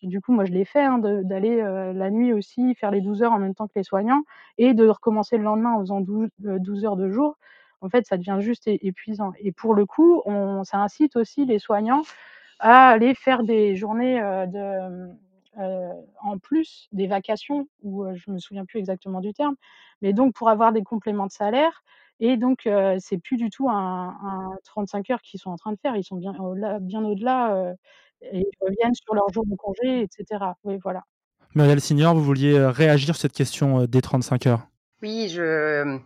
Du 0.05 0.21
coup, 0.21 0.33
moi, 0.33 0.45
je 0.45 0.53
l'ai 0.53 0.65
fait, 0.65 0.85
hein, 0.85 0.99
d'aller 0.99 1.57
la 1.61 2.11
nuit 2.11 2.33
aussi 2.33 2.75
faire 2.77 2.93
les 2.93 3.01
12 3.01 3.23
heures 3.23 3.33
en 3.33 3.39
même 3.41 3.55
temps 3.55 3.67
que 3.67 3.73
les 3.75 3.83
soignants 3.83 4.23
et 4.57 4.75
de 4.75 4.87
recommencer 4.89 5.37
le 5.39 5.45
lendemain 5.45 5.73
en 5.73 5.81
faisant 5.81 6.01
12, 6.01 6.85
heures 6.85 6.97
de 6.97 7.11
jour. 7.11 7.37
En 7.81 7.89
fait, 7.89 8.07
ça 8.07 8.17
devient 8.17 8.39
juste 8.41 8.69
épuisant. 8.69 9.33
Et 9.41 9.51
pour 9.53 9.75
le 9.75 9.87
coup, 9.87 10.23
on, 10.25 10.63
ça 10.65 10.79
incite 10.79 11.17
aussi 11.17 11.47
les 11.47 11.59
soignants 11.59 12.03
à 12.61 12.89
aller 12.89 13.15
faire 13.15 13.43
des 13.43 13.77
journées 13.77 14.21
de, 14.21 15.09
en 15.59 16.38
plus 16.38 16.88
des 16.92 17.07
vacations, 17.07 17.68
ou 17.83 18.07
je 18.14 18.31
me 18.31 18.38
souviens 18.38 18.64
plus 18.64 18.79
exactement 18.79 19.21
du 19.21 19.33
terme, 19.33 19.57
mais 20.03 20.12
donc 20.12 20.35
pour 20.35 20.49
avoir 20.49 20.73
des 20.73 20.83
compléments 20.83 21.27
de 21.27 21.33
salaire. 21.33 21.83
Et 22.21 22.37
donc, 22.37 22.68
c'est 22.99 23.18
plus 23.18 23.37
du 23.37 23.51
tout 23.51 23.68
un, 23.68 24.16
un, 24.23 24.57
35 24.64 25.11
heures 25.11 25.23
qu'ils 25.23 25.40
sont 25.40 25.51
en 25.51 25.57
train 25.57 25.73
de 25.73 25.79
faire. 25.79 25.97
Ils 25.97 26.05
sont 26.05 26.16
bien, 26.16 26.35
bien 26.81 27.05
au-delà 27.05 27.75
et 28.23 28.38
ils 28.40 28.59
reviennent 28.61 28.94
sur 28.94 29.14
leur 29.14 29.29
jour 29.33 29.44
de 29.47 29.55
congé, 29.55 30.03
etc. 30.03 30.44
Oui, 30.64 30.79
voilà. 30.83 31.05
Muriel 31.55 31.81
Signor, 31.81 32.14
vous 32.14 32.25
vouliez 32.25 32.59
réagir 32.59 33.14
sur 33.14 33.16
cette 33.16 33.33
question 33.33 33.85
des 33.85 34.01
35 34.01 34.47
heures? 34.47 34.66
Oui, 35.03 35.29
je 35.29 35.99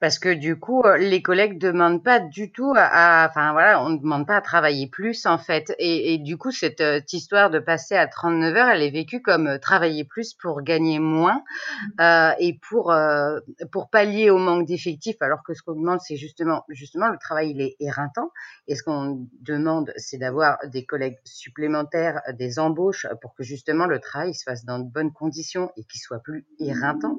parce 0.00 0.18
que 0.18 0.32
du 0.32 0.58
coup, 0.58 0.82
euh, 0.82 0.96
les 0.96 1.22
collègues 1.22 1.58
demandent 1.58 2.02
pas 2.02 2.20
du 2.20 2.50
tout 2.50 2.72
à, 2.76 3.28
enfin 3.28 3.52
voilà, 3.52 3.82
on 3.82 3.90
ne 3.90 3.98
demande 3.98 4.26
pas 4.26 4.36
à 4.36 4.40
travailler 4.40 4.88
plus 4.88 5.26
en 5.26 5.38
fait. 5.38 5.74
Et, 5.78 6.14
et 6.14 6.18
du 6.18 6.36
coup, 6.36 6.50
cette, 6.50 6.80
euh, 6.80 7.00
cette, 7.00 7.12
histoire 7.12 7.50
de 7.50 7.58
passer 7.58 7.94
à 7.94 8.06
39 8.06 8.56
heures, 8.56 8.68
elle 8.68 8.82
est 8.82 8.90
vécue 8.90 9.20
comme 9.20 9.46
euh, 9.46 9.58
travailler 9.58 10.04
plus 10.04 10.34
pour 10.34 10.62
gagner 10.62 10.98
moins 10.98 11.42
euh, 12.00 12.30
et 12.38 12.58
pour 12.68 12.92
euh, 12.92 13.40
pour 13.72 13.90
pallier 13.90 14.30
au 14.30 14.38
manque 14.38 14.66
d'effectifs. 14.66 15.20
Alors 15.20 15.42
que 15.42 15.54
ce 15.54 15.62
qu'on 15.62 15.74
demande, 15.74 16.00
c'est 16.00 16.16
justement 16.16 16.64
justement 16.68 17.08
le 17.08 17.18
travail 17.18 17.50
il 17.50 17.60
est 17.60 17.76
éreintant. 17.80 18.30
Et 18.68 18.74
ce 18.74 18.82
qu'on 18.82 19.26
demande, 19.40 19.92
c'est 19.96 20.18
d'avoir 20.18 20.58
des 20.68 20.84
collègues 20.84 21.18
supplémentaires, 21.24 22.22
des 22.38 22.58
embauches 22.58 23.06
pour 23.20 23.34
que 23.34 23.42
justement 23.42 23.86
le 23.86 23.98
travail 23.98 24.34
se 24.34 24.44
fasse 24.44 24.64
dans 24.64 24.78
de 24.78 24.88
bonnes 24.88 25.12
conditions 25.12 25.70
et 25.76 25.84
qu'il 25.84 26.00
soit 26.00 26.20
plus 26.20 26.46
éreintant. 26.58 27.18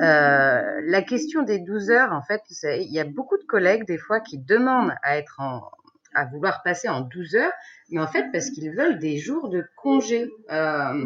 Euh, 0.00 0.80
la 0.84 1.02
question 1.02 1.42
des 1.42 1.58
12 1.58 1.90
heures 1.90 2.05
en 2.12 2.22
fait, 2.22 2.42
il 2.50 2.92
y 2.92 3.00
a 3.00 3.04
beaucoup 3.04 3.36
de 3.36 3.44
collègues 3.44 3.86
des 3.86 3.98
fois 3.98 4.20
qui 4.20 4.38
demandent 4.38 4.94
à 5.02 6.24
vouloir 6.26 6.62
passer 6.62 6.88
en 6.88 7.02
12 7.02 7.36
heures, 7.36 7.52
mais 7.90 8.00
en 8.00 8.06
fait 8.06 8.26
parce 8.32 8.50
qu'ils 8.50 8.70
veulent 8.70 8.98
des 8.98 9.18
jours 9.18 9.48
de 9.48 9.64
congé. 9.76 10.30
Euh, 10.50 11.04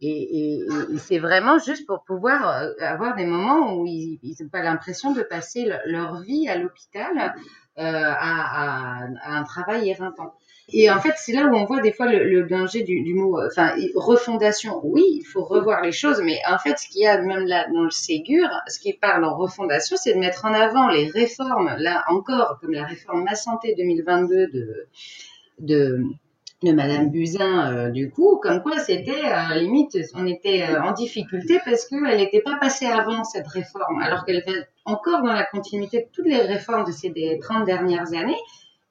et, 0.00 0.66
c'est 0.98 1.18
vraiment 1.18 1.58
juste 1.58 1.86
pour 1.86 2.04
pouvoir 2.04 2.48
euh, 2.48 2.72
avoir 2.80 3.14
des 3.14 3.24
moments 3.24 3.74
où 3.76 3.86
ils 3.86 4.36
n'ont 4.40 4.48
pas 4.48 4.62
l'impression 4.62 5.12
de 5.12 5.22
passer 5.22 5.70
leur 5.86 6.20
vie 6.20 6.48
à 6.48 6.58
l'hôpital 6.58 7.34
euh, 7.78 7.82
à, 7.82 9.04
à, 9.04 9.38
un 9.38 9.44
travail 9.44 9.88
éreintant. 9.88 10.34
Et 10.72 10.90
en 10.90 10.98
fait, 10.98 11.12
c'est 11.16 11.32
là 11.32 11.46
où 11.46 11.54
on 11.54 11.64
voit 11.64 11.80
des 11.80 11.92
fois 11.92 12.06
le, 12.10 12.42
danger 12.44 12.82
du, 12.82 13.14
mot, 13.14 13.38
euh, 13.38 13.48
enfin, 13.50 13.74
refondation. 13.94 14.80
Oui, 14.82 15.02
il 15.20 15.24
faut 15.24 15.44
revoir 15.44 15.82
les 15.82 15.92
choses, 15.92 16.22
mais 16.24 16.38
en 16.50 16.58
fait, 16.58 16.78
ce 16.78 16.88
qu'il 16.88 17.02
y 17.02 17.06
a 17.06 17.20
même 17.20 17.46
là 17.46 17.66
dans 17.72 17.82
le 17.82 17.90
Ségur, 17.90 18.48
ce 18.66 18.78
qui 18.78 18.94
parle 18.94 19.24
en 19.24 19.36
refondation, 19.36 19.96
c'est 19.96 20.14
de 20.14 20.18
mettre 20.18 20.44
en 20.46 20.54
avant 20.54 20.88
les 20.88 21.08
réformes, 21.08 21.74
là 21.78 22.04
encore, 22.08 22.58
comme 22.60 22.72
la 22.72 22.84
réforme 22.84 23.24
Ma 23.24 23.34
Santé 23.34 23.74
2022 23.76 24.46
de, 24.46 24.86
de, 25.60 26.04
de 26.64 26.72
Madame 26.72 27.10
Buzyn, 27.10 27.72
euh, 27.72 27.90
du 27.90 28.10
coup, 28.10 28.38
comme 28.42 28.62
quoi 28.62 28.78
c'était 28.78 29.24
euh, 29.24 29.54
limite, 29.54 29.96
on 30.14 30.26
était 30.26 30.62
euh, 30.62 30.82
en 30.82 30.92
difficulté 30.92 31.60
parce 31.64 31.86
qu'elle 31.86 32.16
n'était 32.16 32.40
pas 32.40 32.56
passée 32.56 32.86
avant 32.86 33.22
cette 33.22 33.46
réforme, 33.46 34.00
alors 34.00 34.24
qu'elle 34.24 34.36
était 34.36 34.66
encore 34.84 35.22
dans 35.22 35.32
la 35.32 35.44
continuité 35.44 36.00
de 36.00 36.06
toutes 36.12 36.26
les 36.26 36.40
réformes 36.40 36.84
de 36.84 36.92
ces 36.92 37.12
30 37.40 37.64
dernières 37.64 38.12
années 38.14 38.38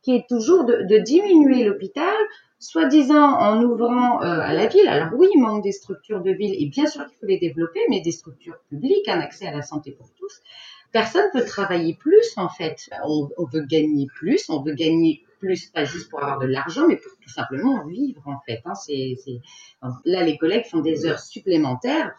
qui 0.04 0.16
est 0.16 0.28
toujours 0.28 0.66
de, 0.66 0.84
de 0.84 0.98
diminuer 0.98 1.64
l'hôpital, 1.64 2.14
soi-disant 2.60 3.38
en 3.40 3.62
ouvrant 3.62 4.22
euh, 4.22 4.40
à 4.40 4.54
la 4.54 4.68
ville. 4.68 4.88
Alors 4.88 5.10
oui, 5.18 5.28
il 5.34 5.42
manque 5.42 5.64
des 5.64 5.72
structures 5.72 6.22
de 6.22 6.32
ville 6.32 6.56
et 6.58 6.68
bien 6.68 6.86
sûr 6.86 7.06
qu'il 7.08 7.18
faut 7.20 7.26
les 7.26 7.40
développer, 7.40 7.80
mais 7.90 8.02
des 8.02 8.12
structures 8.12 8.58
publiques, 8.70 9.08
un 9.08 9.20
accès 9.20 9.48
à 9.48 9.52
la 9.52 9.62
santé 9.62 9.92
pour 9.92 10.10
tous. 10.18 10.42
Personne 10.92 11.26
peut 11.34 11.44
travailler 11.44 11.96
plus 11.96 12.34
en 12.38 12.50
fait. 12.50 12.90
On, 13.06 13.30
on 13.38 13.46
veut 13.46 13.66
gagner 13.66 14.08
plus, 14.16 14.50
on 14.50 14.62
veut 14.62 14.76
gagner 14.76 15.24
plus, 15.40 15.72
pas 15.72 15.84
juste 15.84 16.10
pour 16.10 16.22
avoir 16.24 16.40
de 16.40 16.46
l'argent, 16.46 16.88
mais 16.88 16.96
pour 16.96 17.12
tout 17.22 17.30
simplement 17.30 17.86
vivre 17.86 18.22
en 18.26 18.40
fait. 18.46 18.62
Hein. 18.66 19.92
Là, 20.06 20.24
les 20.24 20.38
collègues 20.38 20.66
font 20.66 20.80
des 20.80 21.06
heures 21.06 21.20
supplémentaires. 21.20 22.14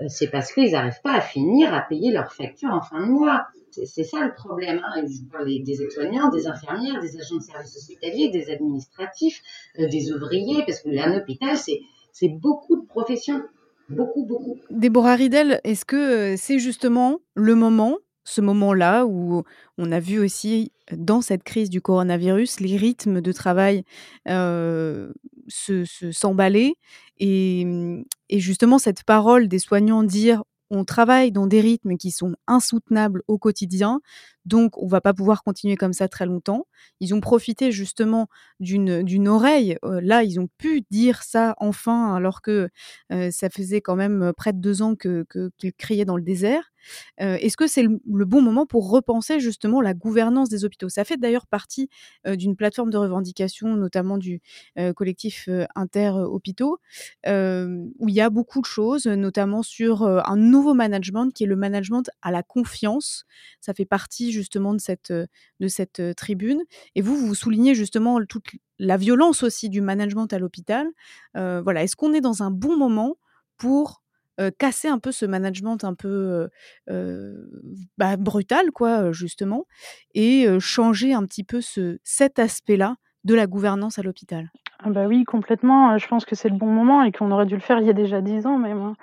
Euh, 0.00 0.06
c'est 0.08 0.30
parce 0.30 0.52
qu'ils 0.52 0.72
n'arrivent 0.72 1.02
pas 1.02 1.12
à 1.12 1.20
finir 1.20 1.74
à 1.74 1.82
payer 1.82 2.12
leurs 2.12 2.32
factures 2.32 2.72
en 2.72 2.80
fin 2.80 3.00
de 3.00 3.10
mois. 3.10 3.46
C'est 3.72 4.04
ça 4.04 4.24
le 4.24 4.34
problème. 4.34 4.80
Hein. 4.84 5.02
Je 5.06 5.30
parle 5.30 5.46
des 5.46 5.82
aides-soignants, 5.82 6.30
des 6.30 6.46
infirmières, 6.46 7.00
des 7.00 7.16
agents 7.16 7.36
de 7.36 7.42
services 7.42 7.76
hospitaliers, 7.76 8.30
des 8.30 8.50
administratifs, 8.50 9.42
euh, 9.78 9.88
des 9.88 10.12
ouvriers, 10.12 10.62
parce 10.66 10.80
que 10.80 10.90
un 10.98 11.16
hôpital, 11.16 11.56
c'est 11.56 12.28
beaucoup 12.28 12.76
de 12.76 12.86
professions. 12.86 13.42
Beaucoup, 13.88 14.24
beaucoup. 14.24 14.58
Déborah 14.70 15.16
Ridel, 15.16 15.60
est-ce 15.64 15.84
que 15.84 15.96
euh, 15.96 16.36
c'est 16.36 16.58
justement 16.58 17.20
le 17.34 17.54
moment, 17.54 17.98
ce 18.24 18.40
moment-là, 18.40 19.06
où 19.06 19.42
on 19.78 19.92
a 19.92 20.00
vu 20.00 20.18
aussi 20.18 20.72
dans 20.92 21.20
cette 21.20 21.42
crise 21.42 21.70
du 21.70 21.80
coronavirus 21.80 22.60
les 22.60 22.76
rythmes 22.76 23.20
de 23.20 23.32
travail 23.32 23.84
euh, 24.28 25.12
s'emballer 25.48 26.74
et, 27.18 27.66
et 28.28 28.40
justement 28.40 28.78
cette 28.78 29.04
parole 29.04 29.48
des 29.48 29.58
soignants 29.58 30.02
dire 30.02 30.42
on 30.72 30.84
travaille 30.84 31.32
dans 31.32 31.46
des 31.46 31.60
rythmes 31.60 31.96
qui 31.96 32.10
sont 32.10 32.34
insoutenables 32.46 33.22
au 33.28 33.38
quotidien. 33.38 34.00
Donc 34.44 34.76
on 34.78 34.86
va 34.86 35.00
pas 35.00 35.14
pouvoir 35.14 35.42
continuer 35.42 35.76
comme 35.76 35.92
ça 35.92 36.08
très 36.08 36.26
longtemps. 36.26 36.66
Ils 37.00 37.14
ont 37.14 37.20
profité 37.20 37.72
justement 37.72 38.28
d'une 38.60 39.28
oreille. 39.28 39.76
là, 39.82 40.22
ils 40.24 40.40
ont 40.40 40.48
pu 40.58 40.82
dire 40.90 41.22
ça 41.22 41.54
enfin, 41.58 42.14
alors 42.14 42.42
que 42.42 42.68
ça 43.30 43.50
faisait 43.50 43.80
quand 43.80 43.96
même 43.96 44.32
près 44.36 44.52
de 44.52 44.58
deux 44.58 44.82
ans 44.82 44.94
qu'ils 44.96 45.72
criaient 45.78 46.04
dans 46.04 46.16
le 46.16 46.22
désert. 46.22 46.72
Est-ce 47.18 47.56
que 47.56 47.66
c'est 47.66 47.82
le, 47.82 48.24
bon 48.24 48.42
moment 48.42 48.66
pour 48.66 48.90
repenser 48.90 49.40
justement 49.40 49.80
la 49.80 49.94
gouvernance 49.94 50.48
des 50.48 50.64
hôpitaux? 50.64 50.88
Ça 50.88 51.04
fait 51.04 51.16
d'ailleurs 51.16 51.46
partie 51.46 51.88
d'une 52.26 52.56
plateforme 52.56 52.90
de 52.90 52.96
revendication, 52.96 53.76
notamment 53.76 54.18
du 54.18 54.40
collectif 54.96 55.48
Inter-Hôpitaux, 55.74 56.80
où 57.26 58.08
il 58.08 58.14
y 58.14 58.20
a 58.20 58.30
beaucoup 58.30 58.60
de 58.60 58.66
choses, 58.66 59.06
notamment 59.06 59.62
sur 59.62 60.02
un 60.04 60.36
nouveau 60.36 60.74
management 60.74 61.30
qui 61.30 61.44
est 61.44 61.48
le 61.48 61.56
management 61.56 62.10
à 62.22 62.30
la 62.30 62.42
confiance. 62.42 63.24
Ça 63.60 63.74
fait 63.74 63.84
partie 63.84 64.31
justement 64.32 64.74
de 64.74 64.80
cette, 64.80 65.12
de 65.12 65.68
cette 65.68 66.02
tribune. 66.16 66.62
Et 66.94 67.02
vous, 67.02 67.16
vous 67.16 67.34
soulignez 67.34 67.74
justement 67.74 68.18
toute 68.24 68.46
la 68.78 68.96
violence 68.96 69.42
aussi 69.42 69.68
du 69.68 69.80
management 69.80 70.32
à 70.32 70.38
l'hôpital. 70.38 70.88
voilà, 71.34 71.84
est-ce 71.84 71.94
qu'on 71.94 72.12
est 72.12 72.20
dans 72.20 72.42
un 72.42 72.50
bon 72.50 72.76
moment 72.76 73.16
pour 73.58 74.02
casser 74.58 74.88
un 74.88 74.98
peu 74.98 75.12
ce 75.12 75.24
management 75.26 75.84
un 75.84 75.94
peu 75.94 76.48
bah, 77.98 78.16
brutal, 78.16 78.72
quoi, 78.72 79.12
justement, 79.12 79.66
et 80.14 80.46
changer 80.58 81.12
un 81.12 81.24
petit 81.26 81.44
peu 81.44 81.60
ce, 81.60 81.98
cet 82.02 82.38
aspect-là 82.40 82.96
de 83.24 83.34
la 83.34 83.46
gouvernance 83.46 83.98
à 83.98 84.02
l'hôpital? 84.02 84.50
Ah 84.84 84.90
bah 84.90 85.06
oui, 85.06 85.22
complètement. 85.24 85.96
Je 85.96 86.08
pense 86.08 86.24
que 86.24 86.34
c'est 86.34 86.48
le 86.48 86.56
bon 86.56 86.66
moment 86.66 87.04
et 87.04 87.12
qu'on 87.12 87.30
aurait 87.30 87.46
dû 87.46 87.54
le 87.54 87.60
faire 87.60 87.78
il 87.78 87.86
y 87.86 87.90
a 87.90 87.94
déjà 87.94 88.20
dix 88.20 88.46
ans 88.46 88.58
même. 88.58 88.94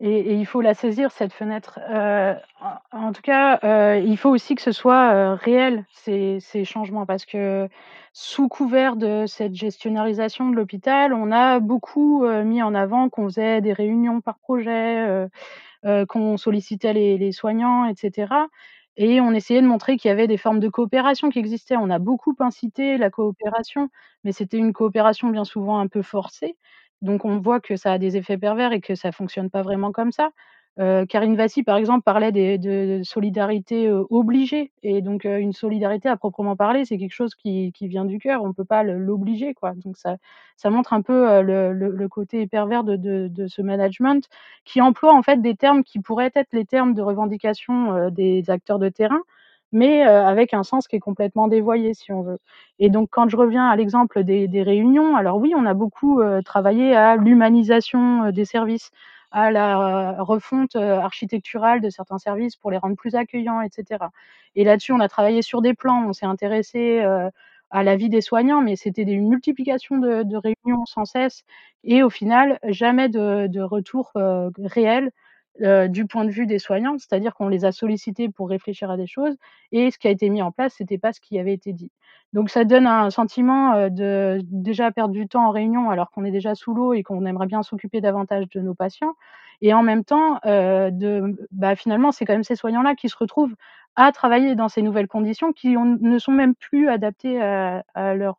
Et, 0.00 0.34
il 0.34 0.44
faut 0.46 0.60
la 0.60 0.74
saisir, 0.74 1.10
cette 1.10 1.32
fenêtre. 1.32 1.78
en, 2.92 3.12
tout 3.12 3.22
cas, 3.22 3.96
il 3.96 4.16
faut 4.18 4.30
aussi 4.30 4.54
que 4.54 4.62
ce 4.62 4.72
soit 4.72 5.34
réel, 5.36 5.84
ces, 5.90 6.40
changements, 6.64 7.06
parce 7.06 7.24
que 7.24 7.68
sous 8.12 8.48
couvert 8.48 8.96
de 8.96 9.24
cette 9.26 9.54
gestionnarisation 9.54 10.50
de 10.50 10.56
l'hôpital, 10.56 11.12
on 11.14 11.32
a 11.32 11.60
beaucoup 11.60 12.26
mis 12.26 12.62
en 12.62 12.74
avant 12.74 13.08
qu'on 13.08 13.24
faisait 13.24 13.60
des 13.60 13.72
réunions 13.72 14.20
par 14.20 14.38
projet, 14.38 15.28
qu'on 16.08 16.36
sollicitait 16.36 16.92
les, 16.92 17.32
soignants, 17.32 17.86
etc. 17.86 18.48
Et 18.98 19.20
on 19.20 19.32
essayait 19.32 19.60
de 19.60 19.66
montrer 19.66 19.96
qu'il 19.98 20.08
y 20.08 20.12
avait 20.12 20.26
des 20.26 20.38
formes 20.38 20.60
de 20.60 20.68
coopération 20.68 21.28
qui 21.28 21.38
existaient. 21.38 21.76
On 21.76 21.90
a 21.90 21.98
beaucoup 21.98 22.34
incité 22.38 22.96
la 22.96 23.10
coopération, 23.10 23.90
mais 24.24 24.32
c'était 24.32 24.56
une 24.56 24.72
coopération 24.72 25.28
bien 25.28 25.44
souvent 25.44 25.78
un 25.78 25.86
peu 25.86 26.02
forcée. 26.02 26.56
Donc 27.02 27.24
on 27.24 27.38
voit 27.38 27.60
que 27.60 27.76
ça 27.76 27.92
a 27.92 27.98
des 27.98 28.16
effets 28.16 28.38
pervers 28.38 28.72
et 28.72 28.80
que 28.80 28.94
ça 28.94 29.12
fonctionne 29.12 29.50
pas 29.50 29.62
vraiment 29.62 29.92
comme 29.92 30.12
ça. 30.12 30.30
Karine 31.08 31.36
Vassy, 31.36 31.62
par 31.62 31.78
exemple, 31.78 32.02
parlait 32.02 32.32
de 32.32 33.00
solidarité, 33.02 33.90
obligée 34.10 34.72
et 34.82 35.00
donc 35.00 35.24
une 35.24 35.54
solidarité 35.54 36.08
à 36.10 36.16
proprement 36.18 36.54
parler, 36.54 36.84
c'est 36.84 36.98
quelque 36.98 37.14
chose 37.14 37.34
qui 37.34 37.72
vient 37.80 38.04
du 38.04 38.18
cœur, 38.18 38.42
on 38.44 38.52
peut 38.52 38.66
pas 38.66 38.82
l'obliger, 38.82 39.54
quoi. 39.54 39.72
Donc 39.84 39.96
ça 39.96 40.16
ça 40.56 40.68
montre 40.68 40.92
un 40.92 41.00
peu, 41.00 41.40
le 41.42 42.06
côté 42.08 42.46
pervers 42.46 42.84
de 42.84 42.96
de 42.96 43.46
ce 43.46 43.62
management 43.62 44.28
qui 44.66 44.82
emploie, 44.82 45.14
en 45.14 45.22
fait, 45.22 45.40
des 45.40 45.56
termes 45.56 45.82
qui 45.82 45.98
pourraient 46.00 46.32
être 46.34 46.52
les 46.52 46.66
termes 46.66 46.92
de 46.92 47.00
revendication, 47.02 48.10
des 48.10 48.50
acteurs 48.50 48.78
de 48.78 48.90
terrain, 48.90 49.20
mais 49.72 50.06
euh, 50.06 50.24
avec 50.26 50.54
un 50.54 50.62
sens 50.62 50.88
qui 50.88 50.96
est 50.96 51.00
complètement 51.00 51.48
dévoyé, 51.48 51.94
si 51.94 52.12
on 52.12 52.22
veut. 52.22 52.38
Et 52.78 52.90
donc, 52.90 53.08
quand 53.10 53.28
je 53.28 53.36
reviens 53.36 53.68
à 53.68 53.76
l'exemple 53.76 54.24
des, 54.24 54.62
réunions, 54.62 55.16
alors 55.16 55.38
oui, 55.38 55.54
on 55.56 55.66
a 55.66 55.74
beaucoup 55.74 56.20
euh, 56.20 56.42
travaillé 56.42 56.94
à 56.94 57.16
l'humanisation 57.16 58.24
euh, 58.24 58.32
des 58.32 58.44
services, 58.44 58.90
à 59.32 59.50
la 59.50 60.22
refonte 60.22 60.76
architecturale 60.76 61.80
de 61.80 61.90
certains 61.90 62.16
services 62.18 62.56
pour 62.56 62.70
les 62.70 62.78
rendre 62.78 62.96
plus 62.96 63.16
accueillants, 63.16 63.60
etc. 63.60 64.04
Et 64.54 64.64
là-dessus, 64.64 64.92
on 64.92 65.00
a 65.00 65.08
travaillé 65.08 65.42
sur 65.42 65.62
des 65.62 65.74
plans, 65.74 66.06
on 66.08 66.12
s'est 66.12 66.26
intéressé 66.26 67.00
à 67.70 67.82
la 67.82 67.96
vie 67.96 68.08
des 68.08 68.20
soignants, 68.20 68.62
mais 68.62 68.76
c'était 68.76 69.02
une 69.02 69.28
multiplication 69.28 69.98
de, 69.98 70.36
réunions 70.36 70.86
sans 70.86 71.04
cesse, 71.04 71.44
et 71.84 72.02
au 72.02 72.08
final, 72.08 72.58
jamais 72.68 73.08
de 73.08 73.60
retour 73.60 74.12
réel 74.58 75.10
du 75.60 76.06
point 76.06 76.24
de 76.24 76.30
vue 76.30 76.46
des 76.46 76.58
soignants, 76.58 76.96
c'est-à-dire 76.98 77.34
qu'on 77.34 77.48
les 77.48 77.64
a 77.64 77.72
sollicités 77.72 78.28
pour 78.28 78.48
réfléchir 78.48 78.90
à 78.90 78.96
des 78.96 79.06
choses 79.06 79.36
et 79.72 79.90
ce 79.90 79.98
qui 79.98 80.06
a 80.08 80.10
été 80.10 80.28
mis 80.30 80.42
en 80.42 80.52
place, 80.52 80.74
c'était 80.76 80.98
pas 80.98 81.12
ce 81.12 81.20
qui 81.20 81.38
avait 81.38 81.52
été 81.54 81.72
dit. 81.72 81.90
Donc 82.32 82.50
ça 82.50 82.64
donne 82.64 82.86
un 82.86 83.10
sentiment 83.10 83.88
de 83.88 84.40
déjà 84.44 84.90
perdre 84.92 85.14
du 85.14 85.26
temps 85.28 85.46
en 85.46 85.50
réunion 85.50 85.90
alors 85.90 86.10
qu'on 86.10 86.24
est 86.24 86.30
déjà 86.30 86.54
sous 86.54 86.74
l'eau 86.74 86.92
et 86.92 87.02
qu'on 87.02 87.24
aimerait 87.24 87.46
bien 87.46 87.62
s'occuper 87.62 88.00
davantage 88.00 88.48
de 88.50 88.60
nos 88.60 88.74
patients 88.74 89.14
et 89.62 89.72
en 89.72 89.82
même 89.82 90.04
temps 90.04 90.38
de 90.44 91.36
bah, 91.52 91.76
finalement 91.76 92.12
c'est 92.12 92.24
quand 92.24 92.34
même 92.34 92.44
ces 92.44 92.56
soignants-là 92.56 92.94
qui 92.94 93.08
se 93.08 93.16
retrouvent 93.18 93.54
à 93.96 94.12
travailler 94.12 94.54
dans 94.54 94.68
ces 94.68 94.82
nouvelles 94.82 95.08
conditions 95.08 95.52
qui 95.52 95.76
ne 95.76 96.18
sont 96.18 96.32
même 96.32 96.54
plus 96.54 96.88
adaptées 96.88 97.40
à 97.40 97.82
leur 98.14 98.36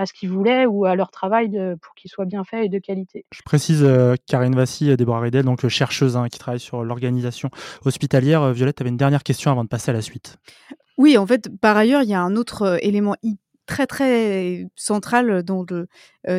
à 0.00 0.06
ce 0.06 0.14
qu'ils 0.14 0.30
voulaient 0.30 0.64
ou 0.64 0.86
à 0.86 0.96
leur 0.96 1.10
travail 1.10 1.50
de, 1.50 1.76
pour 1.80 1.94
qu'il 1.94 2.10
soit 2.10 2.24
bien 2.24 2.42
fait 2.42 2.66
et 2.66 2.68
de 2.68 2.78
qualité. 2.78 3.26
Je 3.32 3.42
précise, 3.42 3.82
euh, 3.82 4.16
Karine 4.26 4.54
Vassy, 4.54 4.96
Déborah 4.96 5.20
Ridel, 5.20 5.44
donc 5.44 5.66
chercheuse 5.68 6.16
hein, 6.16 6.28
qui 6.28 6.38
travaille 6.38 6.60
sur 6.60 6.82
l'organisation 6.84 7.50
hospitalière. 7.84 8.42
Euh, 8.42 8.52
Violette, 8.52 8.76
tu 8.76 8.82
avais 8.82 8.90
une 8.90 8.96
dernière 8.96 9.22
question 9.22 9.50
avant 9.50 9.62
de 9.62 9.68
passer 9.68 9.90
à 9.90 9.94
la 9.94 10.00
suite. 10.00 10.38
Oui, 10.96 11.18
en 11.18 11.26
fait, 11.26 11.50
par 11.60 11.76
ailleurs, 11.76 12.02
il 12.02 12.08
y 12.08 12.14
a 12.14 12.22
un 12.22 12.34
autre 12.34 12.62
euh, 12.62 12.76
élément 12.80 13.14
très 13.66 13.86
très 13.86 14.66
central 14.74 15.44
dans 15.44 15.64
le, 15.70 15.86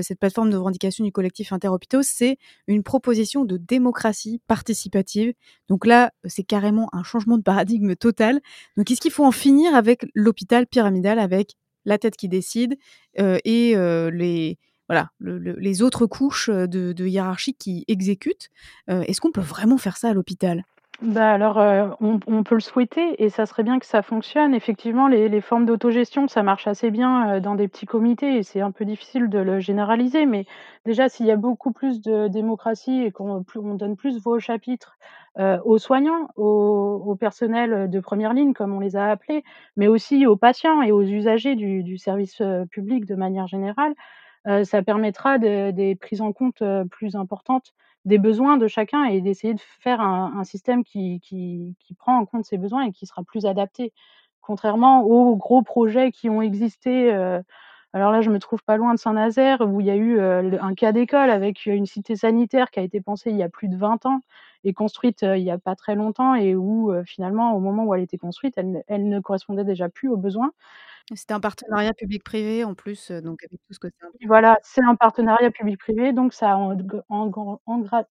cette 0.02 0.20
plateforme 0.20 0.50
de 0.50 0.58
revendication 0.58 1.06
du 1.06 1.14
collectif 1.14 1.54
Interhôpitaux, 1.54 2.02
c'est 2.04 2.38
une 2.68 2.84
proposition 2.84 3.46
de 3.46 3.56
démocratie 3.56 4.42
participative. 4.48 5.32
Donc 5.70 5.86
là, 5.86 6.12
c'est 6.26 6.44
carrément 6.44 6.90
un 6.92 7.04
changement 7.04 7.38
de 7.38 7.44
paradigme 7.44 7.96
total. 7.96 8.42
Donc 8.76 8.92
est-ce 8.92 9.00
qu'il 9.00 9.12
faut 9.12 9.24
en 9.24 9.32
finir 9.32 9.74
avec 9.76 10.06
l'hôpital 10.14 10.68
pyramidal, 10.68 11.20
avec 11.20 11.56
la 11.86 11.98
tête 11.98 12.16
qui 12.16 12.30
décide 12.30 12.78
et 13.18 13.76
les 13.76 14.58
voilà 14.90 15.12
les 15.20 15.82
autres 15.82 16.06
couches 16.06 16.50
de, 16.50 17.08
hiérarchie 17.08 17.54
qui 17.54 17.86
exécutent. 17.88 18.50
Est-ce 18.88 19.22
qu'on 19.22 19.32
peut 19.32 19.42
vraiment 19.42 19.78
faire 19.78 19.98
ça 19.98 20.10
à 20.10 20.14
l'hôpital? 20.14 20.66
Bah 21.02 21.32
alors, 21.32 21.98
on, 22.00 22.44
peut 22.44 22.54
le 22.54 22.62
souhaiter 22.62 23.24
et 23.24 23.30
ça 23.30 23.48
serait 23.48 23.64
bien 23.64 23.80
que 23.80 23.88
ça 23.88 24.04
fonctionne. 24.04 24.54
Effectivement, 24.54 25.08
les, 25.08 25.42
formes 25.42 25.66
d'autogestion, 25.66 26.28
ça 26.28 26.44
marche 26.44 26.68
assez 26.68 26.92
bien 26.92 27.40
dans 27.40 27.56
des 27.56 27.68
petits 27.68 27.88
comités 27.88 28.38
et 28.38 28.44
c'est 28.44 28.62
un 28.62 28.70
peu 28.70 28.86
difficile 28.86 29.28
de 29.28 29.40
le 29.40 29.60
généraliser. 29.60 30.28
Mais 30.28 30.46
déjà, 30.86 31.10
s'il 31.10 31.26
y 31.26 31.32
a 31.32 31.38
beaucoup 31.38 31.72
plus 31.72 32.02
de 32.02 32.28
démocratie 32.28 33.02
et 33.02 33.12
qu'on 33.12 33.44
on 33.56 33.74
donne 33.74 33.96
plus 33.96 34.22
voix 34.22 34.36
au 34.36 34.40
chapitre 34.40 34.98
aux 35.40 35.80
soignants, 35.80 36.28
au, 36.36 37.16
personnel 37.20 37.90
de 37.90 38.00
première 38.00 38.34
ligne, 38.34 38.54
comme 38.54 38.74
on 38.74 38.80
les 38.80 38.96
a 38.96 39.10
appelés, 39.10 39.44
mais 39.78 39.88
aussi 39.88 40.28
aux 40.28 40.36
patients 40.36 40.84
et 40.84 40.92
aux 40.92 41.02
usagers 41.02 41.56
du, 41.56 41.98
service 41.98 42.44
public 42.70 43.06
de 43.06 43.16
manière 43.16 43.48
générale, 43.48 43.96
ça 44.66 44.84
permettra 44.84 45.40
des 45.40 45.98
prises 46.00 46.22
en 46.22 46.32
compte 46.32 46.62
plus 46.92 47.16
importantes 47.16 47.74
des 48.06 48.18
besoins 48.18 48.58
de 48.58 48.68
chacun 48.68 49.06
et 49.06 49.22
d'essayer 49.22 49.54
de 49.54 49.62
faire 49.80 50.02
un, 50.02 50.44
système 50.44 50.84
qui, 50.84 51.20
qui, 51.22 51.76
qui, 51.80 51.94
prend 51.94 52.18
en 52.18 52.26
compte 52.26 52.46
ces 52.46 52.58
besoins 52.58 52.84
et 52.84 52.92
qui 52.92 53.06
sera 53.06 53.24
plus 53.24 53.46
adapté. 53.46 53.94
Contrairement 54.42 55.04
aux 55.04 55.36
gros 55.36 55.62
projets 55.62 56.12
qui 56.12 56.30
ont 56.30 56.42
existé. 56.42 57.14
Euh, 57.14 57.42
alors 57.94 58.12
là, 58.12 58.22
je 58.22 58.30
me 58.30 58.40
trouve 58.40 58.64
pas 58.64 58.78
loin 58.78 58.94
de 58.94 59.00
Saint-Nazaire, 59.00 59.62
où 59.62 59.82
il 59.82 59.88
y 59.88 59.92
a 59.92 59.96
eu 59.96 60.18
euh, 60.20 60.58
un 60.62 60.74
cas 60.74 60.92
d'école 60.94 61.30
avec 61.30 61.66
une 61.66 61.86
cité 61.86 62.16
sanitaire 62.16 62.72
qui 62.72 62.80
a 62.80 62.84
été 62.84 63.02
pensée 63.02 63.32
il 63.32 63.38
y 63.38 63.44
a 63.44 63.50
plus 63.50 63.68
de 63.68 63.78
20 63.78 64.06
ans 64.06 64.22
et 64.64 64.74
construite 64.74 65.22
il 65.24 65.44
n'y 65.44 65.52
a 65.52 65.58
pas 65.58 65.76
très 65.76 65.96
longtemps, 65.96 66.36
et 66.36 66.56
où 66.56 66.92
finalement, 67.06 67.56
au 67.56 67.60
moment 67.60 67.86
où 67.86 67.94
elle 67.96 68.02
était 68.02 68.18
construite, 68.18 68.54
elle, 68.58 68.84
elle 68.88 69.08
ne 69.10 69.20
correspondait 69.20 69.64
déjà 69.64 69.90
plus 69.90 70.10
aux 70.10 70.18
besoins. 70.18 70.52
C'était 71.14 71.34
un 71.34 71.40
partenariat 71.40 71.94
public-privé 71.94 72.64
en 72.64 72.74
plus, 72.74 73.12
donc 73.12 73.44
avec 73.44 73.60
tout 73.68 73.74
ce 73.74 73.80
que 73.80 73.90
ça 73.90 74.08
Voilà, 74.28 74.58
c'est 74.64 74.84
un 74.84 74.96
partenariat 74.96 75.52
public-privé, 75.52 76.14
donc 76.14 76.34
ça 76.34 76.52
a 76.52 76.76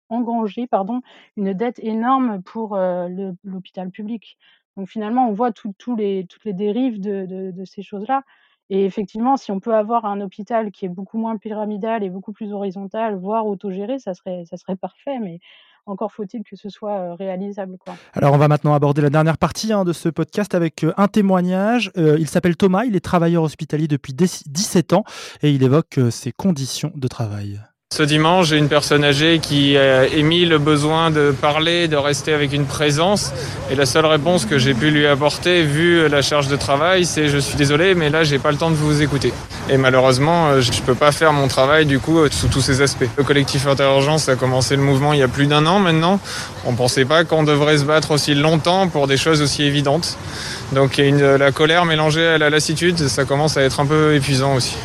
engrangé 0.08 0.66
pardon, 0.66 1.00
une 1.36 1.54
dette 1.54 1.78
énorme 1.78 2.42
pour 2.42 2.76
l'hôpital 2.76 3.90
public. 3.90 4.36
Donc 4.76 4.88
finalement, 4.88 5.28
on 5.28 5.32
voit 5.32 5.52
tous 5.52 5.96
les, 5.96 6.26
toutes 6.26 6.44
les 6.44 6.52
dérives 6.52 7.00
de, 7.00 7.52
de, 7.52 7.64
ces 7.64 7.82
choses-là. 7.82 8.22
Et 8.70 8.84
effectivement, 8.84 9.36
si 9.36 9.50
on 9.50 9.60
peut 9.60 9.74
avoir 9.74 10.04
un 10.04 10.20
hôpital 10.20 10.70
qui 10.70 10.86
est 10.86 10.88
beaucoup 10.88 11.18
moins 11.18 11.36
pyramidal 11.38 12.04
et 12.04 12.10
beaucoup 12.10 12.32
plus 12.32 12.52
horizontal, 12.52 13.16
voire 13.16 13.46
autogéré, 13.46 13.98
ça 13.98 14.14
serait, 14.14 14.44
ça 14.46 14.56
serait 14.56 14.76
parfait. 14.76 15.18
Mais 15.18 15.40
encore 15.86 16.12
faut-il 16.12 16.42
que 16.42 16.56
ce 16.56 16.68
soit 16.68 16.98
euh, 16.98 17.14
réalisable. 17.14 17.76
Alors 18.12 18.34
on 18.34 18.38
va 18.38 18.48
maintenant 18.48 18.74
aborder 18.74 19.02
la 19.02 19.10
dernière 19.10 19.38
partie 19.38 19.72
hein, 19.72 19.84
de 19.84 19.92
ce 19.92 20.08
podcast 20.08 20.54
avec 20.54 20.84
euh, 20.84 20.92
un 20.96 21.08
témoignage. 21.08 21.90
Euh, 21.96 22.16
il 22.18 22.28
s'appelle 22.28 22.56
Thomas, 22.56 22.84
il 22.84 22.96
est 22.96 23.00
travailleur 23.00 23.42
hospitalier 23.42 23.88
depuis 23.88 24.12
17 24.14 24.92
ans 24.92 25.04
et 25.42 25.50
il 25.50 25.62
évoque 25.62 25.98
ses 26.10 26.32
conditions 26.32 26.92
de 26.94 27.08
travail. 27.08 27.60
Ce 27.92 28.04
dimanche, 28.04 28.46
j'ai 28.46 28.56
une 28.56 28.68
personne 28.68 29.02
âgée 29.02 29.40
qui 29.40 29.76
a 29.76 30.06
émis 30.06 30.46
le 30.46 30.58
besoin 30.58 31.10
de 31.10 31.32
parler, 31.32 31.88
de 31.88 31.96
rester 31.96 32.32
avec 32.32 32.52
une 32.52 32.64
présence. 32.64 33.32
Et 33.68 33.74
la 33.74 33.84
seule 33.84 34.06
réponse 34.06 34.46
que 34.46 34.58
j'ai 34.58 34.74
pu 34.74 34.92
lui 34.92 35.08
apporter, 35.08 35.64
vu 35.64 36.08
la 36.08 36.22
charge 36.22 36.46
de 36.46 36.54
travail, 36.54 37.04
c'est 37.04 37.28
je 37.28 37.36
suis 37.36 37.56
désolé, 37.56 37.96
mais 37.96 38.08
là, 38.08 38.22
j'ai 38.22 38.38
pas 38.38 38.52
le 38.52 38.58
temps 38.58 38.70
de 38.70 38.76
vous 38.76 39.02
écouter. 39.02 39.32
Et 39.68 39.76
malheureusement, 39.76 40.60
je 40.60 40.70
peux 40.82 40.94
pas 40.94 41.10
faire 41.10 41.32
mon 41.32 41.48
travail, 41.48 41.84
du 41.84 41.98
coup, 41.98 42.20
sous 42.30 42.46
tous 42.46 42.60
ces 42.60 42.80
aspects. 42.80 43.08
Le 43.18 43.24
collectif 43.24 43.66
Interurgence 43.66 44.28
a 44.28 44.36
commencé 44.36 44.76
le 44.76 44.82
mouvement 44.82 45.12
il 45.12 45.18
y 45.18 45.24
a 45.24 45.28
plus 45.28 45.48
d'un 45.48 45.66
an 45.66 45.80
maintenant. 45.80 46.20
On 46.66 46.74
pensait 46.74 47.04
pas 47.04 47.24
qu'on 47.24 47.42
devrait 47.42 47.78
se 47.78 47.84
battre 47.84 48.12
aussi 48.12 48.34
longtemps 48.34 48.86
pour 48.86 49.08
des 49.08 49.16
choses 49.16 49.42
aussi 49.42 49.64
évidentes. 49.64 50.16
Donc, 50.72 50.98
une, 50.98 51.34
la 51.34 51.50
colère 51.50 51.86
mélangée 51.86 52.26
à 52.26 52.38
la 52.38 52.50
lassitude, 52.50 53.08
ça 53.08 53.24
commence 53.24 53.56
à 53.56 53.62
être 53.62 53.80
un 53.80 53.86
peu 53.86 54.14
épuisant 54.14 54.54
aussi. 54.54 54.76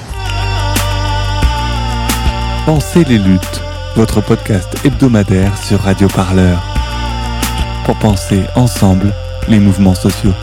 Pensez 2.66 3.04
les 3.04 3.20
luttes, 3.20 3.62
votre 3.96 4.22
podcast 4.22 4.84
hebdomadaire 4.84 5.56
sur 5.56 5.82
Radio 5.82 6.08
Parleur. 6.08 6.60
Pour 7.86 7.96
penser 8.00 8.42
ensemble 8.56 9.14
les 9.48 9.60
mouvements 9.60 9.94
sociaux. 9.94 10.34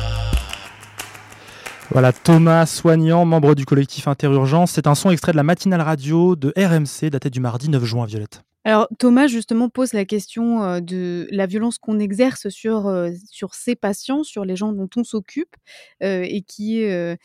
Voilà, 1.90 2.12
Thomas 2.12 2.66
Soignant, 2.66 3.24
membre 3.24 3.56
du 3.56 3.64
collectif 3.64 4.06
Interurgence. 4.06 4.70
C'est 4.70 4.86
un 4.86 4.94
son 4.94 5.10
extrait 5.10 5.32
de 5.32 5.36
la 5.36 5.42
matinale 5.42 5.80
radio 5.80 6.36
de 6.36 6.52
RMC, 6.56 7.10
daté 7.10 7.28
du 7.28 7.40
mardi 7.40 7.68
9 7.68 7.84
juin, 7.84 8.06
Violette. 8.06 8.44
Alors 8.64 8.86
Thomas 9.00 9.26
justement 9.26 9.68
pose 9.68 9.92
la 9.92 10.04
question 10.04 10.80
de 10.80 11.26
la 11.32 11.46
violence 11.46 11.78
qu'on 11.78 11.98
exerce 11.98 12.48
sur, 12.48 12.86
euh, 12.86 13.10
sur 13.28 13.54
ces 13.54 13.74
patients, 13.74 14.22
sur 14.22 14.44
les 14.44 14.54
gens 14.54 14.72
dont 14.72 14.88
on 14.96 15.02
s'occupe 15.02 15.56
et 16.00 16.42
qui 16.42 16.80
est 16.82 17.16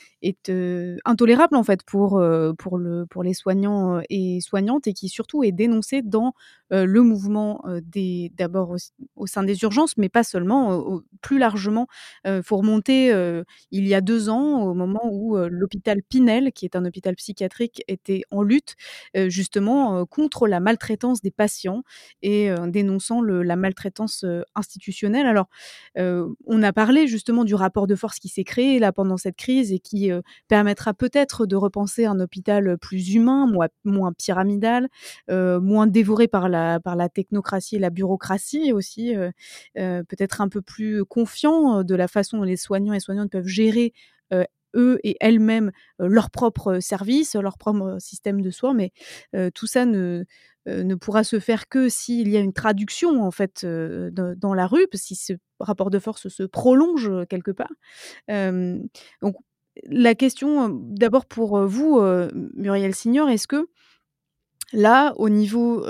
intolérable 1.05 1.55
en 1.55 1.63
fait 1.63 1.83
pour, 1.83 2.21
pour, 2.57 2.77
le, 2.77 3.05
pour 3.05 3.23
les 3.23 3.33
soignants 3.33 4.01
et 4.09 4.39
soignantes 4.41 4.87
et 4.87 4.93
qui 4.93 5.09
surtout 5.09 5.43
est 5.43 5.51
dénoncée 5.51 6.01
dans 6.01 6.33
le 6.71 7.01
mouvement 7.01 7.61
euh, 7.67 7.81
d'abord 8.37 8.75
au, 9.15 9.27
sein 9.27 9.43
des 9.43 9.61
urgences 9.63 9.97
mais 9.97 10.09
pas 10.09 10.23
seulement, 10.23 10.95
euh, 10.95 10.99
plus 11.21 11.37
largement. 11.39 11.87
Il 12.25 12.41
faut 12.43 12.57
remonter 12.57 13.13
euh, 13.13 13.43
il 13.71 13.87
y 13.87 13.93
a 13.93 14.01
deux 14.01 14.29
ans 14.29 14.61
au 14.63 14.73
moment 14.73 15.01
où 15.05 15.37
euh, 15.37 15.47
l'hôpital 15.51 16.01
Pinel, 16.07 16.51
qui 16.51 16.65
est 16.65 16.75
un 16.75 16.85
hôpital 16.85 17.15
psychiatrique, 17.15 17.83
était 17.87 18.21
en 18.31 18.41
lutte 18.43 18.75
euh, 19.15 19.29
justement 19.29 19.99
euh, 19.99 20.05
contre 20.05 20.47
la 20.47 20.59
maltraitance 20.59 21.21
des 21.21 21.31
patients 21.31 21.83
et 22.21 22.49
euh, 22.51 22.67
dénonçant 22.67 23.21
la 23.21 23.55
maltraitance 23.55 24.23
euh, 24.23 24.41
institutionnelle. 24.55 25.25
Alors, 25.27 25.47
euh, 25.97 26.27
on 26.45 26.63
a 26.63 26.73
parlé 26.73 27.07
justement 27.07 27.43
du 27.43 27.55
rapport 27.55 27.87
de 27.87 27.95
force 27.95 28.19
qui 28.19 28.29
s'est 28.29 28.43
créé 28.43 28.79
là 28.79 28.91
pendant 28.91 29.17
cette 29.17 29.35
crise 29.35 29.71
et 29.71 29.79
qui 29.79 30.11
euh, 30.11 30.21
permettra 30.47 30.93
peut-être 30.93 31.45
de 31.45 31.55
repenser 31.55 32.05
un 32.05 32.19
hôpital 32.19 32.77
plus 32.77 33.13
humain, 33.15 33.47
moins, 33.83 34.13
pyramidal, 34.13 34.87
euh, 35.29 35.59
moins 35.59 35.87
dévoré 35.87 36.27
par 36.27 36.49
la, 36.49 36.56
par 36.83 36.95
la 36.95 37.09
technocratie 37.09 37.77
et 37.77 37.79
la 37.79 37.89
bureaucratie 37.89 38.71
aussi, 38.73 39.15
euh, 39.15 39.31
euh, 39.77 40.03
peut-être 40.03 40.41
un 40.41 40.49
peu 40.49 40.61
plus 40.61 41.05
confiant 41.05 41.79
euh, 41.79 41.83
de 41.83 41.95
la 41.95 42.07
façon 42.07 42.37
dont 42.37 42.43
les 42.43 42.57
soignants 42.57 42.93
et 42.93 42.99
soignantes 42.99 43.31
peuvent 43.31 43.47
gérer 43.47 43.93
eux 44.75 44.99
et 45.03 45.15
elles-mêmes 45.21 45.71
euh, 46.01 46.07
leur 46.07 46.29
propre 46.29 46.79
service, 46.79 47.35
leur 47.35 47.57
propre 47.57 47.97
système 47.99 48.41
de 48.41 48.51
soins, 48.51 48.73
mais 48.73 48.91
tout 49.53 49.65
ça 49.65 49.85
ne, 49.85 50.25
ne 50.67 50.95
pourra 50.95 51.23
se 51.23 51.39
faire 51.39 51.69
que 51.69 51.89
s'il 51.89 52.27
y 52.27 52.37
a 52.37 52.41
une 52.41 52.53
traduction 52.53 53.23
en 53.23 53.31
fait 53.31 53.65
dans, 53.65 54.53
la 54.53 54.67
rue, 54.67 54.85
si 54.93 55.15
ce 55.15 55.33
rapport 55.59 55.89
de 55.89 55.99
force 55.99 56.27
se 56.27 56.43
prolonge 56.43 57.09
quelque 57.29 57.51
part. 57.51 57.71
Donc 58.27 59.35
la 59.85 60.15
question, 60.15 60.69
d'abord 60.69 61.25
pour 61.25 61.65
vous, 61.65 62.01
Muriel 62.55 62.93
Signor, 62.93 63.29
est-ce 63.29 63.47
que 63.47 63.67
là, 64.73 65.13
au 65.17 65.29
niveau, 65.29 65.85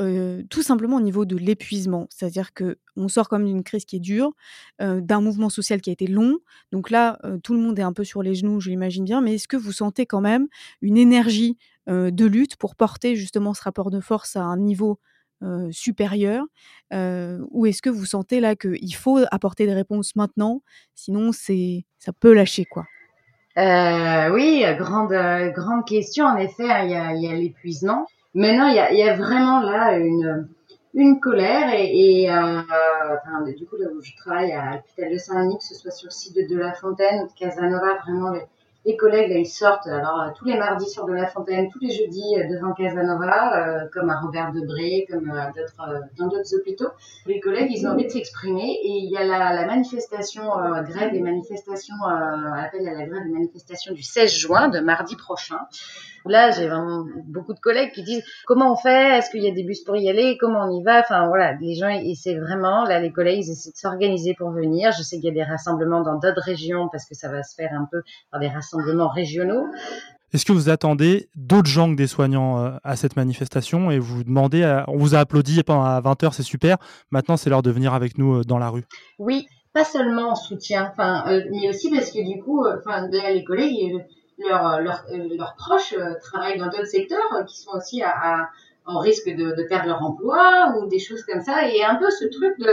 tout 0.50 0.62
simplement 0.62 0.98
au 0.98 1.02
niveau 1.02 1.26
de 1.26 1.36
l'épuisement, 1.36 2.08
c'est-à-dire 2.10 2.54
que 2.54 2.78
on 2.96 3.08
sort 3.08 3.30
comme 3.30 3.46
d'une 3.46 3.64
crise 3.64 3.86
qui 3.86 3.96
est 3.96 4.00
dure, 4.00 4.34
d'un 4.80 5.22
mouvement 5.22 5.50
social 5.50 5.82
qui 5.82 5.90
a 5.90 5.94
été 5.94 6.08
long, 6.08 6.38
donc 6.72 6.90
là, 6.90 7.20
tout 7.44 7.54
le 7.54 7.60
monde 7.60 7.80
est 7.80 7.84
un 7.84 7.94
peu 7.94 8.04
sur 8.04 8.22
les 8.22 8.36
genoux, 8.36 8.60
je 8.60 8.70
l'imagine 8.70 9.04
bien, 9.04 9.22
mais 9.22 9.36
est-ce 9.36 9.48
que 9.48 9.58
vous 9.58 9.72
sentez 9.72 10.06
quand 10.06 10.22
même 10.22 10.48
une 10.82 10.98
énergie 10.98 11.58
de 11.88 12.26
lutte 12.26 12.56
pour 12.58 12.76
porter 12.76 13.16
justement 13.16 13.54
ce 13.54 13.64
rapport 13.64 13.90
de 13.90 14.00
force 14.00 14.36
à 14.36 14.44
un 14.44 14.58
niveau 14.58 15.00
supérieur 15.72 16.46
Ou 16.92 17.66
est-ce 17.66 17.82
que 17.82 17.90
vous 17.90 18.06
sentez 18.06 18.40
là 18.40 18.56
qu'il 18.56 18.96
faut 18.96 19.20
apporter 19.32 19.66
des 19.66 19.74
réponses 19.74 20.16
maintenant, 20.16 20.62
sinon 20.94 21.32
c'est 21.32 21.86
ça 22.00 22.14
peut 22.14 22.34
lâcher 22.34 22.66
quoi? 22.66 22.86
Euh, 23.58 24.30
oui, 24.34 24.64
grande, 24.78 25.14
grande 25.56 25.86
question. 25.88 26.26
En 26.26 26.38
effet, 26.38 26.70
hein, 26.70 26.84
il 27.16 27.24
y 27.24 27.28
a 27.28 27.34
l'épuisement. 27.34 28.06
Maintenant, 28.38 28.68
il 28.68 28.76
y 28.76 29.02
a, 29.02 29.16
vraiment 29.16 29.62
là 29.62 29.98
une, 29.98 31.20
colère 31.20 31.74
et, 31.74 32.30
euh, 32.30 33.54
du 33.58 33.66
coup, 33.66 33.78
là 33.78 33.88
où 33.92 34.00
je 34.00 34.16
travaille 34.16 34.52
à 34.52 34.76
l'hôpital 34.76 35.12
de 35.12 35.18
Saint-Denis, 35.18 35.58
que 35.58 35.64
ce 35.64 35.74
soit 35.74 35.90
sur 35.90 36.06
le 36.06 36.12
site 36.12 36.36
de, 36.36 36.54
de 36.54 36.60
La 36.60 36.74
Fontaine 36.74 37.24
ou 37.24 37.28
de 37.28 37.34
Casanova, 37.34 37.96
vraiment 38.06 38.32
les, 38.86 38.96
collègues, 38.96 39.34
ils 39.36 39.48
sortent, 39.48 39.88
alors 39.88 40.22
euh, 40.22 40.30
tous 40.38 40.46
les 40.46 40.56
mardis 40.56 40.88
sur 40.88 41.06
de 41.06 41.14
La 41.14 41.26
Fontaine, 41.26 41.68
tous 41.72 41.80
les 41.80 41.90
jeudis 41.90 42.36
euh, 42.38 42.48
devant 42.48 42.74
Casanova, 42.74 43.88
comme 43.92 44.12
à 44.12 44.20
Robert 44.20 44.52
Debré, 44.52 45.08
comme 45.10 45.34
dans 46.20 46.28
d'autres 46.28 46.56
hôpitaux. 46.56 46.92
Les 47.26 47.40
collègues, 47.40 47.72
ils 47.72 47.88
ont 47.88 47.94
envie 47.94 48.06
de 48.06 48.12
s'exprimer 48.12 48.70
et 48.70 49.00
il 49.00 49.10
y 49.10 49.18
a 49.18 49.24
la, 49.26 49.66
manifestation, 49.66 50.44
grève 50.88 51.12
et 51.12 51.22
manifestation, 51.22 51.96
appel 52.06 52.88
à 52.88 52.94
la 52.94 53.08
grève 53.08 53.24
et 53.26 53.32
manifestation 53.32 53.96
du 53.96 54.04
16 54.04 54.32
juin, 54.32 54.68
de 54.68 54.80
mardi 54.80 55.16
prochain. 55.16 55.58
Là, 56.26 56.52
j'ai 56.52 56.68
vraiment 56.68 57.06
beaucoup 57.26 57.54
de 57.54 57.60
collègues 57.60 57.92
qui 57.94 58.04
disent 58.04 58.24
comment 58.46 58.74
on 58.74 58.76
fait, 58.76 59.18
est-ce 59.18 59.30
qu'il 59.30 59.44
y 59.44 59.48
a 59.48 59.52
des 59.52 59.64
bus 59.64 59.84
pour 59.84 59.96
y 59.98 60.10
aller, 60.10 60.38
comment 60.40 60.66
on 60.66 60.80
y 60.80 60.84
va? 60.84 61.00
Enfin 61.02 61.28
voilà, 61.28 61.54
les 61.54 61.76
gens 61.76 61.90
essaient 61.90 62.38
vraiment, 62.38 62.84
là 62.86 63.00
les 63.00 63.12
collègues 63.12 63.44
ils 63.46 63.52
essaient 63.52 63.72
de 63.72 63.78
s'organiser 63.78 64.34
pour 64.34 64.52
venir. 64.52 64.92
Je 64.98 65.04
sais 65.04 65.18
qu'il 65.18 65.26
y 65.26 65.30
a 65.30 65.34
des 65.46 65.50
rassemblements 65.50 66.02
dans 66.02 66.16
d'autres 66.20 66.42
régions 66.42 66.90
parce 66.92 67.06
que 67.06 67.16
ça 67.16 67.30
va 67.30 67.44
se 67.44 67.56
faire 67.56 67.72
un 67.74 67.88
peu 67.92 68.02
par 68.32 68.40
des 68.40 68.48
rassemblements 68.50 69.10
régionaux. 69.10 69.66
Est-ce 70.34 70.44
que 70.46 70.52
vous 70.52 70.68
attendez 70.70 71.30
d'autres 71.36 71.70
gens 71.70 71.90
que 71.90 71.96
des 71.96 72.08
soignants 72.08 72.60
euh, 72.62 72.72
à 72.84 72.98
cette 72.98 73.16
manifestation 73.16 73.92
et 73.92 73.98
vous 74.00 74.26
demandez, 74.26 74.64
à- 74.64 74.84
on 74.90 74.98
vous 74.98 75.16
a 75.16 75.20
applaudi 75.20 75.64
pendant 75.64 75.84
à 75.86 76.02
20h, 76.02 76.34
c'est 76.34 76.44
super, 76.44 76.78
maintenant 77.12 77.38
c'est 77.38 77.50
l'heure 77.50 77.62
de 77.62 77.72
venir 77.72 77.94
avec 77.94 78.18
nous 78.18 78.40
euh, 78.40 78.44
dans 78.44 78.58
la 78.58 78.68
rue 78.70 78.84
Oui, 79.20 79.48
pas 79.74 79.86
seulement 79.86 80.32
en 80.32 80.36
soutien, 80.36 80.90
enfin, 80.92 81.24
euh, 81.28 81.44
mais 81.52 81.70
aussi 81.70 81.90
parce 81.90 82.12
que 82.12 82.20
du 82.30 82.44
coup, 82.44 82.66
euh, 82.66 82.76
enfin, 82.86 83.08
là, 83.10 83.32
les 83.32 83.46
collègues, 83.46 83.94
euh, 83.96 84.00
leurs 84.38 84.82
leurs 84.82 85.04
euh, 85.12 85.28
leurs 85.38 85.56
proches 85.56 85.94
euh, 85.94 86.14
travaillent 86.22 86.58
dans 86.58 86.68
d'autres 86.68 86.86
secteurs 86.88 87.34
euh, 87.36 87.44
qui 87.44 87.58
sont 87.60 87.72
aussi 87.76 88.02
à, 88.04 88.10
à- 88.12 88.50
en 88.90 89.00
risque 89.00 89.28
de, 89.28 89.54
de 89.54 89.64
perdre 89.68 89.88
leur 89.88 90.02
emploi 90.02 90.74
ou 90.78 90.88
des 90.88 91.00
choses 91.00 91.22
comme 91.26 91.42
ça. 91.42 91.68
Et 91.68 91.84
un 91.84 91.96
peu 91.96 92.10
ce 92.10 92.24
truc 92.26 92.58
de, 92.58 92.66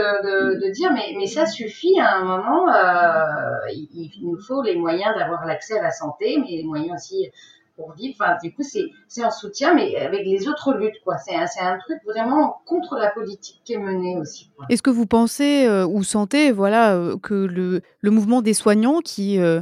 de, 0.55 0.65
de 0.65 0.71
dire, 0.71 0.89
mais, 0.93 1.13
mais 1.17 1.27
ça 1.27 1.45
suffit 1.45 1.99
à 1.99 2.15
un 2.15 2.23
moment, 2.23 2.69
euh, 2.73 3.67
il, 3.73 3.89
il 3.91 4.11
nous 4.23 4.39
faut 4.39 4.61
les 4.61 4.77
moyens 4.77 5.13
d'avoir 5.17 5.45
l'accès 5.45 5.77
à 5.77 5.83
la 5.83 5.91
santé, 5.91 6.37
mais 6.39 6.51
les 6.55 6.63
moyens 6.63 6.93
aussi 7.01 7.29
pour 7.75 7.93
vivre. 7.93 8.23
Du 8.41 8.53
coup, 8.53 8.63
c'est 8.63 9.23
en 9.23 9.31
soutien, 9.31 9.73
mais 9.73 9.95
avec 9.97 10.25
les 10.25 10.47
autres 10.47 10.73
luttes, 10.73 11.01
quoi. 11.03 11.17
C'est 11.17 11.35
un, 11.35 11.45
un 11.61 11.77
truc 11.79 11.97
vraiment 12.05 12.57
contre 12.65 12.97
la 12.97 13.11
politique 13.11 13.61
qui 13.63 13.73
est 13.73 13.77
menée 13.77 14.17
aussi. 14.17 14.49
Est-ce 14.69 14.81
que 14.81 14.89
vous 14.89 15.05
pensez 15.05 15.65
euh, 15.65 15.85
ou 15.85 16.03
sentez 16.03 16.51
voilà, 16.51 16.95
euh, 16.95 17.17
que 17.17 17.33
le, 17.33 17.81
le 18.01 18.11
mouvement 18.11 18.41
des 18.41 18.53
soignants 18.53 18.99
qui, 19.01 19.39
euh, 19.39 19.61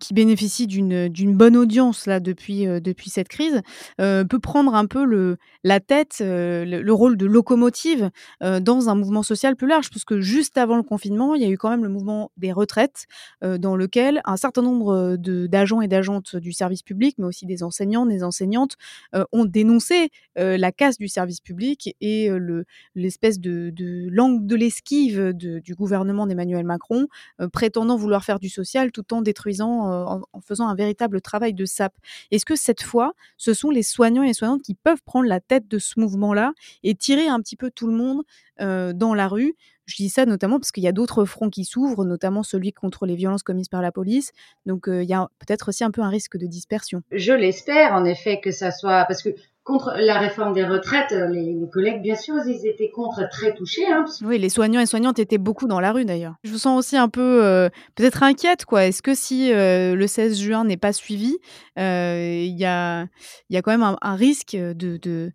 qui 0.00 0.14
bénéficie 0.14 0.66
d'une 0.66 1.36
bonne 1.36 1.56
audience 1.56 2.06
là, 2.06 2.20
depuis, 2.20 2.66
depuis 2.66 3.10
cette 3.10 3.28
crise 3.28 3.62
peut 3.98 4.38
prendre 4.42 4.74
un 4.74 4.86
peu 4.86 5.04
le, 5.04 5.36
la 5.62 5.80
tête, 5.80 6.16
le, 6.20 6.64
le 6.64 6.92
rôle 6.92 7.16
de 7.16 7.26
locomotive 7.26 8.10
dans 8.40 8.88
un 8.88 8.94
mouvement 8.94 9.22
social 9.22 9.56
plus 9.56 9.68
large? 9.68 9.90
Parce 9.90 10.04
que 10.04 10.20
juste 10.20 10.58
avant 10.58 10.76
le 10.76 10.82
confinement, 10.82 11.34
il 11.34 11.42
y 11.42 11.44
a 11.44 11.48
eu 11.48 11.58
quand 11.58 11.70
même 11.70 11.84
le 11.84 11.90
mouvement 11.90 12.30
des 12.36 12.52
retraites 12.52 13.06
dans 13.42 13.76
lequel 13.76 14.20
un 14.24 14.36
certain 14.36 14.62
nombre 14.62 15.16
d'agents 15.16 15.80
et 15.80 15.88
d'agentes 15.88 16.36
du 16.36 16.52
service 16.52 16.82
public, 16.82 16.89
mais 17.18 17.24
aussi 17.24 17.46
des 17.46 17.62
enseignants, 17.62 18.06
des 18.06 18.22
enseignantes, 18.22 18.76
euh, 19.14 19.24
ont 19.32 19.44
dénoncé 19.44 20.10
euh, 20.38 20.56
la 20.56 20.72
casse 20.72 20.98
du 20.98 21.08
service 21.08 21.40
public 21.40 21.94
et 22.00 22.30
euh, 22.30 22.38
le, 22.38 22.64
l'espèce 22.94 23.40
de, 23.40 23.72
langue 24.10 24.46
de 24.46 24.56
l'esquive 24.56 25.32
du 25.32 25.74
gouvernement 25.74 26.26
d'Emmanuel 26.26 26.64
Macron, 26.64 27.06
prétendant 27.52 27.96
vouloir 27.96 28.24
faire 28.24 28.38
du 28.38 28.48
social 28.48 28.92
tout 28.92 29.14
en 29.14 29.22
détruisant, 29.22 29.84
en, 29.84 30.22
en 30.32 30.40
faisant 30.40 30.68
un 30.68 30.74
véritable 30.74 31.20
travail 31.20 31.54
de 31.54 31.64
sape. 31.64 31.94
Est-ce 32.30 32.44
que 32.44 32.56
cette 32.56 32.82
fois, 32.82 33.12
ce 33.36 33.54
sont 33.54 33.70
les 33.70 33.82
soignants 33.82 34.22
et 34.22 34.28
les 34.28 34.34
soignantes 34.34 34.62
qui 34.62 34.74
peuvent 34.74 35.02
prendre 35.04 35.26
la 35.28 35.40
tête 35.40 35.68
de 35.68 35.78
ce 35.78 35.98
mouvement-là 35.98 36.52
et 36.82 36.94
tirer 36.94 37.28
un 37.28 37.40
petit 37.40 37.56
peu 37.56 37.70
tout 37.70 37.86
le 37.86 37.94
monde 37.94 38.22
dans 38.58 39.14
la 39.14 39.28
rue 39.28 39.54
je 39.90 39.96
dis 39.96 40.08
ça 40.08 40.24
notamment 40.24 40.58
parce 40.58 40.72
qu'il 40.72 40.84
y 40.84 40.88
a 40.88 40.92
d'autres 40.92 41.24
fronts 41.24 41.50
qui 41.50 41.64
s'ouvrent, 41.64 42.04
notamment 42.04 42.42
celui 42.42 42.72
contre 42.72 43.06
les 43.06 43.16
violences 43.16 43.42
commises 43.42 43.68
par 43.68 43.82
la 43.82 43.92
police. 43.92 44.32
Donc 44.66 44.88
euh, 44.88 45.02
il 45.02 45.08
y 45.08 45.14
a 45.14 45.28
peut-être 45.38 45.68
aussi 45.68 45.84
un 45.84 45.90
peu 45.90 46.00
un 46.02 46.08
risque 46.08 46.36
de 46.36 46.46
dispersion. 46.46 47.02
Je 47.10 47.32
l'espère 47.32 47.92
en 47.92 48.04
effet 48.04 48.40
que 48.40 48.52
ça 48.52 48.70
soit 48.70 49.04
parce 49.06 49.22
que 49.22 49.30
contre 49.62 49.92
la 49.98 50.18
réforme 50.18 50.52
des 50.52 50.64
retraites, 50.64 51.12
euh, 51.12 51.28
les, 51.28 51.52
les 51.54 51.68
collègues 51.70 52.02
bien 52.02 52.16
sûr 52.16 52.34
ils 52.46 52.66
étaient 52.66 52.90
contre 52.90 53.28
très 53.28 53.54
touchés. 53.54 53.86
Hein, 53.86 54.02
parce 54.04 54.20
Oui, 54.22 54.38
les 54.38 54.48
soignants 54.48 54.80
et 54.80 54.86
soignantes 54.86 55.18
étaient 55.18 55.38
beaucoup 55.38 55.66
dans 55.66 55.80
la 55.80 55.92
rue 55.92 56.04
d'ailleurs. 56.04 56.34
Je 56.44 56.50
vous 56.50 56.58
sens 56.58 56.78
aussi 56.78 56.96
un 56.96 57.08
peu 57.08 57.44
euh, 57.44 57.68
peut-être 57.94 58.22
inquiète 58.22 58.64
quoi. 58.64 58.86
Est-ce 58.86 59.02
que 59.02 59.14
si 59.14 59.52
euh, 59.52 59.94
le 59.94 60.06
16 60.06 60.38
juin 60.38 60.64
n'est 60.64 60.76
pas 60.76 60.92
suivi, 60.92 61.36
euh, 61.78 62.42
il 62.44 62.58
y, 62.58 62.64
a, 62.64 63.06
y 63.50 63.56
a 63.56 63.62
quand 63.62 63.72
même 63.72 63.82
un, 63.82 63.96
un 64.00 64.14
risque 64.14 64.56
de, 64.56 64.96
de, 64.96 65.32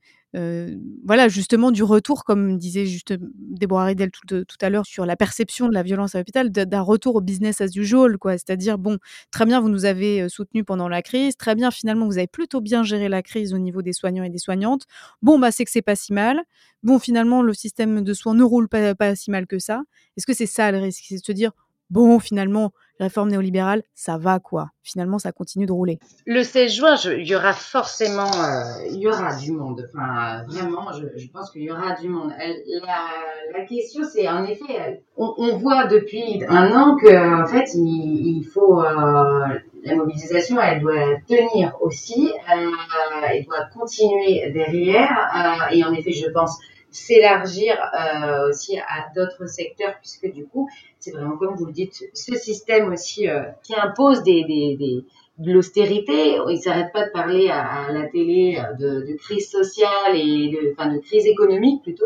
voilà, 1.06 1.28
justement 1.30 1.72
du 1.72 1.84
retour, 1.84 2.24
comme 2.24 2.58
disait 2.58 2.86
juste 2.86 3.14
Déborah 3.38 3.86
Ridel 3.86 4.12
tout, 4.12 4.44
tout 4.44 4.58
à 4.62 4.70
l'heure 4.70 4.86
sur 4.86 5.06
la 5.06 5.16
perception 5.16 5.68
de 5.68 5.74
la 5.74 5.84
violence 5.84 6.16
à 6.16 6.18
l'hôpital, 6.20 6.52
d'un 6.52 6.82
retour 6.82 7.16
au 7.16 7.22
business 7.22 7.62
as 7.62 7.76
usual, 7.76 8.18
quoi. 8.18 8.34
C'est-à-dire, 8.34 8.78
bon, 8.78 8.98
très 9.32 9.46
bien, 9.46 9.62
vous 9.62 9.70
nous 9.70 9.86
avez 9.86 10.28
soutenus 10.30 10.66
pendant 10.66 10.90
la 10.90 11.02
crise, 11.02 11.38
très 11.38 11.56
bien, 11.56 11.72
finalement, 11.72 12.06
vous 12.06 12.18
avez 12.18 12.28
plutôt 12.28 12.62
bien 12.62 12.84
géré 12.84 13.10
la 13.10 13.22
crise 13.22 13.54
au 13.54 13.58
niveau 13.58 13.82
des 13.82 13.94
soignants 13.94 14.24
et 14.24 14.30
des 14.30 14.40
soignantes. 14.40 14.84
Bon, 15.22 15.40
bah, 15.40 15.52
c'est 15.52 15.66
que 15.66 15.72
c'est 15.72 15.82
pas 15.82 15.96
si 15.96 16.14
mal. 16.14 16.42
Bon, 16.84 17.00
finalement, 17.00 17.42
le 17.42 17.54
système 17.54 18.02
de 18.02 18.14
soins 18.14 18.34
ne 18.36 18.44
roule 18.44 18.68
pas, 18.70 18.94
pas 18.96 19.16
si 19.16 19.32
mal 19.32 19.48
que 19.48 19.60
ça. 19.60 19.84
Est-ce 20.18 20.26
que 20.26 20.34
c'est 20.34 20.46
ça 20.46 20.72
le 20.72 20.80
risque? 20.80 21.06
C'est 21.08 21.16
de 21.18 21.24
se 21.24 21.32
dire, 21.32 21.52
bon, 21.90 22.20
finalement, 22.20 22.72
réforme 23.00 23.30
néolibérale, 23.30 23.84
ça 23.94 24.18
va 24.18 24.40
quoi. 24.40 24.70
Finalement, 24.84 25.20
ça 25.20 25.32
continue 25.32 25.66
de 25.66 25.72
rouler. 25.72 26.00
Le 26.26 26.44
16 26.44 26.72
juin, 26.72 26.96
il 27.18 27.28
y 27.28 27.36
aura 27.36 27.54
forcément, 27.54 28.32
euh, 28.32 28.88
il 28.92 29.00
y 29.00 29.08
aura 29.08 29.36
du 29.36 29.52
monde. 29.52 29.90
Enfin, 29.94 30.44
vraiment, 30.48 30.92
je, 30.94 31.28
pense 31.32 31.52
qu'il 31.52 31.64
y 31.64 31.72
aura 31.72 31.96
du 32.00 32.08
monde. 32.08 32.32
La, 33.54 33.66
question, 33.66 34.04
c'est 34.04 34.28
en 34.28 34.44
effet, 34.46 35.04
on, 35.18 35.58
voit 35.58 35.88
depuis 35.88 36.44
un 36.48 36.72
an 36.76 36.96
que 36.98 37.44
en 37.44 37.48
fait, 37.48 37.74
il, 37.74 38.44
faut 38.54 38.82
euh, 38.82 39.60
la 39.84 39.96
mobilisation, 39.96 40.60
elle 40.62 40.82
doit 40.82 41.18
tenir 41.28 41.76
aussi, 41.82 42.32
euh, 42.56 42.70
elle 43.28 43.46
doit 43.46 43.66
continuer 43.74 44.52
derrière. 44.52 45.70
et 45.72 45.84
en 45.84 45.94
effet, 45.94 46.12
je 46.12 46.30
pense 46.30 46.60
s'élargir 46.96 47.76
euh, 47.94 48.50
aussi 48.50 48.78
à 48.80 49.12
d'autres 49.14 49.48
secteurs, 49.48 49.96
puisque 50.00 50.32
du 50.32 50.46
coup, 50.46 50.70
c'est 51.00 51.12
vraiment 51.12 51.38
comme 51.38 51.56
vous 51.56 51.66
le 51.66 51.74
dites, 51.74 52.04
ce 52.14 52.36
système 52.36 52.92
aussi 52.92 53.28
euh, 53.28 53.44
qui 53.64 53.76
impose 53.76 54.24
des, 54.24 54.46
des, 54.46 54.78
des 54.78 55.06
de 55.38 55.52
l'austérité. 55.52 56.38
Ils 56.50 56.60
s'arrêtent 56.60 56.94
pas 56.94 57.06
de 57.06 57.12
parler 57.12 57.50
à, 57.50 57.92
la 57.92 58.08
télé 58.08 58.58
euh, 58.58 58.74
de, 58.74 59.06
de, 59.06 59.18
crise 59.18 59.50
sociale 59.50 60.16
et 60.16 60.50
de, 60.50 60.72
enfin, 60.72 60.94
de 60.94 61.00
crise 61.00 61.26
économique 61.26 61.84
plutôt. 61.84 62.06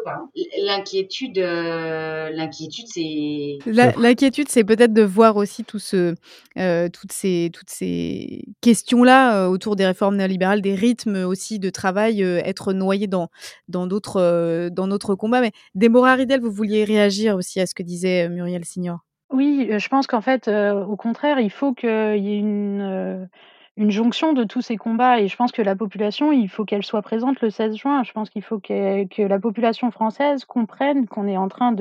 L'inquiétude, 0.64 1.38
euh, 1.38 2.30
l'inquiétude, 2.32 2.88
c'est. 2.88 3.60
L'inquiétude, 3.68 4.50
c'est 4.50 4.64
peut-être 4.64 4.94
de 4.94 5.04
voir 5.04 5.36
aussi 5.36 5.64
tout 5.64 5.80
ce, 5.80 6.16
euh, 6.58 6.90
toutes 6.90 7.12
ces, 7.12 7.52
toutes 7.54 7.70
ces 7.70 8.46
questions-là 8.62 9.44
euh, 9.44 9.48
autour 9.48 9.76
des 9.76 9.86
réformes 9.86 10.16
néolibérales, 10.16 10.62
des 10.62 10.76
rythmes 10.76 11.24
aussi 11.26 11.60
de 11.60 11.70
travail, 11.70 12.22
être 12.22 12.74
noyés 12.74 13.08
dans 13.08 13.30
dans 13.68 13.86
d'autres 13.86 14.70
dans 14.70 14.88
notre 14.88 15.16
combat. 15.16 15.42
Mais 15.42 15.52
Déborah 15.76 16.16
Ridel, 16.16 16.42
vous 16.42 16.52
vouliez 16.52 16.84
réagir 16.84 17.36
aussi 17.36 17.60
à 17.60 17.68
ce 17.68 17.76
que 17.76 17.84
disait 17.84 18.28
Muriel 18.30 18.66
Signor? 18.66 19.09
Oui, 19.30 19.70
je 19.78 19.88
pense 19.90 20.08
qu'en 20.08 20.22
fait, 20.22 20.48
au 20.48 20.96
contraire, 20.96 21.40
il 21.40 21.52
faut 21.52 21.74
qu'il 21.74 21.90
y 21.90 22.34
ait 22.34 22.40
une, 22.40 23.30
jonction 23.78 24.34
de 24.34 24.44
tous 24.44 24.62
ces 24.62 24.76
combats 24.76 25.20
et 25.22 25.28
je 25.28 25.36
pense 25.38 25.52
que 25.52 25.62
la 25.62 25.76
population, 25.76 26.32
il 26.32 26.50
faut 26.50 26.66
qu'elle 26.66 26.84
soit 26.84 27.02
présente 27.04 27.40
le 27.42 27.50
16 27.52 27.76
juin. 27.78 28.04
Je 28.04 28.12
pense 28.12 28.30
qu'il 28.30 28.42
faut 28.42 28.60
que 28.60 29.22
la 29.22 29.40
population 29.40 29.92
française 29.92 30.46
comprenne 30.46 31.08
qu'on 31.08 31.28
est 31.28 31.38
en 31.38 31.48
train 31.48 31.74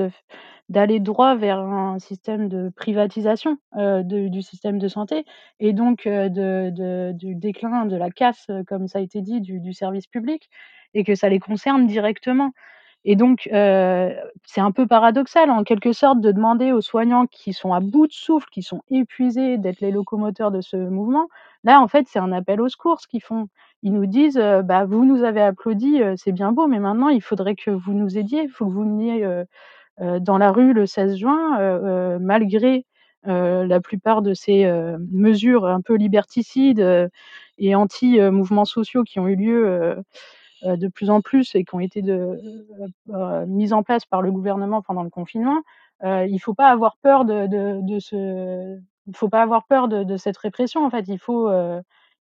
d'aller 0.69 1.01
droit 1.01 1.37
vers 1.37 1.59
un 1.59 1.99
système 1.99 2.49
de 2.49 2.71
privatisation, 2.77 3.57
du 3.75 4.43
système 4.43 4.79
de 4.79 4.89
santé 4.89 5.25
et 5.59 5.73
donc 5.73 6.05
de 6.07 7.13
du 7.13 7.35
déclin, 7.35 7.87
de 7.87 7.97
la 7.97 8.11
casse, 8.11 8.47
comme 8.67 8.89
ça 8.89 8.99
a 8.99 9.03
été 9.03 9.23
dit, 9.23 9.41
du 9.41 9.73
service 9.73 10.07
public 10.07 10.51
et 10.95 11.03
que 11.03 11.15
ça 11.15 11.29
les 11.31 11.41
concerne 11.41 11.87
directement. 11.87 12.53
Et 13.05 13.17
donc, 13.17 13.49
c'est 13.53 14.61
un 14.61 14.73
peu 14.73 14.87
paradoxal, 14.87 15.51
en 15.51 15.65
quelque 15.65 15.93
sorte, 15.93 16.21
de 16.21 16.33
demander 16.33 16.73
aux 16.73 16.81
soignants 16.81 17.27
qui 17.27 17.53
sont 17.53 17.73
à 17.73 17.81
bout 17.81 18.07
de 18.07 18.13
souffle, 18.13 18.49
qui 18.51 18.63
sont 18.63 18.83
épuisés 18.91 19.57
d'être 19.57 19.81
les 19.81 19.91
locomoteurs 19.91 20.51
de 20.51 20.61
ce 20.61 20.77
mouvement. 20.77 21.29
Là, 21.65 21.81
en 21.81 21.89
fait, 21.89 22.07
c'est 22.09 22.19
un 22.19 22.33
appel 22.33 22.61
au 22.61 22.69
secours 22.69 23.01
ce 23.01 23.07
qu'ils 23.09 23.23
font. 23.23 23.49
Ils 23.83 23.93
nous 23.93 24.07
disent, 24.07 24.43
bah, 24.65 24.85
vous 24.85 25.05
nous 25.05 25.23
avez 25.23 25.41
applaudi, 25.41 26.01
c'est 26.17 26.33
bien 26.33 26.53
beau, 26.53 26.67
mais 26.67 26.81
maintenant, 26.81 27.09
il 27.09 27.23
faudrait 27.23 27.55
que 27.55 27.71
vous 27.71 27.93
nous 27.95 28.19
aidiez, 28.19 28.43
il 28.43 28.51
faut 28.51 28.67
que 28.67 28.73
vous 28.73 28.83
veniez 28.83 29.27
dans 30.01 30.39
la 30.39 30.53
rue 30.53 30.73
le 30.73 30.87
16 30.87 31.17
juin, 31.17 32.19
malgré 32.19 32.85
la 33.25 33.81
plupart 33.81 34.23
de 34.23 34.35
ces 34.35 34.71
mesures 35.11 35.67
un 35.67 35.81
peu 35.81 35.95
liberticides 35.95 37.11
et 37.59 37.75
anti-mouvements 37.75 38.65
sociaux 38.65 39.05
qui 39.05 39.19
ont 39.21 39.29
eu 39.29 39.37
lieu 39.37 39.97
de 40.63 40.89
plus 40.89 41.11
en 41.11 41.21
plus 41.21 41.55
et 41.55 41.65
qui 41.65 41.75
ont 41.75 41.81
été 41.81 42.03
euh, 42.09 42.37
euh, 43.11 43.47
mises 43.47 43.73
en 43.73 43.83
place 43.83 44.05
par 44.05 44.23
le 44.23 44.33
gouvernement 44.33 44.83
pendant 44.83 45.03
le 45.03 45.11
confinement, 45.11 45.63
il 46.03 46.33
ne 46.33 46.39
faut 46.39 46.55
pas 46.55 46.69
avoir 46.69 46.97
peur 46.99 47.25
de, 47.25 47.49
il 49.07 49.17
faut 49.17 49.29
pas 49.29 49.43
avoir 49.43 49.67
peur 49.67 49.89
de, 49.89 50.17
cette 50.17 50.37
répression. 50.37 50.85
En 50.85 50.91
fait, 50.91 51.09
il 51.09 51.19
faut 51.19 51.51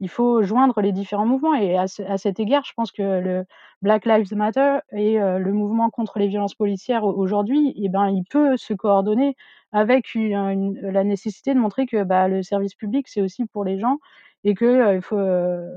il 0.01 0.11
joindre 0.43 0.81
les 0.83 0.93
différents 0.93 1.25
mouvements. 1.25 1.55
Et 1.55 1.79
à, 1.79 1.87
cet 1.87 2.39
égard, 2.39 2.65
je 2.67 2.73
pense 2.77 2.93
que 2.93 3.03
le 3.03 3.45
Black 3.81 4.05
Lives 4.05 4.35
Matter 4.35 4.79
et 4.91 5.19
le 5.19 5.53
mouvement 5.53 5.89
contre 5.89 6.19
les 6.19 6.29
violences 6.29 6.55
policières 6.55 7.05
aujourd'hui, 7.05 7.73
eh 7.77 7.89
ben, 7.89 8.09
il 8.11 8.25
peut 8.25 8.59
se 8.59 8.75
coordonner 8.75 9.37
avec 9.73 10.15
la 10.15 11.05
nécessité 11.05 11.55
de 11.55 11.59
montrer 11.59 11.87
que 11.87 12.03
bah, 12.05 12.29
le 12.29 12.43
service 12.43 12.75
public, 12.75 13.09
c'est 13.09 13.23
aussi 13.23 13.47
pour 13.47 13.65
les 13.65 13.79
gens 13.79 13.99
et 14.45 14.55
que 14.55 14.95
il 14.97 15.03
faut, 15.03 15.19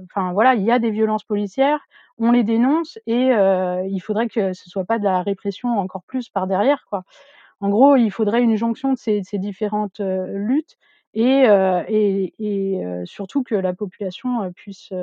enfin 0.05 0.33
voilà, 0.33 0.55
il 0.55 0.63
y 0.63 0.71
a 0.71 0.79
des 0.79 0.91
violences 0.91 1.23
policières, 1.23 1.79
on 2.17 2.31
les 2.31 2.43
dénonce 2.43 2.97
et 3.07 3.29
il 3.31 3.99
faudrait 4.01 4.27
que 4.29 4.53
ce 4.53 4.69
soit 4.69 4.85
pas 4.85 4.99
de 4.99 5.03
la 5.05 5.21
répression 5.21 5.69
encore 5.79 6.03
plus 6.03 6.29
par 6.29 6.47
derrière, 6.47 6.85
quoi. 6.89 7.03
En 7.61 7.69
gros, 7.69 7.95
il 7.95 8.11
faudrait 8.11 8.41
une 8.43 8.55
jonction 8.57 8.93
de 8.93 8.97
ces, 8.97 9.23
ces 9.23 9.39
différentes 9.39 9.99
luttes 10.01 10.77
et, 11.13 11.45
et, 11.89 12.33
et 12.39 12.81
surtout 13.05 13.43
que 13.43 13.55
la 13.55 13.73
population 13.73 14.51
puisse, 14.53 14.93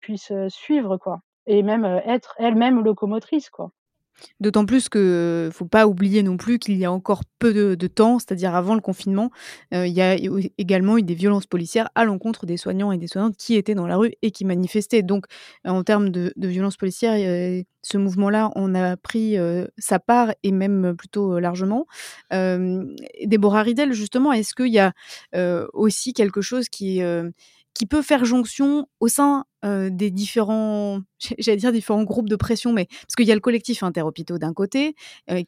puisse 0.00 0.32
suivre, 0.48 0.96
quoi, 0.98 1.20
et 1.46 1.62
même 1.62 1.84
être 2.06 2.34
elle-même 2.38 2.82
locomotrice, 2.84 3.50
quoi. 3.50 3.72
D'autant 4.40 4.66
plus 4.66 4.88
que 4.88 5.50
faut 5.52 5.66
pas 5.66 5.86
oublier 5.86 6.22
non 6.22 6.36
plus 6.36 6.58
qu'il 6.58 6.76
y 6.76 6.84
a 6.84 6.92
encore 6.92 7.22
peu 7.38 7.76
de, 7.76 7.86
temps, 7.86 8.18
c'est-à-dire 8.18 8.54
avant 8.54 8.74
le 8.74 8.80
confinement, 8.80 9.30
euh, 9.74 9.86
il 9.86 9.92
y 9.92 10.02
a 10.02 10.16
également 10.58 10.98
eu 10.98 11.02
des 11.02 11.14
violences 11.14 11.46
policières 11.46 11.88
à 11.94 12.04
l'encontre 12.04 12.46
des 12.46 12.56
soignants 12.56 12.92
et 12.92 12.98
des 12.98 13.06
soignantes 13.06 13.36
qui 13.36 13.54
étaient 13.54 13.74
dans 13.74 13.86
la 13.86 13.96
rue 13.96 14.12
et 14.22 14.30
qui 14.30 14.44
manifestaient. 14.44 15.02
Donc, 15.02 15.26
en 15.64 15.82
termes 15.84 16.10
de, 16.10 16.32
violences 16.36 16.76
policières, 16.76 17.16
ce 17.82 17.98
mouvement-là 17.98 18.50
en 18.54 18.74
a 18.74 18.96
pris 18.96 19.38
euh, 19.38 19.66
sa 19.78 19.98
part 19.98 20.32
et 20.42 20.52
même 20.52 20.96
plutôt 20.96 21.34
euh, 21.34 21.40
largement. 21.40 21.86
Déborah 22.30 23.62
Ridel, 23.62 23.92
justement, 23.92 24.32
est-ce 24.32 24.54
qu'il 24.54 24.72
y 24.72 24.78
a 24.78 24.92
aussi 25.72 26.12
quelque 26.12 26.40
chose 26.40 26.68
qui 26.68 27.00
peut 27.88 28.02
faire 28.02 28.24
jonction 28.24 28.88
au 29.00 29.08
sein 29.08 29.44
des 29.62 30.10
différents, 30.10 31.00
j'allais 31.18 31.56
dire 31.56 31.72
différents 31.72 32.04
groupes 32.04 32.28
de 32.28 32.36
pression, 32.36 32.72
mais 32.72 32.86
parce 32.86 33.14
qu'il 33.16 33.26
y 33.26 33.32
a 33.32 33.34
le 33.34 33.40
collectif 33.40 33.82
interhôpitaux 33.82 34.38
d'un 34.38 34.52
côté, 34.52 34.94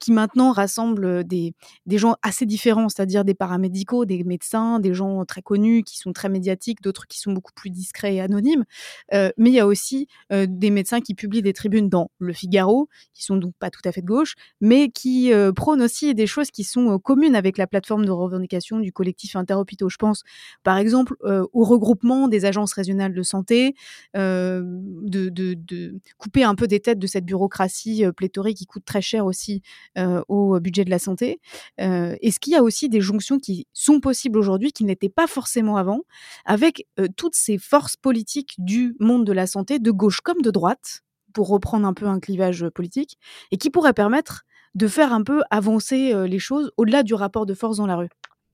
qui 0.01 0.13
maintenant 0.13 0.53
rassemble 0.53 1.25
des, 1.25 1.55
des 1.87 1.99
gens 1.99 2.17
assez 2.23 2.47
différents, 2.47 2.89
c'est-à-dire 2.89 3.25
des 3.25 3.35
paramédicaux, 3.35 4.05
des 4.05 4.25
médecins, 4.25 4.81
des 4.81 4.95
gens 4.95 5.25
très 5.25 5.43
connus 5.43 5.83
qui 5.83 5.99
sont 5.99 6.13
très 6.13 6.29
médiatiques, 6.29 6.83
d'autres 6.83 7.07
qui 7.07 7.19
sont 7.19 7.33
beaucoup 7.33 7.53
plus 7.55 7.71
discrets 7.71 8.17
et 8.17 8.21
anonymes. 8.21 8.65
mais 9.13 9.33
il 9.39 9.55
y 9.55 9.61
a 9.61 9.67
aussi 9.67 10.09
des 10.31 10.71
médecins 10.71 11.01
qui 11.01 11.15
publient 11.15 11.43
des 11.43 11.53
tribunes 11.53 11.89
dans 11.89 12.11
Le 12.19 12.33
Figaro, 12.33 12.89
qui 13.15 13.25
sont 13.25 13.37
donc 13.37 13.55
pas 13.59 13.71
tout 13.71 13.83
à 13.85 13.93
fait 13.93 14.03
de 14.03 14.07
gauche, 14.07 14.35
mais 14.61 14.89
qui 14.91 15.33
prônent 15.55 15.83
aussi 15.83 16.15
des 16.15 16.27
choses 16.27 16.51
qui 16.51 16.65
sont 16.65 16.99
communes 16.99 17.37
avec 17.37 17.59
la 17.59 17.67
plateforme 17.67 18.05
de 18.05 18.11
revendication 18.11 18.79
du 18.81 18.93
collectif 18.93 19.37
interhôpitaux. 19.37 19.89
Je 19.89 19.97
pense, 19.97 20.23
par 20.63 20.79
exemple, 20.79 21.17
au 21.23 21.65
regroupement 21.65 22.29
des 22.29 22.45
agences 22.45 22.73
régionales 22.73 23.15
de 23.15 23.23
santé, 23.23 23.75
euh, 24.17 24.63
de, 24.65 25.55
de, 25.65 26.01
couper 26.19 26.45
un 26.45 26.55
peu 26.55 26.67
des 26.67 26.81
têtes 26.81 26.99
de 26.99 27.07
cette 27.07 27.25
bureaucratie 27.25 28.05
euh, 28.05 28.13
pléthorique 28.13 28.59
qui 28.59 28.67
coûte 28.67 28.85
très 28.85 29.03
cher 29.03 29.27
aussi 29.27 29.63
euh, 29.97 30.23
au 30.29 30.59
budget 30.61 30.85
de 30.85 30.91
la 30.91 30.99
santé. 30.99 31.41
Est-ce 31.79 32.41
qu'il 32.41 32.53
y 32.53 32.57
a 32.57 32.63
aussi 32.63 32.89
des 32.89 33.01
jonctions 33.01 33.39
qui 33.39 33.67
sont 33.73 34.01
possibles 34.01 34.39
aujourd'hui, 34.39 34.73
qui 34.73 34.85
n'étaient 34.85 35.09
pas 35.09 35.27
forcément 35.27 35.77
avant, 35.77 36.01
avec 36.45 36.87
toutes 37.17 37.35
ces 37.35 37.59
forces 37.59 37.97
politiques 37.97 38.55
du 38.59 38.95
monde 39.01 39.25
de 39.25 39.33
la 39.33 39.47
santé, 39.47 39.79
de 39.79 39.91
gauche 39.91 40.21
comme 40.21 40.43
de 40.43 40.51
droite, 40.51 41.03
pour 41.33 41.49
reprendre 41.49 41.87
un 41.87 41.95
peu 41.95 42.07
un 42.07 42.21
clivage 42.21 42.69
politique, 42.71 43.19
et 43.51 43.57
qui 43.57 43.71
pourraient 43.71 43.93
permettre 43.93 44.45
de 44.75 44.89
faire 44.89 45.13
un 45.13 45.23
peu 45.23 45.43
avancer 45.51 46.15
les 46.27 46.39
choses 46.39 46.71
au-delà 46.77 47.03
du 47.03 47.15
rapport 47.15 47.47
de 47.47 47.55
force 47.55 47.79
dans 47.79 47.87
la 47.87 47.97
rue? 47.97 48.09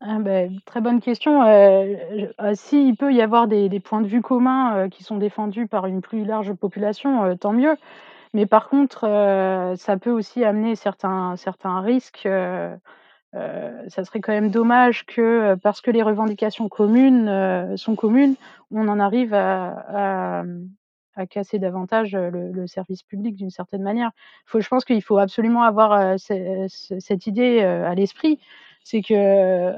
Ah 0.06 0.18
ben, 0.18 0.60
très 0.66 0.82
bonne 0.82 1.00
question. 1.00 1.42
Euh, 1.44 1.94
s'il 2.54 2.94
peut 2.94 3.14
y 3.14 3.22
avoir 3.22 3.48
des 3.48 3.80
points 3.80 4.02
de 4.02 4.06
vue 4.06 4.20
communs, 4.20 4.90
qui 4.90 5.02
sont 5.02 5.16
défendus 5.16 5.66
par 5.66 5.86
une 5.86 6.02
plus 6.02 6.26
large 6.26 6.52
population, 6.52 7.34
tant 7.38 7.54
mieux. 7.54 7.74
Mais 8.34 8.44
par 8.44 8.68
contre, 8.68 9.00
ça 9.78 9.96
peut 9.96 10.10
aussi 10.10 10.44
amener 10.44 10.76
certains 10.76 11.36
risques, 11.80 12.28
ça 13.32 14.04
serait 14.04 14.20
quand 14.20 14.32
même 14.32 14.50
dommage 14.50 15.06
que, 15.06 15.54
parce 15.62 15.80
que 15.80 15.90
les 15.90 16.02
revendications 16.02 16.68
communes, 16.68 17.76
sont 17.78 17.96
communes, 17.96 18.34
on 18.72 18.88
en 18.88 19.00
arrive 19.00 19.32
à 19.32 20.44
à, 21.16 21.26
casser 21.26 21.58
davantage, 21.58 22.14
le 22.14 22.66
service 22.66 23.04
public 23.04 23.36
d'une 23.36 23.50
certaine 23.50 23.82
manière. 23.82 24.10
Faut 24.44 24.60
je 24.60 24.68
pense 24.68 24.84
qu'il 24.84 25.00
faut 25.00 25.18
absolument 25.18 25.62
avoir, 25.62 26.18
cette 26.18 27.26
idée, 27.26 27.60
à 27.62 27.94
l'esprit 27.94 28.38
c'est 28.84 29.02
que 29.02 29.74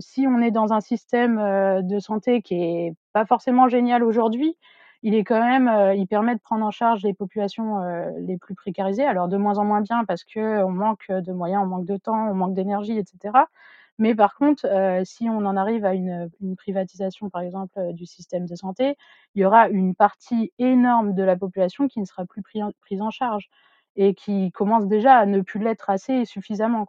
si 0.00 0.26
on 0.26 0.40
est 0.40 0.50
dans 0.52 0.72
un 0.72 0.80
système 0.80 1.36
de 1.82 1.98
santé 1.98 2.42
qui 2.42 2.54
est 2.62 2.94
pas 3.12 3.26
forcément 3.26 3.68
génial 3.68 4.02
aujourd'hui, 4.04 4.56
il 5.02 5.14
est 5.14 5.24
quand 5.24 5.40
même, 5.40 5.70
il 5.96 6.06
permet 6.06 6.34
de 6.34 6.40
prendre 6.40 6.64
en 6.64 6.70
charge 6.70 7.02
les 7.02 7.12
populations 7.14 7.78
les 8.18 8.38
plus 8.38 8.54
précarisées. 8.54 9.04
Alors 9.04 9.28
de 9.28 9.36
moins 9.36 9.58
en 9.58 9.64
moins 9.64 9.80
bien 9.82 10.04
parce 10.04 10.24
que 10.24 10.62
on 10.64 10.70
manque 10.70 11.10
de 11.10 11.32
moyens, 11.32 11.62
on 11.64 11.66
manque 11.66 11.86
de 11.86 11.96
temps, 11.96 12.30
on 12.30 12.34
manque 12.34 12.54
d'énergie, 12.54 12.98
etc. 12.98 13.46
Mais 13.98 14.14
par 14.14 14.34
contre, 14.36 14.66
si 15.04 15.28
on 15.28 15.38
en 15.46 15.56
arrive 15.56 15.84
à 15.84 15.94
une, 15.94 16.30
privatisation, 16.56 17.30
par 17.30 17.42
exemple, 17.42 17.72
du 17.92 18.06
système 18.06 18.46
de 18.46 18.54
santé, 18.54 18.96
il 19.34 19.42
y 19.42 19.44
aura 19.44 19.68
une 19.68 19.94
partie 19.94 20.52
énorme 20.58 21.14
de 21.14 21.22
la 21.22 21.36
population 21.36 21.88
qui 21.88 22.00
ne 22.00 22.04
sera 22.04 22.24
plus 22.26 22.42
prise 22.42 23.02
en 23.02 23.10
charge 23.10 23.48
et 23.96 24.14
qui 24.14 24.52
commence 24.52 24.86
déjà 24.86 25.16
à 25.16 25.26
ne 25.26 25.40
plus 25.40 25.60
l'être 25.60 25.88
assez 25.90 26.24
suffisamment. 26.26 26.86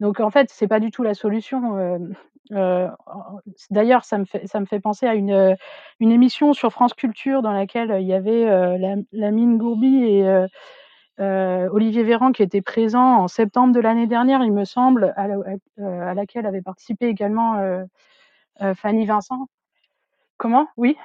Donc 0.00 0.20
en 0.20 0.30
fait, 0.30 0.48
c'est 0.50 0.68
pas 0.68 0.80
du 0.80 0.90
tout 0.90 1.02
la 1.02 1.14
solution. 1.14 2.08
D'ailleurs, 3.70 4.04
ça 4.04 4.18
me 4.18 4.24
fait 4.24 4.46
ça 4.46 4.60
me 4.60 4.66
fait 4.66 4.80
penser 4.80 5.06
à 5.06 5.14
une 5.14 5.56
une 6.00 6.12
émission 6.12 6.52
sur 6.52 6.70
France 6.72 6.94
Culture 6.94 7.42
dans 7.42 7.52
laquelle 7.52 7.96
il 8.00 8.06
y 8.06 8.12
avait 8.14 8.46
euh, 8.48 8.76
la, 8.78 8.96
Lamine 9.12 9.56
Gourbi 9.58 10.04
et 10.04 10.46
Olivier 11.18 12.02
Véran 12.02 12.32
qui 12.32 12.42
étaient 12.42 12.62
présents 12.62 13.18
en 13.22 13.28
septembre 13.28 13.72
de 13.74 13.80
l'année 13.80 14.06
dernière, 14.06 14.42
il 14.44 14.52
me 14.52 14.64
semble, 14.64 15.12
à, 15.16 15.28
la- 15.28 15.36
à- 15.78 16.14
laquelle 16.14 16.46
avait 16.46 16.62
participé 16.62 17.06
également 17.06 17.56
euh, 17.58 17.84
Fanny 18.74 19.06
Vincent. 19.06 19.46
Comment? 20.36 20.68
Oui? 20.76 20.96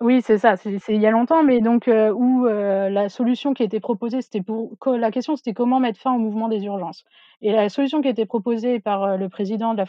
Oui, 0.00 0.20
c'est 0.22 0.38
ça, 0.38 0.56
c'est 0.56 0.78
il 0.88 1.00
y 1.00 1.06
a 1.06 1.10
longtemps, 1.10 1.42
mais 1.44 1.60
donc 1.60 1.88
heu, 1.88 2.12
où 2.12 2.46
heu, 2.46 2.88
la 2.90 3.08
solution 3.08 3.54
qui 3.54 3.62
était 3.62 3.80
proposée, 3.80 4.20
c'était 4.22 4.42
pour 4.42 4.76
la 4.86 5.10
question, 5.10 5.36
c'était 5.36 5.54
comment 5.54 5.80
mettre 5.80 6.00
fin 6.00 6.12
au 6.14 6.18
mouvement 6.18 6.48
des 6.48 6.64
urgences. 6.64 7.04
Et 7.40 7.52
la 7.52 7.68
solution 7.68 8.02
qui 8.02 8.08
était 8.08 8.26
proposée 8.26 8.80
par, 8.80 9.04
heu, 9.04 9.16
le 9.16 9.28
président 9.28 9.72
de 9.72 9.78
la 9.78 9.86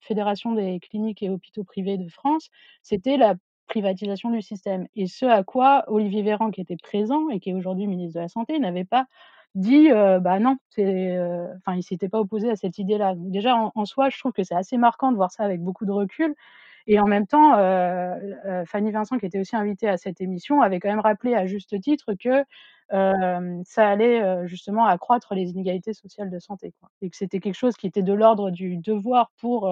fédération 0.00 0.52
des 0.52 0.78
cliniques 0.80 1.22
et 1.22 1.30
hôpitaux 1.30 1.64
privés 1.64 1.96
de 1.96 2.08
France, 2.08 2.50
c'était 2.82 3.16
la 3.16 3.34
privatisation 3.66 4.30
du 4.30 4.42
système. 4.42 4.86
Et 4.94 5.06
ce 5.06 5.24
à 5.26 5.42
quoi 5.42 5.84
Olivier 5.88 6.22
Véran, 6.22 6.50
qui 6.50 6.60
était 6.60 6.76
présent 6.76 7.28
et 7.30 7.40
qui 7.40 7.50
est 7.50 7.54
aujourd'hui 7.54 7.86
ministre 7.88 8.14
de 8.16 8.20
la 8.22 8.28
santé, 8.28 8.58
n'avait 8.60 8.84
pas 8.84 9.06
dit, 9.54 9.88
«Bah 9.88 10.38
non», 10.38 10.56
c'est, 10.68 11.18
enfin, 11.56 11.74
il 11.76 11.82
s'était 11.82 12.10
pas 12.10 12.20
opposé 12.20 12.50
à 12.50 12.56
cette 12.56 12.78
idée-là. 12.78 13.14
Déjà, 13.16 13.56
en 13.74 13.84
soi, 13.86 14.10
je 14.10 14.18
trouve 14.18 14.32
que 14.32 14.44
c'est 14.44 14.54
assez 14.54 14.76
marquant 14.76 15.10
de 15.12 15.16
voir 15.16 15.30
ça 15.32 15.44
avec 15.44 15.62
beaucoup 15.62 15.86
de 15.86 15.92
recul 15.92 16.34
et 16.86 17.00
en 17.00 17.06
même 17.06 17.26
temps, 17.26 17.58
heu 17.58 18.36
heu, 18.46 18.64
Fanny 18.66 18.92
Vincent, 18.92 19.18
qui 19.18 19.26
était 19.26 19.40
aussi 19.40 19.56
invitée 19.56 19.88
à 19.88 19.96
cette 19.98 20.20
émission, 20.20 20.62
avait 20.62 20.80
quand 20.80 20.88
même 20.90 21.00
rappelé 21.00 21.34
à 21.34 21.46
juste 21.46 21.80
titre 21.80 22.14
que, 22.14 22.44
hem, 22.92 23.62
ça 23.64 23.88
allait, 23.88 24.46
justement 24.46 24.86
accroître 24.86 25.34
les 25.34 25.50
inégalités 25.50 25.94
sociales 25.94 26.30
de 26.30 26.38
santé, 26.38 26.74
et 27.02 27.10
que 27.10 27.16
c'était 27.16 27.40
quelque 27.40 27.54
chose 27.56 27.76
qui 27.76 27.86
était 27.88 28.02
de 28.02 28.12
l'ordre 28.14 28.50
du 28.50 28.76
devoir 28.78 29.30
pour, 29.40 29.64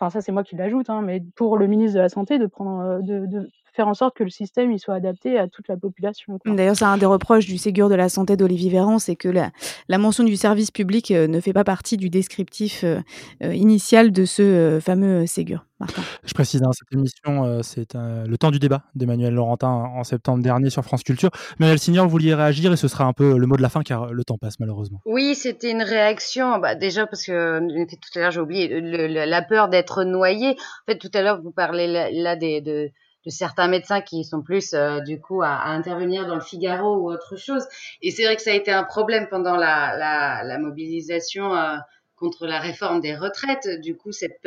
enfin 0.00 0.10
ça 0.10 0.20
c'est 0.22 0.32
moi 0.32 0.44
qui 0.44 0.56
l'ajoute, 0.56 0.90
hein, 0.90 1.02
mais 1.02 1.22
pour 1.36 1.56
le 1.58 1.66
ministre 1.68 1.96
de 1.96 2.02
la 2.02 2.08
santé 2.10 2.38
de 2.38 2.46
prendre, 2.46 3.02
de 3.02 3.26
de 3.26 3.48
faire 3.72 3.88
en 3.88 3.94
sorte 3.94 4.16
que 4.16 4.24
le 4.24 4.30
système, 4.30 4.70
il 4.72 4.78
soit 4.78 4.94
adapté 4.94 5.38
à 5.38 5.48
toute 5.48 5.68
la 5.68 5.76
population. 5.76 6.38
D'ailleurs, 6.44 6.76
c'est 6.76 6.84
un 6.84 6.98
des 6.98 7.06
reproches 7.06 7.46
du 7.46 7.58
Ségur 7.58 7.88
de 7.88 7.94
la 7.94 8.08
santé 8.08 8.36
d'Olivier 8.36 8.70
Véran, 8.70 8.98
c'est 8.98 9.16
que 9.16 9.28
la 9.28 9.50
la 9.88 9.98
mention 9.98 10.24
du 10.24 10.36
service 10.36 10.70
public, 10.70 11.10
heu, 11.10 11.26
ne 11.26 11.40
fait 11.40 11.52
pas 11.52 11.64
partie 11.64 11.96
du 11.96 12.10
descriptif, 12.10 12.84
heu 12.84 13.00
heu, 13.42 13.54
initial 13.54 14.12
de 14.12 14.24
ce, 14.24 14.78
fameux 14.82 15.26
Ségur. 15.26 15.64
Martin? 15.80 16.02
Je 16.24 16.32
précise, 16.34 16.62
hein, 16.62 16.70
cette 16.72 16.92
émission, 16.96 17.60
c'est, 17.62 17.94
le 17.94 18.36
temps 18.36 18.50
du 18.52 18.58
débat 18.60 18.82
d'Emmanuel 18.94 19.34
Laurentin 19.34 19.68
en 19.68 20.04
septembre 20.04 20.42
dernier 20.42 20.70
sur 20.70 20.84
France 20.84 21.02
Culture. 21.02 21.30
Manuel 21.58 21.78
Signor, 21.78 22.04
vous 22.04 22.10
vouliez 22.12 22.34
réagir 22.34 22.72
et 22.72 22.76
ce 22.76 22.86
sera 22.88 23.04
un 23.04 23.12
peu 23.12 23.36
le 23.36 23.46
mot 23.46 23.56
de 23.56 23.62
la 23.62 23.68
fin 23.68 23.82
car 23.82 24.12
le 24.12 24.22
temps 24.24 24.38
passe 24.38 24.60
malheureusement. 24.60 25.00
Oui, 25.06 25.34
c'était 25.34 25.70
une 25.72 25.82
réaction, 25.82 26.58
bah, 26.58 26.74
déjà 26.76 27.06
parce 27.06 27.24
que 27.24 27.32
euh, 27.32 27.86
tout 27.88 28.18
à 28.18 28.20
l'heure 28.20 28.30
j'ai 28.30 28.40
oublié 28.40 28.68
le- 28.80 29.08
le- 29.08 29.24
la 29.24 29.42
peur 29.42 29.68
d'être 29.68 30.04
noyé. 30.04 30.50
En 30.50 30.92
fait, 30.92 30.98
tout 30.98 31.10
à 31.14 31.22
l'heure 31.22 31.40
vous 31.42 31.50
parlez 31.52 31.86
là, 31.88 32.08
là 32.12 32.36
des 32.36 32.60
de, 32.60 32.90
de 33.24 33.30
certains 33.30 33.68
médecins 33.68 34.00
qui 34.00 34.24
sont 34.24 34.42
plus 34.42 34.74
euh, 34.74 35.00
du 35.00 35.20
coup 35.20 35.42
à, 35.42 35.48
à 35.54 35.70
intervenir 35.70 36.26
dans 36.26 36.34
le 36.34 36.40
Figaro 36.40 36.96
ou 36.96 37.10
autre 37.10 37.36
chose. 37.36 37.66
Et 38.02 38.10
c'est 38.10 38.24
vrai 38.24 38.36
que 38.36 38.42
ça 38.42 38.50
a 38.50 38.54
été 38.54 38.72
un 38.72 38.84
problème 38.84 39.26
pendant 39.30 39.56
la, 39.56 39.96
la, 39.96 40.42
la 40.44 40.58
mobilisation 40.58 41.54
euh, 41.54 41.76
contre 42.22 42.46
la 42.46 42.60
réforme 42.60 43.00
des 43.00 43.16
retraites. 43.16 43.68
Du 43.80 43.96
coup, 43.96 44.12
cette 44.12 44.40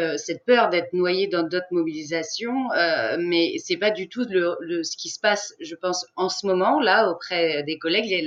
peur, 0.46 0.70
d'être 0.70 0.94
noyé 0.94 1.28
dans 1.28 1.44
d'autres 1.44 1.68
mobilisations, 1.72 2.72
euh, 2.72 3.18
mais 3.20 3.58
c'est 3.60 3.76
pas 3.76 3.92
du 3.92 4.08
tout 4.08 4.26
le, 4.30 4.82
ce 4.82 4.96
qui 4.96 5.10
se 5.10 5.20
passe, 5.20 5.54
je 5.60 5.76
pense, 5.76 6.06
en 6.16 6.30
ce 6.30 6.48
moment 6.48 6.80
là 6.80 7.10
auprès 7.10 7.64
des 7.64 7.78
collègues. 7.78 8.06
Il 8.08 8.24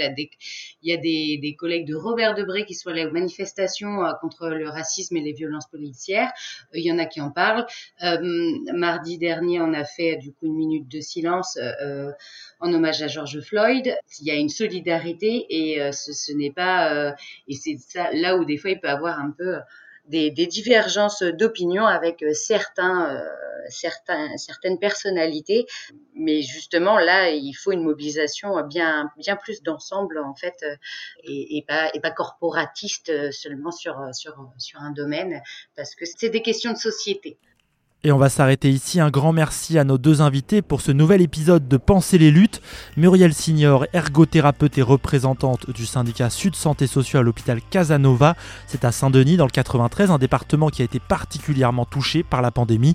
y 0.83 0.93
a, 0.93 0.97
des, 0.99 1.57
collègues 1.59 1.87
de 1.87 1.95
Robert 1.95 2.35
Debré 2.35 2.67
qui 2.67 2.75
sont 2.75 2.91
allés 2.91 3.07
aux 3.07 3.11
manifestations 3.11 4.05
euh, 4.05 4.13
contre 4.21 4.51
le 4.51 4.69
racisme 4.69 5.17
et 5.17 5.23
les 5.23 5.33
violences 5.33 5.67
policières. 5.71 6.31
Euh, 6.75 6.79
il 6.79 6.85
y 6.85 6.93
en 6.93 6.99
a 6.99 7.07
qui 7.07 7.23
en 7.23 7.31
parlent. 7.31 7.65
Euh, 8.05 8.19
mardi 8.75 9.17
dernier, 9.17 9.63
on 9.63 9.73
a 9.73 9.85
fait 9.85 10.17
du 10.17 10.31
coup 10.35 10.45
une 10.45 10.57
minute 10.57 10.89
de 10.89 11.01
silence 11.01 11.59
en 12.61 12.73
hommage 12.73 13.03
à 13.03 13.09
George 13.09 13.41
Floyd. 13.41 13.97
Il 14.21 14.27
y 14.27 14.31
a 14.31 14.35
une 14.35 14.49
solidarité 14.49 15.47
et 15.49 15.83
euh, 15.83 15.93
ce, 15.93 16.33
n'est 16.33 16.51
pas 16.51 16.93
euh, 16.93 17.13
et 17.47 17.55
c'est 17.55 17.79
ça 17.79 18.11
là 18.13 18.37
où 18.37 18.45
des 18.45 18.57
fois 18.57 18.71
il 18.71 18.81
peut 18.81 18.89
avoir 18.89 19.19
un 19.19 19.31
peu 19.31 19.57
des, 20.07 20.31
des 20.31 20.47
divergences 20.47 21.23
d'opinion 21.23 21.85
avec 21.85 22.25
certains, 22.33 23.15
euh, 23.15 23.25
certains, 23.69 24.37
certaines 24.39 24.79
personnalités, 24.79 25.67
mais 26.15 26.41
justement 26.41 26.99
là 26.99 27.31
il 27.31 27.53
faut 27.53 27.73
une 27.73 27.83
mobilisation 27.83 28.67
bien, 28.67 29.11
bien 29.19 29.37
plus 29.37 29.63
d'ensemble 29.63 30.19
en 30.19 30.35
fait 30.35 30.65
et, 31.25 31.59
et, 31.59 31.63
pas, 31.63 31.91
et 31.93 32.01
pas 32.01 32.11
corporatiste 32.11 33.31
seulement 33.33 33.71
sur, 33.71 34.03
sur, 34.15 34.51
sur 34.57 34.81
un 34.81 34.93
domaine 34.93 35.43
parce 35.77 35.95
que 35.95 36.07
c'est 36.07 36.31
des 36.31 36.43
questions 36.43 36.73
de 36.73 36.79
société. 36.79 37.39
Et 38.05 38.13
on 38.13 38.17
va 38.17 38.29
s'arrêter 38.29 38.71
ici. 38.71 39.01
Un 39.01 39.11
grand 39.11 39.33
merci 39.33 39.77
à 39.77 39.83
nos 39.83 39.99
deux 39.99 40.23
invités 40.23 40.63
pour 40.63 40.83
ce 40.83 40.93
nouvel 40.93 41.21
épisode 41.21 41.67
de 41.67 41.77
Penser 41.77 42.17
les 42.17 42.31
luttes. 42.31 42.63
Muriel 42.97 43.35
Signor, 43.35 43.87
ergothérapeute 43.93 44.79
et 44.79 44.83
représentante 44.83 45.69
du 45.73 45.85
syndicat 45.85 46.31
Sud 46.31 46.55
Santé 46.55 46.87
Sociale 46.87 47.23
à 47.23 47.25
l'hôpital 47.25 47.61
Casanova. 47.71 48.37
C'est 48.69 48.85
à 48.85 48.93
Saint-Denis, 48.93 49.37
dans 49.37 49.47
le 49.47 49.51
93, 49.51 50.13
un 50.13 50.19
département 50.19 50.69
qui 50.69 50.83
a 50.83 50.85
été 50.85 51.01
particulièrement 51.01 51.87
touché 51.87 52.23
par 52.23 52.41
la 52.41 52.53
pandémie. 52.53 52.95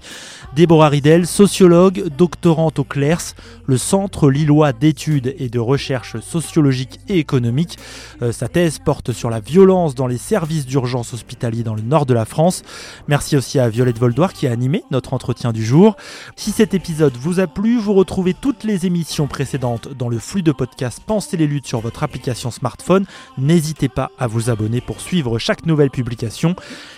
Déborah 0.55 0.87
Ridel, 0.87 1.27
sociologue, 1.27 2.07
doctorante 2.17 2.79
au 2.79 2.85
CLERS, 2.85 3.35
le 3.65 3.77
Centre 3.77 4.31
Lillois 4.31 4.71
d'études 4.71 5.35
et 5.37 5.49
de 5.49 5.59
recherche 5.59 6.17
sociologiques 6.21 7.01
et 7.09 7.19
économiques. 7.19 7.77
Euh, 8.21 8.31
sa 8.31 8.47
thèse 8.47 8.79
porte 8.79 9.11
sur 9.11 9.29
la 9.29 9.41
violence 9.41 9.95
dans 9.95 10.07
les 10.07 10.17
services 10.17 10.65
d'urgence 10.65 11.13
hospitaliers 11.13 11.63
dans 11.63 11.75
le 11.75 11.81
nord 11.81 12.05
de 12.05 12.13
la 12.13 12.23
France. 12.23 12.63
Merci 13.09 13.35
aussi 13.35 13.59
à 13.59 13.67
Violette 13.67 13.99
Voldoir 13.99 14.31
qui 14.31 14.47
a 14.47 14.51
animé 14.51 14.81
notre 14.93 15.13
entretien 15.13 15.51
du 15.51 15.65
jour. 15.65 15.97
Si 16.37 16.51
cet 16.51 16.73
épisode 16.73 17.17
vous 17.17 17.39
a 17.39 17.47
plu, 17.47 17.77
vous 17.77 17.93
retrouvez 17.93 18.33
toutes 18.33 18.63
les 18.63 18.85
émissions 18.85 19.27
précédentes 19.27 19.89
dans 19.89 20.07
le 20.07 20.19
flux 20.19 20.43
de 20.43 20.51
podcast 20.51 21.01
Pensez 21.05 21.35
les 21.35 21.47
luttes 21.47 21.67
sur 21.67 21.81
votre 21.81 22.03
application 22.03 22.51
smartphone. 22.51 23.05
N'hésitez 23.37 23.89
pas 23.89 24.11
à 24.17 24.27
vous 24.27 24.49
abonner 24.49 24.79
pour 24.79 25.01
suivre 25.01 25.37
chaque 25.39 25.65
nouvelle 25.65 25.89
publication. 25.89 26.55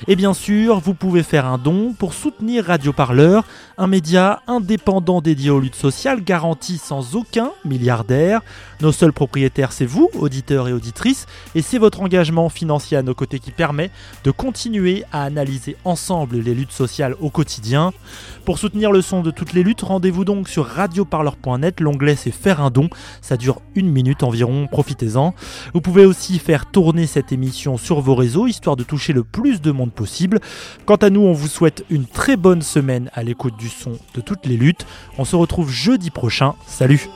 Et 0.08 0.16
bien 0.16 0.34
sûr, 0.34 0.80
vous 0.80 0.94
pouvez 0.94 1.24
faire 1.24 1.46
un 1.46 1.58
don 1.58 1.94
pour 1.98 2.14
soutenir 2.14 2.66
Radio 2.66 2.94
Parleur, 2.94 3.46
un 3.78 3.88
média 3.88 4.42
indépendant 4.48 5.22
dédié 5.22 5.50
aux 5.50 5.60
luttes 5.60 5.76
sociales 5.76 6.24
garanti 6.24 6.78
sans 6.78 7.16
aucun 7.16 7.52
milliardaire. 7.64 8.42
Nos 8.82 8.92
seuls 8.92 9.14
propriétaires, 9.14 9.72
c'est 9.72 9.86
vous, 9.86 10.10
auditeurs 10.14 10.68
et 10.68 10.74
auditrices, 10.74 11.28
et 11.56 11.62
c'est 11.62 11.78
votre 11.78 12.02
engagement 12.02 12.50
financier 12.50 12.98
à 12.98 13.04
nos 13.04 13.16
côtés 13.16 13.40
qui 13.40 13.52
permet 13.52 13.90
de 14.26 14.32
continuer 14.32 15.06
à 15.12 15.24
analyser 15.24 15.78
ensemble 15.86 16.38
les 16.38 16.54
luttes 16.54 16.72
sociales 16.74 17.16
au 17.22 17.30
quotidien. 17.30 17.85
Pour 18.46 18.60
soutenir 18.60 18.92
le 18.92 19.02
son 19.02 19.22
de 19.22 19.32
toutes 19.32 19.54
les 19.54 19.64
luttes, 19.64 19.82
rendez-vous 19.82 20.26
donc 20.26 20.48
sur 20.48 20.66
radioparleur.net. 20.66 21.80
L'onglet 21.80 22.16
c'est 22.16 22.32
faire 22.32 22.62
un 22.62 22.70
don. 22.70 22.90
Ça 23.22 23.38
dure 23.38 23.62
une 23.76 23.90
minute 23.90 24.24
environ, 24.24 24.68
profitez-en. 24.68 25.34
Vous 25.74 25.82
pouvez 25.82 26.06
aussi 26.06 26.40
faire 26.40 26.66
tourner 26.66 27.08
cette 27.08 27.32
émission 27.32 27.78
sur 27.78 28.02
vos 28.02 28.16
réseaux, 28.16 28.48
histoire 28.48 28.76
de 28.76 28.84
toucher 28.84 29.14
le 29.14 29.24
plus 29.24 29.62
de 29.62 29.72
monde 29.72 29.92
possible. 29.92 30.40
Quant 30.86 30.96
à 30.96 31.10
nous, 31.10 31.22
on 31.22 31.34
vous 31.34 31.48
souhaite 31.48 31.86
une 31.90 32.06
très 32.06 32.38
bonne 32.38 32.62
semaine 32.62 33.10
à 33.14 33.24
l'écoute 33.24 33.58
du 33.58 33.70
son 33.70 33.94
de 34.14 34.22
toutes 34.22 34.46
les 34.46 34.58
luttes. 34.58 34.86
On 35.18 35.26
se 35.26 35.36
retrouve 35.36 35.70
jeudi 35.70 36.10
prochain. 36.10 36.54
Salut 36.68 37.10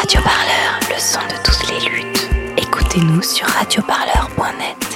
Radio 0.00 0.20
Parleur, 0.22 0.80
le 0.90 0.98
son 0.98 1.20
de 1.20 1.42
toutes 1.42 1.70
les 1.70 1.88
luttes. 1.88 2.28
Écoutez-nous 2.56 3.22
sur 3.22 3.46
radioparleur.net. 3.46 4.93